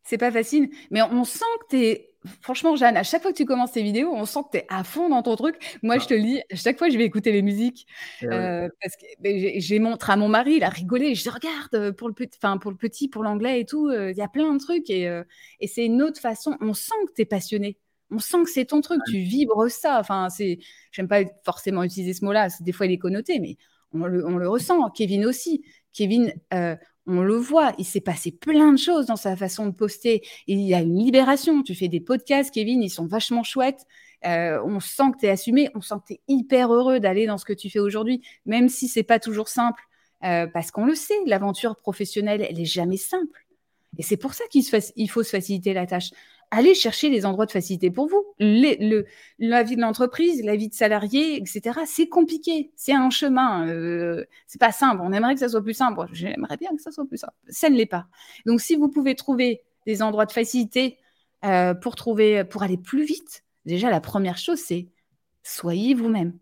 C'est 0.03 0.17
pas 0.17 0.32
facile, 0.32 0.70
mais 0.91 1.01
on 1.01 1.24
sent 1.24 1.45
que 1.61 1.78
tu 1.78 1.86
es 1.86 2.09
franchement, 2.41 2.76
Jeanne, 2.76 2.97
à 2.97 3.03
chaque 3.03 3.22
fois 3.22 3.32
que 3.32 3.38
tu 3.38 3.45
commences 3.45 3.72
tes 3.72 3.82
vidéos, 3.82 4.11
on 4.13 4.26
sent 4.26 4.41
que 4.51 4.57
tu 4.57 4.57
es 4.57 4.65
à 4.67 4.84
fond 4.84 5.07
dans 5.07 5.24
ton 5.24 5.38
truc. 5.38 5.55
Moi, 5.84 5.99
je 5.99 6.05
te 6.05 6.13
le 6.13 6.22
dis, 6.22 6.41
à 6.51 6.55
chaque 6.55 6.78
fois, 6.78 6.89
je 6.89 6.97
vais 6.97 7.05
écouter 7.05 7.32
les 7.32 7.41
musiques. 7.41 7.88
Euh, 8.24 8.67
parce 8.82 8.95
que 8.97 9.05
j'ai 9.24 9.80
montré 9.80 10.11
à 10.11 10.17
mon 10.17 10.28
mari, 10.28 10.55
il 10.55 10.63
a 10.65 10.70
rigolé. 10.70 11.15
Je 11.15 11.24
dis, 11.24 11.30
regarde, 11.30 11.74
euh, 11.76 11.93
pour 11.93 12.09
le 12.09 12.13
petit, 12.13 12.38
pour, 12.59 12.72
le 12.72 12.78
petit, 12.78 13.07
pour 13.07 13.24
l'anglais 13.24 13.61
et 13.61 13.65
tout, 13.65 13.88
euh, 13.88 14.11
il 14.11 14.17
y 14.17 14.22
a 14.22 14.28
plein 14.28 14.53
de 14.53 14.59
trucs. 14.59 14.89
Et, 14.89 15.09
et 15.61 15.67
c'est 15.67 15.86
une 15.86 16.01
autre 16.01 16.20
façon. 16.20 16.57
On 16.59 16.74
sent 16.74 16.95
que 17.07 17.13
tu 17.13 17.22
es 17.22 17.26
passionné. 17.26 17.78
On 18.12 18.20
sent 18.20 18.43
que 18.43 18.49
c'est 18.49 18.66
ton 18.66 18.82
truc. 18.82 19.01
Tu 19.10 19.20
vibres 19.20 19.70
ça. 19.70 19.99
Enfin, 19.99 20.30
c'est, 20.30 20.60
j'aime 20.91 21.07
pas 21.07 21.22
forcément 21.43 21.84
utiliser 21.84 22.14
ce 22.14 22.26
mot-là. 22.26 22.47
Des 22.62 22.72
fois, 22.72 22.86
il 22.86 22.91
est 22.91 22.97
connoté, 22.97 23.39
mais 23.39 23.57
on 23.93 24.05
le, 24.05 24.26
on 24.26 24.38
le 24.38 24.47
ressent. 24.49 24.89
Kevin 24.89 25.26
aussi. 25.26 25.64
Kevin, 25.93 26.34
on 27.10 27.22
le 27.22 27.36
voit, 27.36 27.74
il 27.80 27.86
s'est 27.86 28.01
passé 28.01 28.32
plein 28.32 28.72
de 28.72 28.78
choses 28.78 29.07
dans 29.07 29.16
sa 29.16 29.36
façon 29.36 29.66
de 29.66 29.72
poster. 29.72 30.22
Il 30.45 30.62
y 30.62 30.76
a 30.76 30.82
une 30.82 30.95
libération. 30.95 31.64
Tu 31.64 31.74
fais 31.74 31.88
des 31.88 31.99
podcasts, 31.99 32.53
Kevin, 32.53 32.84
ils 32.84 32.91
sont 32.91 33.07
vachement 33.07 33.43
chouettes. 33.43 33.86
Euh, 34.26 34.62
on 34.64 34.80
sent 34.80 35.12
que 35.14 35.20
tu 35.22 35.26
es 35.26 35.30
assumé, 35.30 35.70
on 35.74 35.82
sent 35.82 35.95
que 36.03 36.07
tu 36.07 36.14
es 36.14 36.22
hyper 36.28 36.72
heureux 36.72 36.99
d'aller 36.99 37.26
dans 37.26 37.38
ce 37.38 37.45
que 37.45 37.53
tu 37.53 37.70
fais 37.70 37.80
aujourd'hui, 37.80 38.22
même 38.45 38.70
si 38.70 38.88
c'est 38.88 39.03
pas 39.03 39.20
toujours 39.20 39.47
simple. 39.47 39.82
Euh, 40.24 40.45
parce 40.45 40.70
qu'on 40.70 40.86
le 40.86 40.93
sait, 40.93 41.16
l'aventure 41.26 41.78
professionnelle, 41.78 42.45
elle 42.47 42.60
est 42.60 42.66
jamais 42.66 42.97
simple. 42.97 43.45
Et 43.97 44.03
c'est 44.03 44.18
pour 44.18 44.36
ça 44.36 44.43
qu'il 44.51 45.10
faut 45.10 45.24
se 45.24 45.30
faciliter 45.30 45.74
la 45.74 45.88
tâche 45.88 46.12
allez 46.52 46.74
chercher 46.74 47.10
les 47.10 47.26
endroits 47.26 47.45
de 47.45 47.52
facilité 47.52 47.91
pour 47.91 48.08
vous. 48.08 48.24
le, 48.39 49.06
la 49.39 49.64
vie 49.64 49.76
de 49.76 49.82
l'entreprise, 49.82 50.43
la 50.43 50.56
vie 50.56 50.70
de 50.70 50.74
salarié, 50.74 51.38
etc. 51.38 51.80
C'est 51.86 52.08
compliqué. 52.08 52.72
C'est 52.76 52.93
un 52.93 53.10
chemin. 53.10 53.68
Euh, 53.68 54.26
c'est 54.47 54.60
pas 54.60 54.72
simple. 54.72 55.02
On 55.04 55.12
aimerait 55.12 55.34
que 55.34 55.39
ça 55.39 55.50
soit 55.50 55.64
plus 55.64 55.74
simple. 55.74 56.06
J'aimerais 56.12 56.58
bien 56.58 56.76
que 56.76 56.82
ça 56.82 56.91
soit 56.91 57.06
plus 57.06 57.18
simple. 57.18 57.34
Ça 57.50 57.70
ne 57.70 57.76
l'est 57.76 57.86
pas. 57.86 58.08
Donc, 58.45 58.62
si 58.62 58.76
vous 58.76 58.89
pouvez 58.89 59.16
trouver 59.16 59.62
des 59.86 60.02
endroits 60.02 60.26
de 60.26 60.32
facilité 60.32 60.97
euh, 61.45 61.74
pour 61.74 61.95
trouver, 61.95 62.43
pour 62.43 62.64
aller 62.64 62.78
plus 62.78 63.04
vite, 63.04 63.43
déjà 63.66 63.89
la 63.89 64.02
première 64.02 64.38
chose, 64.38 64.60
c'est 64.60 64.88
soyez 65.43 65.93
vous-même. 65.93 66.38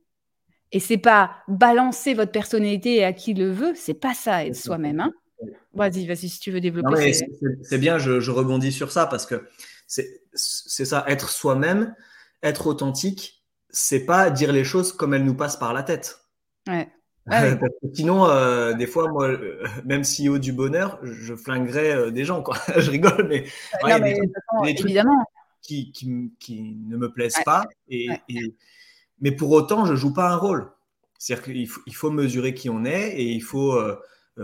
Et 0.72 0.80
c'est 0.80 0.97
pas 0.97 1.38
balancer 1.47 2.14
votre 2.14 2.32
personnalité 2.32 3.03
à 3.03 3.14
qui 3.14 3.34
le 3.34 3.51
veut. 3.51 3.74
C'est 3.76 3.93
pas 3.93 4.14
ça 4.14 4.45
être 4.45 4.55
soi-même. 4.55 4.99
Hein 4.99 5.14
Vas-y, 5.74 6.08
vas-y, 6.08 6.30
si 6.30 6.40
tu 6.40 6.52
veux 6.52 6.62
développer. 6.62 7.14
C'est 7.64 7.78
bien, 7.78 7.98
je, 7.98 8.32
rebondis 8.32 8.72
sur 8.72 8.92
ça 8.92 9.06
parce 9.06 9.26
que 9.26 9.48
c'est 9.88 10.86
ça, 10.86 11.06
être 11.08 11.30
soi-même, 11.30 11.96
être 12.44 12.68
authentique, 12.68 13.44
c'est 13.70 14.06
pas 14.06 14.30
dire 14.30 14.52
les 14.52 14.64
choses 14.64 14.92
comme 14.92 15.14
elles 15.14 15.26
nous 15.26 15.36
passent 15.36 15.58
par 15.58 15.74
la 15.74 15.84
tête. 15.84 16.20
Ouais. 16.68 16.90
sinon, 17.94 18.26
euh, 18.26 18.74
des 18.74 18.88
fois, 18.88 19.10
moi, 19.12 19.28
euh, 19.28 19.62
même 19.86 20.04
CEO 20.04 20.38
du 20.38 20.54
bonheur, 20.54 20.98
je 21.04 21.36
flinguerais 21.36 21.92
euh, 21.92 22.12
des 22.12 22.24
gens, 22.24 22.42
quoi. 22.42 22.58
je 22.78 22.90
rigole, 22.90 23.28
mais, 23.28 23.46
évidemment. 24.66 25.26
Qui, 25.62 25.92
qui, 25.92 26.32
qui, 26.40 26.78
ne 26.88 26.96
me 26.96 27.12
plaisent 27.12 27.44
pas. 27.44 27.66
Et, 27.90 28.08
mais 29.20 29.32
pour 29.32 29.52
autant, 29.52 29.86
je 29.86 29.96
joue 29.96 30.14
pas 30.14 30.30
un 30.30 30.38
rôle. 30.38 30.72
C'est-à-dire 31.20 31.44
qu'il 31.44 31.68
faut, 31.68 31.82
il 31.86 31.96
faut 31.96 32.10
mesurer 32.10 32.54
qui 32.54 32.70
on 32.70 32.86
est 32.86 33.10
et 33.10 33.24
il 33.24 33.42
faut 33.42 33.78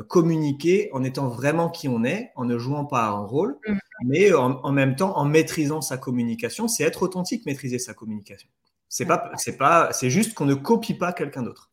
communiquer 0.02 0.90
en 0.94 1.04
étant 1.04 1.28
vraiment 1.28 1.70
qui 1.70 1.88
on 1.88 2.04
est, 2.04 2.32
en 2.36 2.46
ne 2.46 2.58
jouant 2.58 2.86
pas 2.86 3.08
un 3.08 3.26
rôle, 3.26 3.58
mmh. 3.68 3.74
mais 4.06 4.34
en, 4.34 4.72
même 4.72 4.96
temps 4.96 5.18
en 5.18 5.26
maîtrisant 5.26 5.82
sa 5.82 5.98
communication. 5.98 6.68
C'est 6.68 6.84
être 6.84 7.04
authentique, 7.04 7.46
maîtriser 7.46 7.80
sa 7.80 7.94
communication. 7.94 8.50
C'est 8.90 9.06
pas, 9.06 9.32
c'est 9.38 9.58
pas, 9.58 9.92
c'est 9.92 10.10
juste 10.10 10.34
qu'on 10.34 10.46
ne 10.46 10.54
copie 10.54 10.94
pas 10.94 11.14
quelqu'un 11.14 11.44
d'autre. 11.44 11.72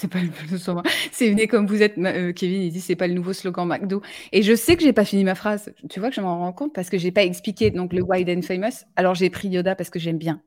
C'est 0.00 0.06
pas 0.06 0.20
le 0.20 0.58
slogan. 0.58 0.84
C'est 1.10 1.28
venez 1.28 1.48
comme 1.48 1.66
vous 1.66 1.82
êtes, 1.82 1.98
euh, 1.98 2.32
Kevin. 2.32 2.62
Il 2.62 2.70
dit 2.70 2.80
c'est 2.80 2.94
pas 2.94 3.08
le 3.08 3.14
nouveau 3.14 3.32
slogan 3.32 3.66
McDo. 3.66 4.00
Et 4.30 4.42
je 4.42 4.54
sais 4.54 4.76
que 4.76 4.82
j'ai 4.82 4.92
pas 4.92 5.04
fini 5.04 5.24
ma 5.24 5.34
phrase. 5.34 5.72
Tu 5.90 5.98
vois 5.98 6.10
que 6.10 6.14
je 6.14 6.20
m'en 6.20 6.38
rends 6.38 6.52
compte 6.52 6.72
parce 6.72 6.88
que 6.88 6.98
j'ai 6.98 7.10
pas 7.10 7.24
expliqué 7.24 7.72
donc 7.72 7.92
le 7.92 8.02
wide 8.02 8.30
and 8.30 8.42
famous. 8.42 8.84
Alors 8.94 9.16
j'ai 9.16 9.28
pris 9.28 9.48
Yoda 9.48 9.74
parce 9.74 9.90
que 9.90 9.98
j'aime 9.98 10.18
bien. 10.18 10.40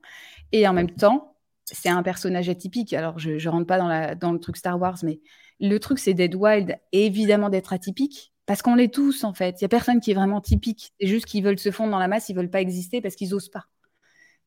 Et 0.54 0.66
en 0.70 0.74
même 0.74 0.89
temps, 0.89 1.36
c'est 1.66 1.89
un 1.89 2.02
personnage 2.02 2.47
atypique. 2.47 2.93
Alors 2.93 3.20
je, 3.20 3.39
je 3.39 3.49
rentre 3.49 3.68
pas 3.68 3.78
dans, 3.78 3.89
la, 3.89 4.16
dans 4.16 4.32
le 4.32 4.39
truc 4.39 4.56
Star 4.56 4.80
Wars, 4.80 4.99
mais 5.04 5.20
le 5.62 5.80
truc 5.80 5.99
c'est 5.99 6.14
d'être 6.14 6.36
wild 6.36 6.78
évidemment 6.91 7.49
d'être 7.49 7.72
atypique 7.74 8.34
parce 8.45 8.62
qu'on 8.62 8.76
l'est 8.76 8.93
tous 8.93 9.24
en 9.24 9.34
fait. 9.34 9.62
Il 9.62 9.64
y 9.64 9.66
a 9.66 9.70
personne 9.70 10.01
qui 10.01 10.12
est 10.12 10.16
vraiment 10.16 10.41
typique. 10.41 10.93
C'est 10.99 11.07
juste 11.07 11.26
qu'ils 11.26 11.43
veulent 11.43 11.59
se 11.59 11.72
fondre 11.72 11.91
dans 11.91 11.99
la 11.99 12.09
masse, 12.09 12.28
ils 12.28 12.36
veulent 12.36 12.49
pas 12.49 12.62
exister 12.62 12.99
parce 12.99 13.16
qu'ils 13.16 13.34
osent 13.34 13.49
pas. 13.49 13.68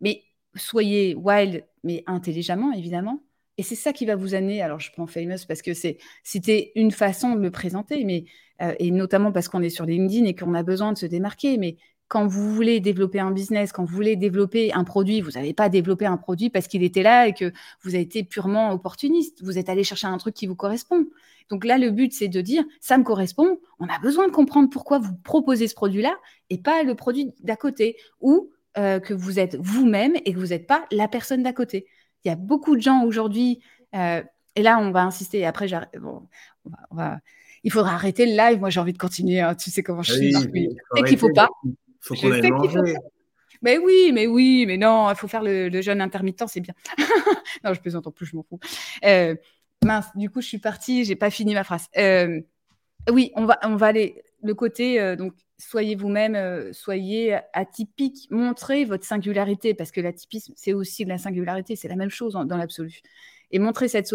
Mais 0.00 0.24
soyez 0.56 1.14
wild, 1.14 1.64
mais 1.84 2.02
intelligemment 2.06 2.72
évidemment 2.72 3.22
et 3.56 3.62
c'est 3.62 3.74
ça 3.74 3.92
qui 3.92 4.06
va 4.06 4.16
vous 4.16 4.34
amener. 4.34 4.62
Alors, 4.62 4.80
je 4.80 4.90
prends 4.92 5.06
Famous 5.06 5.46
parce 5.46 5.62
que 5.62 5.72
c'était 5.74 6.72
une 6.74 6.90
façon 6.90 7.34
de 7.36 7.40
le 7.40 7.50
présenter, 7.50 8.26
euh, 8.62 8.74
et 8.78 8.90
notamment 8.90 9.32
parce 9.32 9.48
qu'on 9.48 9.62
est 9.62 9.70
sur 9.70 9.86
LinkedIn 9.86 10.24
et 10.26 10.34
qu'on 10.34 10.54
a 10.54 10.62
besoin 10.62 10.92
de 10.92 10.98
se 10.98 11.06
démarquer. 11.06 11.56
Mais 11.58 11.76
quand 12.08 12.26
vous 12.26 12.52
voulez 12.54 12.80
développer 12.80 13.20
un 13.20 13.30
business, 13.30 13.72
quand 13.72 13.84
vous 13.84 13.94
voulez 13.94 14.16
développer 14.16 14.72
un 14.72 14.84
produit, 14.84 15.20
vous 15.20 15.32
n'avez 15.32 15.54
pas 15.54 15.68
développé 15.68 16.06
un 16.06 16.16
produit 16.16 16.50
parce 16.50 16.68
qu'il 16.68 16.82
était 16.82 17.02
là 17.02 17.26
et 17.26 17.32
que 17.32 17.52
vous 17.82 17.94
avez 17.94 18.02
été 18.02 18.24
purement 18.24 18.72
opportuniste. 18.72 19.42
Vous 19.42 19.58
êtes 19.58 19.68
allé 19.68 19.84
chercher 19.84 20.06
un 20.06 20.18
truc 20.18 20.34
qui 20.34 20.46
vous 20.46 20.54
correspond. 20.54 21.06
Donc 21.50 21.64
là, 21.64 21.78
le 21.78 21.90
but, 21.90 22.12
c'est 22.12 22.28
de 22.28 22.40
dire, 22.40 22.64
ça 22.80 22.98
me 22.98 23.04
correspond. 23.04 23.58
On 23.78 23.88
a 23.88 23.98
besoin 23.98 24.26
de 24.26 24.32
comprendre 24.32 24.70
pourquoi 24.70 24.98
vous 24.98 25.14
proposez 25.24 25.68
ce 25.68 25.74
produit-là 25.74 26.16
et 26.50 26.58
pas 26.58 26.82
le 26.82 26.94
produit 26.94 27.32
d'à 27.42 27.56
côté 27.56 27.96
ou 28.20 28.50
euh, 28.78 29.00
que 29.00 29.14
vous 29.14 29.38
êtes 29.38 29.56
vous-même 29.56 30.14
et 30.24 30.32
que 30.32 30.38
vous 30.38 30.48
n'êtes 30.48 30.66
pas 30.66 30.86
la 30.90 31.08
personne 31.08 31.42
d'à 31.42 31.52
côté. 31.52 31.86
Il 32.24 32.28
y 32.28 32.30
a 32.30 32.36
beaucoup 32.36 32.76
de 32.76 32.80
gens 32.80 33.04
aujourd'hui, 33.04 33.60
euh, 33.94 34.22
et 34.56 34.62
là, 34.62 34.78
on 34.78 34.90
va 34.90 35.02
insister. 35.02 35.44
Après, 35.44 35.68
bon, 36.00 36.22
on 36.90 36.96
va, 36.96 37.18
il 37.64 37.72
faudra 37.72 37.94
arrêter 37.94 38.26
le 38.26 38.36
live. 38.36 38.60
Moi, 38.60 38.70
j'ai 38.70 38.80
envie 38.80 38.92
de 38.92 38.98
continuer. 38.98 39.40
Hein. 39.40 39.54
Tu 39.54 39.70
sais 39.70 39.82
comment 39.82 40.02
je 40.02 40.12
suis. 40.12 40.36
Oui, 40.36 40.68
sais 40.96 41.02
qu'il 41.02 41.14
ne 41.14 41.18
faut 41.18 41.32
pas. 41.32 41.48
Faut 42.04 42.14
qu'on 42.14 42.30
aille 42.32 42.50
manger. 42.50 42.94
Mais 43.62 43.78
oui, 43.78 44.10
mais 44.12 44.26
oui, 44.26 44.64
mais 44.66 44.76
non, 44.76 45.10
il 45.10 45.16
faut 45.16 45.28
faire 45.28 45.42
le, 45.42 45.80
jeûne 45.80 46.00
intermittent, 46.00 46.44
c'est 46.48 46.60
bien. 46.60 46.74
non, 47.64 47.72
je 47.72 47.80
plaisante 47.80 48.06
en 48.06 48.10
plus, 48.10 48.26
je 48.26 48.36
m'en 48.36 48.42
fous. 48.42 48.60
Euh, 49.04 49.34
mince, 49.82 50.06
du 50.14 50.28
coup, 50.28 50.40
je 50.40 50.48
suis 50.48 50.58
partie, 50.58 51.04
j'ai 51.04 51.16
pas 51.16 51.30
fini 51.30 51.54
ma 51.54 51.64
phrase. 51.64 51.86
Euh, 51.96 52.40
oui, 53.10 53.32
on 53.36 53.46
va, 53.46 53.58
on 53.62 53.76
va 53.76 53.86
aller 53.86 54.22
le 54.42 54.54
côté 54.54 55.16
donc 55.16 55.32
soyez 55.58 55.94
vous-même, 55.94 56.34
euh, 56.34 56.72
soyez 56.72 57.38
atypique, 57.52 58.28
montrez 58.30 58.84
votre 58.84 59.04
singularité, 59.04 59.74
parce 59.74 59.90
que 59.90 60.00
l'atypisme, 60.00 60.52
c'est 60.56 60.72
aussi 60.72 61.04
de 61.04 61.08
la 61.08 61.18
singularité, 61.18 61.76
c'est 61.76 61.88
la 61.88 61.96
même 61.96 62.10
chose 62.10 62.34
dans 62.34 62.56
l'absolu. 62.56 63.00
Et 63.50 63.58
montrez 63.58 63.88
cette 63.88 64.14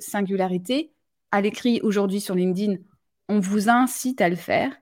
singularité. 0.00 0.92
À 1.30 1.40
l'écrit 1.40 1.80
aujourd'hui 1.82 2.20
sur 2.20 2.36
LinkedIn, 2.36 2.76
on 3.28 3.40
vous 3.40 3.68
incite 3.68 4.20
à 4.20 4.28
le 4.28 4.36
faire. 4.36 4.72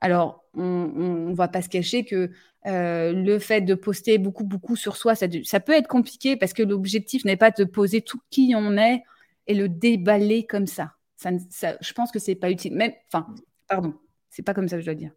Alors, 0.00 0.44
on 0.54 1.28
ne 1.28 1.34
va 1.34 1.48
pas 1.48 1.62
se 1.62 1.68
cacher 1.68 2.04
que 2.04 2.30
euh, 2.66 3.12
le 3.12 3.38
fait 3.38 3.60
de 3.60 3.74
poster 3.74 4.18
beaucoup, 4.18 4.44
beaucoup 4.44 4.76
sur 4.76 4.96
soi, 4.96 5.14
ça, 5.14 5.28
peut 5.60 5.72
être 5.72 5.88
compliqué 5.88 6.36
parce 6.36 6.52
que 6.52 6.62
l'objectif 6.62 7.24
n'est 7.24 7.36
pas 7.36 7.50
de 7.50 7.64
poser 7.64 8.00
tout 8.00 8.20
qui 8.30 8.54
on 8.56 8.76
est 8.76 9.02
et 9.46 9.54
le 9.54 9.68
déballer 9.68 10.46
comme 10.46 10.66
ça. 10.66 10.94
je 11.22 11.92
pense 11.92 12.10
que 12.10 12.18
c'est 12.18 12.34
pas 12.34 12.50
utile. 12.50 12.76
Enfin, 13.12 13.26
pardon, 13.68 13.94
c'est 14.30 14.42
pas 14.42 14.54
comme 14.54 14.68
ça 14.68 14.76
que 14.76 14.80
je 14.80 14.86
dois 14.86 14.94
dire. 14.94 15.12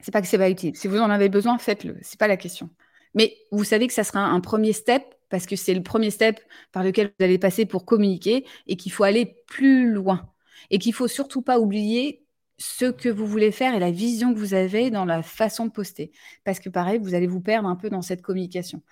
C'est 0.00 0.12
pas 0.12 0.20
que 0.22 0.28
c'est 0.28 0.38
pas 0.38 0.50
utile. 0.50 0.76
Si 0.76 0.86
vous 0.86 0.98
en 0.98 1.10
avez 1.10 1.28
besoin, 1.28 1.58
faites-le. 1.58 1.96
C'est 2.02 2.18
pas 2.18 2.28
la 2.28 2.36
question. 2.36 2.70
Mais 3.14 3.36
vous 3.50 3.64
savez 3.64 3.86
que 3.86 3.92
ça 3.92 4.04
sera 4.04 4.20
un 4.20 4.40
premier 4.40 4.72
step 4.72 5.02
parce 5.28 5.46
que 5.46 5.56
c'est 5.56 5.74
le 5.74 5.82
premier 5.82 6.10
step 6.10 6.40
par 6.72 6.84
lequel 6.84 7.12
vous 7.18 7.24
allez 7.24 7.38
passer 7.38 7.66
pour 7.66 7.84
communiquer 7.84 8.46
et 8.66 8.76
qu'il 8.76 8.92
faut 8.92 9.04
aller 9.04 9.42
plus 9.46 9.90
loin 9.90 10.30
et 10.70 10.78
qu'il 10.78 10.94
faut 10.94 11.08
surtout 11.08 11.42
pas 11.42 11.58
oublier 11.58 12.24
ce 12.58 12.86
que 12.86 13.08
vous 13.08 13.26
voulez 13.26 13.52
faire 13.52 13.74
et 13.74 13.78
la 13.78 13.90
vision 13.90 14.34
que 14.34 14.38
vous 14.38 14.54
avez 14.54 14.90
dans 14.90 15.04
la 15.04 15.22
façon 15.22 15.66
de 15.66 15.70
poster. 15.70 16.10
Parce 16.44 16.58
que 16.58 16.68
pareil, 16.68 16.98
vous 16.98 17.14
allez 17.14 17.26
vous 17.26 17.40
perdre 17.40 17.68
un 17.68 17.76
peu 17.76 17.88
dans 17.88 18.02
cette 18.02 18.22
communication. 18.22 18.82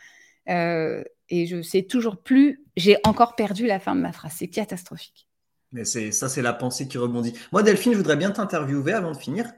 Euh, 0.49 1.03
et 1.29 1.47
je 1.47 1.61
sais 1.62 1.83
toujours 1.83 2.23
plus, 2.23 2.64
j'ai 2.77 2.97
encore 3.05 3.35
perdu 3.35 3.67
la 3.67 3.81
fin 3.81 3.97
de 3.97 4.01
ma 4.01 4.12
phrase. 4.12 4.35
C'est 4.39 4.49
catastrophique. 4.49 5.29
Mais 5.73 5.85
c'est 5.85 6.12
ça, 6.12 6.29
c'est 6.29 6.43
la 6.43 6.53
pensée 6.53 6.87
qui 6.87 6.97
rebondit. 6.97 7.35
Moi, 7.51 7.64
Delphine, 7.64 7.93
je 7.93 7.99
voudrais 7.99 8.17
bien 8.17 8.31
t'interviewer 8.31 8.93
avant 8.93 9.11
de 9.11 9.17
finir. 9.17 9.53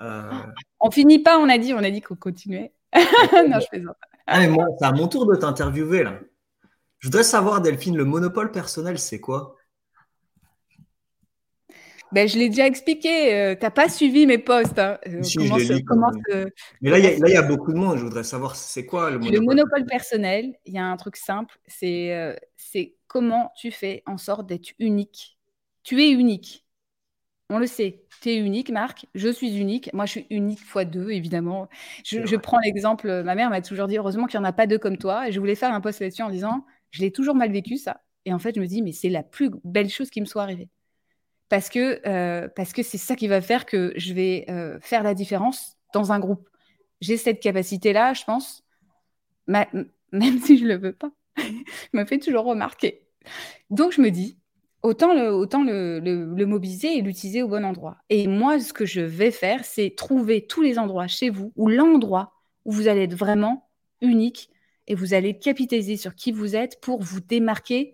Euh... 0.00 0.30
On 0.80 0.90
finit 0.90 1.20
pas, 1.20 1.38
on 1.38 1.48
a 1.48 1.56
dit, 1.56 1.72
on 1.72 1.78
a 1.78 1.90
dit 1.90 2.02
qu'on 2.02 2.16
continuait. 2.16 2.72
non, 2.94 3.58
je 3.58 3.68
plaisante. 3.68 3.96
Ah, 4.26 4.46
moi, 4.48 4.66
c'est 4.78 4.84
à 4.84 4.92
mon 4.92 5.08
tour 5.08 5.26
de 5.26 5.36
t'interviewer 5.36 6.02
là. 6.02 6.20
Je 6.98 7.08
voudrais 7.08 7.24
savoir, 7.24 7.60
Delphine, 7.60 7.96
le 7.96 8.04
monopole 8.04 8.50
personnel, 8.50 8.98
c'est 8.98 9.20
quoi? 9.20 9.56
Ben, 12.12 12.28
je 12.28 12.38
l'ai 12.38 12.48
déjà 12.48 12.66
expliqué. 12.66 13.28
Tu 13.28 13.34
euh, 13.34 13.54
T'as 13.58 13.70
pas 13.70 13.88
suivi 13.88 14.26
mes 14.26 14.38
posts. 14.38 14.78
Hein. 14.78 14.98
Euh, 15.06 16.46
Mais 16.80 16.90
là, 16.90 16.98
il 16.98 17.28
y, 17.28 17.36
a 17.36 17.42
beaucoup 17.42 17.72
de 17.72 17.78
monde. 17.78 17.98
Je 17.98 18.04
voudrais 18.04 18.24
savoir, 18.24 18.56
c'est 18.56 18.86
quoi 18.86 19.10
le 19.10 19.18
monopole 19.18 19.34
Le 19.34 19.40
monopole? 19.44 19.86
personnel, 19.86 20.54
il 20.64 20.74
y 20.74 20.78
a 20.78 20.84
un 20.84 20.96
truc 20.96 21.16
simple. 21.16 21.58
C'est 21.66 22.14
euh, 22.14 22.34
c'est 22.56 22.94
comment 23.06 23.52
tu 23.56 23.70
fais 23.70 24.02
en 24.06 24.16
sorte 24.16 24.46
d'être 24.46 24.72
unique. 24.78 25.38
Tu 25.82 26.02
es 26.02 26.10
unique. 26.10 26.64
On 27.50 27.58
le 27.58 27.66
sait, 27.66 28.04
tu 28.22 28.30
es 28.30 28.36
unique, 28.36 28.70
Marc. 28.70 29.06
Je 29.14 29.28
suis 29.28 29.58
unique. 29.58 29.92
Moi, 29.92 30.06
je 30.06 30.12
suis 30.12 30.26
unique 30.30 30.64
fois 30.64 30.84
deux, 30.84 31.10
évidemment. 31.10 31.68
Je, 32.04 32.36
prends 32.36 32.58
l'exemple, 32.58 33.22
ma 33.22 33.34
mère 33.34 33.50
m'a 33.50 33.60
toujours 33.60 33.86
dit, 33.86 33.98
heureusement 33.98 34.26
qu'il 34.26 34.40
n'y 34.40 34.46
en 34.46 34.48
a 34.48 34.52
pas 34.52 34.66
deux 34.66 34.78
comme 34.78 34.96
toi. 34.96 35.28
Et 35.28 35.32
je 35.32 35.38
voulais 35.40 35.54
faire 35.54 35.72
un 35.72 35.82
post 35.82 36.00
là-dessus 36.00 36.22
en 36.22 36.30
disant, 36.30 36.64
je 36.90 37.02
l'ai 37.02 37.12
toujours 37.12 37.34
mal 37.34 37.52
vécu, 37.52 37.76
ça. 37.76 38.00
Et 38.24 38.32
en 38.32 38.38
fait, 38.38 38.54
je 38.54 38.60
me 38.60 38.66
dis, 38.66 38.80
mais 38.80 38.92
c'est 38.92 39.10
la 39.10 39.22
plus 39.22 39.50
belle 39.62 39.90
chose 39.90 40.08
qui 40.08 40.20
me 40.20 40.26
soit 40.26 40.42
arrivée. 40.42 40.70
Parce 41.54 41.68
que 41.68 42.00
euh, 42.04 42.48
c'est 42.82 42.98
ça 42.98 43.14
qui 43.14 43.28
va 43.28 43.40
faire 43.40 43.64
que 43.64 43.92
je 43.94 44.12
vais 44.12 44.44
euh, 44.48 44.76
faire 44.80 45.04
la 45.04 45.14
différence 45.14 45.76
dans 45.92 46.10
un 46.10 46.18
groupe. 46.18 46.48
J'ai 47.00 47.16
cette 47.16 47.38
capacité-là, 47.38 48.12
je 48.12 48.24
pense, 48.24 48.64
même 49.46 49.86
si 50.42 50.58
je 50.58 50.64
ne 50.64 50.70
le 50.70 50.78
veux 50.78 50.92
pas, 50.92 51.12
me 51.92 52.04
fait 52.06 52.18
toujours 52.18 52.44
remarquer. 52.44 53.06
Donc, 53.70 53.92
je 53.92 54.00
me 54.00 54.10
dis, 54.10 54.36
autant 54.82 55.14
le, 55.14 55.32
autant 55.32 55.62
le, 55.62 56.44
mobiliser 56.44 56.98
et 56.98 57.02
l'utiliser 57.02 57.44
au 57.44 57.48
bon 57.48 57.64
endroit. 57.64 57.98
Et 58.10 58.26
moi, 58.26 58.58
ce 58.58 58.72
que 58.72 58.84
je 58.84 59.02
vais 59.02 59.30
faire, 59.30 59.64
c'est 59.64 59.94
trouver 59.96 60.48
tous 60.48 60.60
les 60.60 60.76
endroits 60.80 61.06
chez 61.06 61.30
vous 61.30 61.52
ou 61.54 61.68
l'endroit 61.68 62.32
où 62.64 62.72
vous 62.72 62.88
allez 62.88 63.04
être 63.04 63.14
vraiment 63.14 63.70
unique 64.00 64.50
et 64.88 64.96
vous 64.96 65.14
allez 65.14 65.38
capitaliser 65.38 65.98
sur 65.98 66.16
qui 66.16 66.32
vous 66.32 66.56
êtes 66.56 66.80
pour 66.80 67.00
vous 67.00 67.20
démarquer 67.20 67.93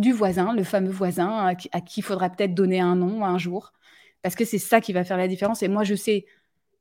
du 0.00 0.12
voisin, 0.12 0.54
le 0.54 0.64
fameux 0.64 0.90
voisin 0.90 1.46
à 1.46 1.54
qui, 1.54 2.00
il 2.00 2.02
faudra 2.02 2.30
peut-être 2.30 2.54
donner 2.54 2.80
un 2.80 2.96
nom 2.96 3.24
un 3.24 3.38
jour, 3.38 3.72
parce 4.22 4.34
que 4.34 4.44
c'est 4.44 4.58
ça 4.58 4.80
qui 4.80 4.92
va 4.92 5.04
faire 5.04 5.16
la 5.16 5.28
différence. 5.28 5.62
Et 5.62 5.68
moi, 5.68 5.84
je 5.84 5.94
sais, 5.94 6.26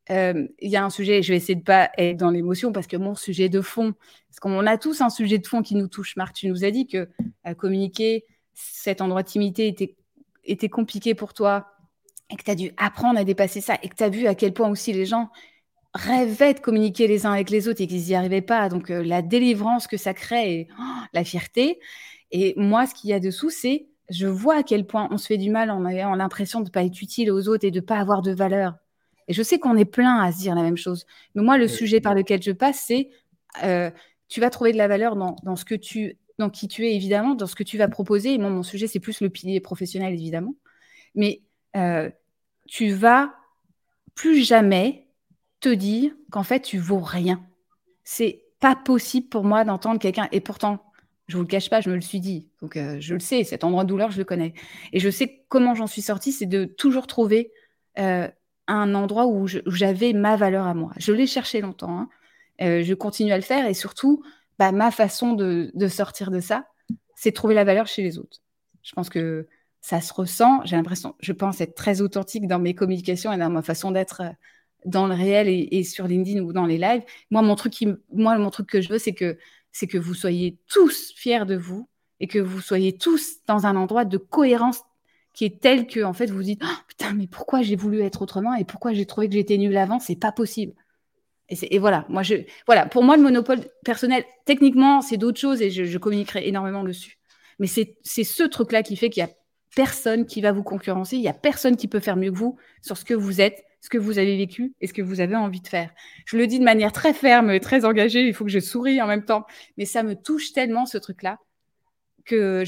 euh, 0.10 0.48
il 0.60 0.72
y 0.72 0.76
a 0.76 0.84
un 0.84 0.90
sujet, 0.90 1.22
je 1.22 1.32
vais 1.32 1.38
essayer 1.38 1.56
de 1.56 1.64
pas 1.64 1.92
être 1.98 2.18
dans 2.18 2.32
l'émotion, 2.32 2.72
parce 2.72 2.88
que 2.88 2.98
mon 2.98 3.16
sujet 3.16 3.50
de 3.50 3.62
fond, 3.62 3.94
parce 4.30 4.40
qu'on 4.40 4.66
a 4.66 4.78
tous 4.78 5.02
un 5.02 5.10
sujet 5.10 5.38
de 5.38 5.48
fond 5.48 5.62
qui 5.62 5.76
nous 5.76 5.88
touche. 5.88 6.16
Marc, 6.16 6.34
tu 6.34 6.48
nous 6.48 6.64
as 6.66 6.72
dit 6.72 6.88
que 6.88 7.10
à 7.44 7.54
communiquer, 7.54 8.26
cet 8.54 9.02
endroit 9.02 9.24
de 9.24 9.30
était 10.44 10.70
compliqué 10.70 11.16
pour 11.16 11.34
toi 11.34 11.68
et 12.30 12.36
que 12.36 12.44
tu 12.44 12.52
as 12.52 12.56
dû 12.56 12.72
apprendre 12.78 13.20
à 13.20 13.24
dépasser 13.24 13.62
ça 13.62 13.78
et 13.82 13.90
que 13.90 13.96
tu 13.96 14.04
as 14.04 14.10
vu 14.10 14.28
à 14.28 14.36
quel 14.36 14.54
point 14.54 14.70
aussi 14.70 14.94
les 14.94 15.06
gens 15.06 15.30
rêvaient 15.94 16.54
de 16.54 16.60
communiquer 16.60 17.08
les 17.08 17.26
uns 17.26 17.32
avec 17.32 17.50
les 17.50 17.68
autres 17.68 17.82
et 17.82 17.88
qu'ils 17.88 18.04
n'y 18.04 18.16
arrivaient 18.16 18.42
pas. 18.42 18.70
Donc 18.70 18.92
euh, 18.92 19.04
la 19.04 19.22
délivrance 19.22 19.88
que 19.88 19.98
ça 19.98 20.14
crée 20.14 20.54
et 20.54 20.68
oh, 20.80 21.04
la 21.14 21.24
fierté. 21.24 21.80
Et 22.32 22.54
moi, 22.58 22.86
ce 22.86 22.94
qu'il 22.94 23.10
y 23.10 23.14
a 23.14 23.20
dessous, 23.20 23.50
c'est 23.50 23.88
je 24.10 24.28
vois 24.28 24.58
à 24.58 24.64
quel 24.64 24.86
point 24.86 25.08
on 25.12 25.18
se 25.18 25.28
fait 25.28 25.38
du 25.38 25.52
mal 25.52 25.70
en 25.70 25.86
ayant 25.86 26.16
l'impression 26.16 26.60
de 26.60 26.66
ne 26.66 26.70
pas 26.72 26.84
être 26.84 27.02
utile 27.02 27.32
aux 27.32 27.48
autres 27.48 27.66
et 27.66 27.72
de 27.72 27.80
ne 27.80 27.86
pas 27.86 27.98
avoir 27.98 28.22
de 28.22 28.32
valeur. 28.32 28.76
Et 29.28 29.34
je 29.34 29.44
sais 29.44 29.60
qu'on 29.60 29.78
est 29.78 29.86
plein 29.86 30.20
à 30.20 30.32
se 30.32 30.40
dire 30.40 30.56
la 30.56 30.64
même 30.64 30.78
chose. 30.78 31.06
Mais 31.36 31.44
moi, 31.44 31.58
le 31.58 31.68
sujet 31.68 32.02
par 32.02 32.16
lequel 32.16 32.42
je 32.42 32.52
passe, 32.52 32.84
c'est 32.88 33.12
euh, 33.64 33.92
tu 34.28 34.40
vas 34.40 34.50
trouver 34.50 34.72
de 34.72 34.78
la 34.78 34.88
valeur 34.88 35.16
dans, 35.16 35.36
dans 35.44 35.56
ce 35.56 35.66
que 35.66 35.76
tu 35.76 36.18
dans 36.40 36.50
qui 36.50 36.68
tu 36.68 36.88
es, 36.88 36.96
évidemment, 36.96 37.36
dans 37.36 37.48
ce 37.48 37.56
que 37.56 37.64
tu 37.64 37.78
vas 37.78 37.90
proposer. 37.90 38.34
Et 38.34 38.38
moi, 38.38 38.50
mon 38.50 38.64
sujet, 38.64 38.88
c'est 38.88 39.02
plus 39.02 39.20
le 39.22 39.30
pilier 39.30 39.60
professionnel, 39.60 40.14
évidemment. 40.14 40.56
Mais 41.14 41.42
euh, 41.76 42.10
tu 42.66 42.92
vas 42.92 43.34
plus 44.16 44.44
jamais 44.44 45.08
te 45.60 45.70
dire 45.70 46.14
qu'en 46.32 46.44
fait, 46.44 46.62
tu 46.62 46.78
vaux 46.78 47.02
rien. 47.02 47.44
C'est 48.06 48.46
pas 48.62 48.76
possible 48.76 49.28
pour 49.28 49.44
moi 49.44 49.66
d'entendre 49.66 50.00
quelqu'un. 50.00 50.30
Et 50.32 50.40
pourtant, 50.40 50.89
je 51.30 51.38
vous 51.38 51.44
le 51.44 51.48
cache 51.48 51.70
pas, 51.70 51.80
je 51.80 51.90
me 51.90 51.96
le 51.96 52.02
suis 52.02 52.20
dit. 52.20 52.48
Donc, 52.60 52.76
euh, 52.76 52.98
je 53.00 53.14
le 53.14 53.20
sais, 53.20 53.44
cet 53.44 53.64
endroit 53.64 53.84
de 53.84 53.90
douleur, 53.90 54.10
je 54.10 54.18
le 54.18 54.24
connais. 54.24 54.56
Et 54.94 55.00
je 55.00 55.10
sais 55.12 55.46
comment 55.48 55.76
j'en 55.76 55.86
suis 55.86 56.02
sortie, 56.02 56.32
c'est 56.32 56.48
de 56.48 56.66
toujours 56.66 57.06
trouver 57.06 57.52
euh, 58.00 58.28
un 58.68 58.96
endroit 58.96 59.28
où 59.28 59.48
j'avais 59.48 60.14
ma 60.14 60.36
valeur 60.36 60.66
à 60.66 60.74
moi. 60.74 60.92
Je 60.98 61.14
l'ai 61.14 61.28
cherché 61.28 61.62
longtemps. 61.62 62.00
Hein. 62.00 62.10
Euh, 62.62 62.84
je 62.84 62.94
continue 62.96 63.32
à 63.32 63.36
le 63.36 63.44
faire. 63.44 63.68
Et 63.68 63.76
surtout, 63.76 64.24
bah, 64.58 64.72
ma 64.72 64.90
façon 64.90 65.34
de, 65.34 65.72
sortir 65.88 66.32
de 66.32 66.40
ça, 66.40 66.68
c'est 67.14 67.30
de 67.30 67.36
trouver 67.36 67.54
la 67.54 67.64
valeur 67.64 67.86
chez 67.86 68.02
les 68.02 68.18
autres. 68.18 68.40
Je 68.82 68.94
pense 68.94 69.10
que 69.10 69.48
ça 69.82 70.02
se 70.02 70.12
ressent. 70.12 70.62
J'ai 70.66 70.78
l'impression, 70.78 71.14
je 71.20 71.32
pense 71.32 71.62
être 71.62 71.76
très 71.76 72.02
authentique 72.02 72.48
dans 72.48 72.60
mes 72.60 72.74
communications 72.74 73.32
et 73.32 73.38
dans 73.38 73.52
ma 73.52 73.62
façon 73.62 73.92
d'être 73.92 74.24
dans 74.86 75.06
le 75.06 75.14
réel 75.14 75.48
et, 75.48 75.84
sur 75.84 76.08
LinkedIn 76.08 76.42
ou 76.42 76.54
dans 76.54 76.66
les 76.66 76.80
lives. 76.80 77.04
Moi, 77.30 77.44
mon 77.44 77.56
truc 77.56 78.68
que 78.68 78.82
je 78.82 78.90
veux, 78.90 78.98
c'est 78.98 79.14
que, 79.14 79.38
c'est 79.72 79.88
que 79.88 79.98
vous 79.98 80.14
soyez 80.14 80.58
tous 80.68 81.14
fiers 81.16 81.46
de 81.46 81.56
vous 81.56 81.88
et 82.20 82.28
que 82.28 82.40
vous 82.40 82.62
soyez 82.62 82.98
tous 82.98 83.38
dans 83.48 83.66
un 83.66 83.76
endroit 83.76 84.06
de 84.06 84.18
cohérence 84.18 84.82
qui 85.34 85.46
est 85.46 85.62
tel 85.62 85.88
que, 85.88 86.04
en 86.04 86.14
fait, 86.14 86.26
vous 86.28 86.38
vous 86.38 86.44
dites, 86.44 86.62
oh, 86.64 86.78
putain, 86.88 87.14
mais 87.14 87.28
pourquoi 87.28 87.62
j'ai 87.62 87.76
voulu 87.76 88.02
être 88.02 88.22
autrement 88.22 88.56
et 88.56 88.66
pourquoi 88.66 88.94
j'ai 88.94 89.06
trouvé 89.06 89.28
que 89.28 89.36
j'étais 89.36 89.58
nulle 89.58 89.78
avant, 89.78 90.00
c'est 90.00 90.16
pas 90.16 90.32
possible. 90.32 90.74
Et, 91.50 91.80
voilà, 91.80 92.06
moi, 92.10 92.22
voilà, 92.68 92.86
pour 92.86 93.04
moi, 93.04 93.18
le 93.18 93.24
monopole 93.24 93.62
personnel, 93.84 94.24
techniquement, 94.46 95.02
c'est 95.02 95.18
d'autres 95.18 95.40
choses 95.40 95.62
et 95.62 95.72
je, 95.72 95.98
communiquerai 95.98 96.48
énormément 96.48 96.84
dessus. 96.84 97.18
Mais 97.58 97.68
c'est 97.68 98.24
ce 98.24 98.44
truc-là 98.44 98.84
qui 98.84 98.96
fait 98.96 99.10
qu'il 99.10 99.22
y 99.22 99.26
a 99.26 99.30
personne 99.76 100.26
qui 100.26 100.42
va 100.42 100.52
vous 100.52 100.64
concurrencer, 100.64 101.16
il 101.16 101.24
y 101.24 101.28
a 101.28 101.34
personne 101.34 101.76
qui 101.76 101.88
peut 101.88 102.00
faire 102.00 102.18
mieux 102.18 102.32
que 102.32 102.38
vous 102.38 102.58
sur 102.82 102.98
ce 102.98 103.06
que 103.06 103.14
vous 103.14 103.42
êtes 103.42 103.64
ce 103.82 103.90
que 103.90 103.98
vous 103.98 104.18
avez 104.18 104.38
vécu 104.38 104.74
et 104.82 104.88
ce 104.88 104.94
que 104.94 105.02
vous 105.02 105.22
avez 105.22 105.36
envie 105.36 105.62
de 105.62 105.68
faire. 105.68 105.92
Je 106.26 106.38
le 106.38 106.48
dis 106.48 106.60
de 106.60 106.64
manière 106.64 106.92
très 106.92 107.14
ferme, 107.14 107.60
très 107.60 107.86
engagée, 107.86 108.28
il 108.28 108.34
faut 108.34 108.46
que 108.46 108.52
je 108.52 108.60
souris 108.60 109.02
en 109.02 109.08
même 109.08 109.26
temps, 109.26 109.46
mais 109.78 109.86
ça 109.86 110.04
me 110.04 110.16
touche 110.16 110.52
tellement 110.54 110.86
ce 110.86 110.98
truc-là 110.98 111.40
que 112.26 112.64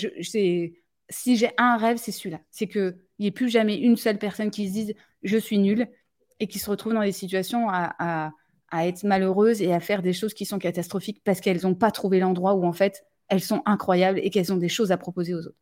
si 1.10 1.38
j'ai 1.38 1.52
un 1.58 1.78
rêve, 1.78 1.98
c'est 1.98 2.12
celui-là. 2.12 2.40
C'est 2.50 2.68
qu'il 2.68 2.98
n'y 3.20 3.28
ait 3.28 3.32
plus 3.32 3.50
jamais 3.50 3.78
une 3.78 3.98
seule 3.98 4.18
personne 4.18 4.50
qui 4.50 4.68
se 4.68 4.74
dise 4.74 4.94
je 5.24 5.38
suis 5.38 5.60
nulle 5.60 5.88
et 6.40 6.48
qui 6.48 6.58
se 6.58 6.70
retrouve 6.70 6.94
dans 6.94 7.04
des 7.04 7.12
situations 7.12 7.70
à, 7.70 8.32
à 8.72 8.88
être 8.88 9.04
malheureuse 9.04 9.62
et 9.62 9.74
à 9.74 9.80
faire 9.80 10.02
des 10.02 10.14
choses 10.14 10.34
qui 10.34 10.46
sont 10.46 10.58
catastrophiques 10.58 11.22
parce 11.24 11.42
qu'elles 11.42 11.62
n'ont 11.64 11.76
pas 11.76 11.92
trouvé 11.92 12.20
l'endroit 12.20 12.56
où 12.56 12.66
en 12.66 12.74
fait 12.74 13.04
elles 13.28 13.42
sont 13.42 13.62
incroyables 13.66 14.20
et 14.24 14.30
qu'elles 14.30 14.52
ont 14.52 14.58
des 14.58 14.70
choses 14.70 14.92
à 14.92 14.98
proposer 14.98 15.34
aux 15.36 15.46
autres. 15.46 15.58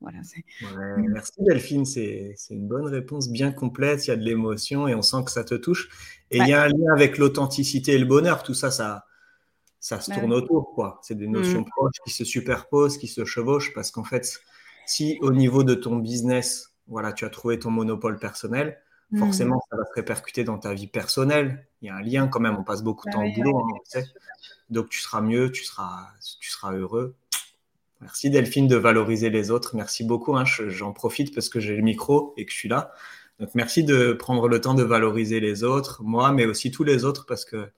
Merci 0.00 1.34
Delphine, 1.38 1.84
c'est 1.84 2.36
une 2.50 2.68
bonne 2.68 2.86
réponse 2.86 3.30
bien 3.30 3.52
complète, 3.52 4.06
il 4.06 4.10
y 4.10 4.12
a 4.12 4.16
de 4.16 4.22
l'émotion 4.22 4.86
et 4.86 4.94
on 4.94 5.02
sent 5.02 5.24
que 5.24 5.30
ça 5.30 5.44
te 5.44 5.54
touche. 5.54 5.88
Et 6.30 6.38
il 6.38 6.48
y 6.48 6.52
a 6.52 6.62
un 6.62 6.68
lien 6.68 6.92
avec 6.92 7.18
l'authenticité 7.18 7.92
et 7.92 7.98
le 7.98 8.06
bonheur, 8.06 8.42
tout 8.42 8.54
ça, 8.54 8.70
ça, 8.70 9.06
ça 9.80 10.00
se 10.00 10.12
tourne 10.12 10.32
autour. 10.32 10.74
quoi. 10.74 10.98
C'est 11.02 11.14
des 11.14 11.28
notions 11.28 11.60
mmh. 11.60 11.70
proches 11.76 11.96
qui 12.04 12.10
se 12.10 12.24
superposent, 12.24 12.98
qui 12.98 13.08
se 13.08 13.24
chevauchent, 13.24 13.72
parce 13.74 13.90
qu'en 13.90 14.04
fait, 14.04 14.40
si 14.86 15.18
au 15.20 15.30
niveau 15.30 15.62
de 15.62 15.74
ton 15.74 15.96
business, 15.96 16.72
voilà, 16.86 17.12
tu 17.12 17.24
as 17.24 17.30
trouvé 17.30 17.58
ton 17.58 17.70
monopole 17.70 18.18
personnel, 18.18 18.78
mmh. 19.10 19.18
forcément, 19.18 19.62
ça 19.70 19.76
va 19.76 19.84
se 19.84 19.92
répercuter 19.94 20.44
dans 20.44 20.58
ta 20.58 20.74
vie 20.74 20.86
personnelle. 20.86 21.66
Il 21.82 21.88
y 21.88 21.90
a 21.90 21.96
un 21.96 22.02
lien 22.02 22.28
quand 22.28 22.40
même, 22.40 22.56
on 22.58 22.64
passe 22.64 22.82
beaucoup 22.82 23.06
de 23.06 23.12
bah 23.12 23.18
temps 23.18 23.26
au 23.26 23.32
boulot, 23.32 23.58
hein, 23.58 24.00
donc 24.70 24.88
tu 24.88 25.00
seras 25.00 25.20
mieux, 25.20 25.52
tu 25.52 25.64
seras, 25.64 26.08
tu 26.40 26.50
seras 26.50 26.72
heureux. 26.72 27.14
Merci 28.00 28.30
Delphine 28.30 28.68
de 28.68 28.76
valoriser 28.76 29.30
les 29.30 29.50
autres. 29.50 29.76
Merci 29.76 30.04
beaucoup. 30.04 30.36
Hein. 30.36 30.44
J'en 30.44 30.92
profite 30.92 31.34
parce 31.34 31.48
que 31.48 31.60
j'ai 31.60 31.76
le 31.76 31.82
micro 31.82 32.34
et 32.36 32.44
que 32.44 32.52
je 32.52 32.56
suis 32.56 32.68
là. 32.68 32.92
Donc 33.40 33.50
merci 33.54 33.82
de 33.82 34.12
prendre 34.12 34.48
le 34.48 34.60
temps 34.60 34.74
de 34.74 34.82
valoriser 34.82 35.40
les 35.40 35.64
autres, 35.64 36.02
moi, 36.02 36.32
mais 36.32 36.46
aussi 36.46 36.70
tous 36.70 36.84
les 36.84 37.04
autres 37.04 37.26
parce 37.26 37.44
que 37.44 37.70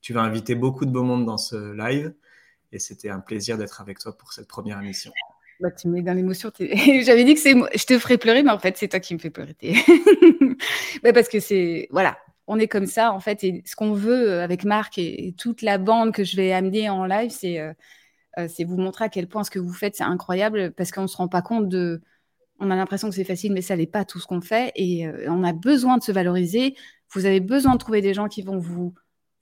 tu 0.00 0.12
vas 0.12 0.22
inviter 0.22 0.54
beaucoup 0.54 0.86
de 0.86 0.90
beau 0.90 1.02
monde 1.02 1.26
dans 1.26 1.38
ce 1.38 1.72
live. 1.76 2.14
Et 2.72 2.78
c'était 2.78 3.10
un 3.10 3.20
plaisir 3.20 3.58
d'être 3.58 3.80
avec 3.80 3.98
toi 3.98 4.16
pour 4.16 4.32
cette 4.32 4.48
première 4.48 4.80
émission. 4.80 5.12
Bah, 5.60 5.70
tu 5.70 5.88
me 5.88 5.94
mets 5.94 6.02
dans 6.02 6.14
l'émotion. 6.14 6.50
J'avais 6.58 7.24
dit 7.24 7.34
que 7.34 7.40
je 7.40 7.86
te 7.86 7.98
ferais 7.98 8.18
pleurer, 8.18 8.42
mais 8.42 8.50
en 8.50 8.58
fait, 8.58 8.76
c'est 8.76 8.88
toi 8.88 9.00
qui 9.00 9.14
me 9.14 9.18
fais 9.18 9.30
pleurer. 9.30 9.54
bah, 11.02 11.12
parce 11.12 11.28
que 11.28 11.38
c'est. 11.38 11.88
Voilà, 11.90 12.18
on 12.46 12.58
est 12.58 12.66
comme 12.68 12.86
ça, 12.86 13.12
en 13.12 13.20
fait. 13.20 13.44
Et 13.44 13.62
ce 13.66 13.76
qu'on 13.76 13.92
veut 13.92 14.40
avec 14.40 14.64
Marc 14.64 14.98
et, 14.98 15.34
toute 15.38 15.62
la 15.62 15.78
bande 15.78 16.12
que 16.12 16.24
je 16.24 16.36
vais 16.36 16.52
amener 16.52 16.88
en 16.88 17.04
live, 17.04 17.30
c'est. 17.30 17.60
Euh, 17.60 17.72
euh, 18.38 18.48
c'est 18.48 18.64
vous 18.64 18.76
montrer 18.76 19.04
à 19.04 19.08
quel 19.08 19.28
point 19.28 19.44
ce 19.44 19.50
que 19.50 19.58
vous 19.58 19.72
faites, 19.72 19.96
c'est 19.96 20.04
incroyable 20.04 20.72
parce 20.72 20.90
qu'on 20.90 21.02
ne 21.02 21.06
se 21.06 21.16
rend 21.16 21.28
pas 21.28 21.42
compte 21.42 21.68
de. 21.68 22.00
On 22.58 22.70
a 22.70 22.76
l'impression 22.76 23.08
que 23.08 23.14
c'est 23.14 23.24
facile, 23.24 23.52
mais 23.52 23.62
ça 23.62 23.76
n'est 23.76 23.86
pas 23.86 24.04
tout 24.04 24.20
ce 24.20 24.26
qu'on 24.26 24.40
fait. 24.40 24.72
Et 24.76 25.06
euh, 25.06 25.26
on 25.28 25.42
a 25.42 25.52
besoin 25.52 25.98
de 25.98 26.02
se 26.02 26.12
valoriser. 26.12 26.76
Vous 27.12 27.26
avez 27.26 27.40
besoin 27.40 27.72
de 27.72 27.78
trouver 27.78 28.00
des 28.00 28.14
gens 28.14 28.28
qui 28.28 28.42
vont 28.42 28.58
vous, 28.58 28.94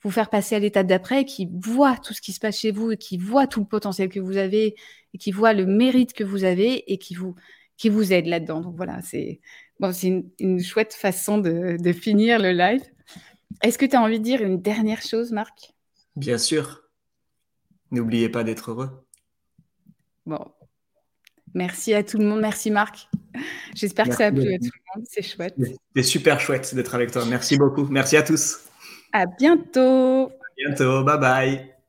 vous 0.03 0.11
faire 0.11 0.31
passer 0.31 0.55
à 0.55 0.59
l'étape 0.59 0.87
d'après, 0.87 1.25
qui 1.25 1.49
voient 1.53 1.97
tout 1.97 2.15
ce 2.15 2.21
qui 2.21 2.33
se 2.33 2.41
passe 2.41 2.59
chez 2.59 2.71
vous, 2.71 2.97
qui 2.97 3.19
voient 3.19 3.47
tout 3.47 3.61
le 3.61 3.67
potentiel 3.67 4.09
que 4.09 4.21
vous 4.21 4.39
avez, 4.39 4.75
et 5.13 5.19
qui 5.19 5.33
voient 5.33 5.53
le 5.53 5.67
mérite 5.67 6.15
que 6.15 6.25
vous 6.25 6.45
avez, 6.45 6.91
et 6.91 6.99
qui 6.99 7.15
vous, 7.15 7.35
qui 7.77 7.91
vous 7.91 8.13
aident 8.13 8.27
là-dedans. 8.27 8.61
Donc 8.63 8.77
voilà, 8.77 9.01
c'est 9.03 9.41
bon, 9.79 9.93
une, 9.93 10.31
une, 10.39 10.63
chouette 10.63 10.95
façon 10.95 11.39
de, 11.39 11.77
de 11.79 11.93
finir 11.93 12.39
le 12.39 12.53
live. 12.53 12.83
Est-ce 13.63 13.77
que 13.77 13.87
tu 13.87 13.97
as 13.97 14.03
envie 14.03 14.19
de 14.19 14.25
dire 14.25 14.43
une 14.43 14.63
dernière 14.63 15.03
chose, 15.03 15.33
Marc? 15.33 15.73
Bien 16.17 16.39
sûr. 16.39 16.90
N'oubliez 17.91 18.29
pas 18.29 18.45
d'être 18.45 18.71
heureux. 18.71 18.91
Bon. 20.27 20.45
Merci 21.55 21.95
à 21.95 22.05
tout 22.05 22.19
le 22.19 22.25
monde. 22.25 22.41
Merci 22.41 22.71
Marc. 22.71 23.09
J'espère 23.75 24.09
que 24.09 24.15
ça 24.15 24.27
a 24.27 24.33
plu 24.33 24.55
à 24.55 24.59
tout 24.59 24.65
le 24.65 24.97
monde. 24.97 25.07
C'est 25.09 25.23
chouette. 25.23 25.57
C'est 25.97 26.03
super 26.03 26.41
chouette 26.41 26.75
d'être 26.75 26.95
avec 26.95 27.11
toi. 27.11 27.25
Merci 27.27 27.57
beaucoup. 27.57 27.87
Merci 27.91 28.17
à 28.17 28.23
tous. 28.23 28.61
À 29.13 29.27
bientôt. 29.27 30.27
À 30.27 30.69
bientôt. 30.69 31.03
Bye 31.03 31.19
bye. 31.19 31.80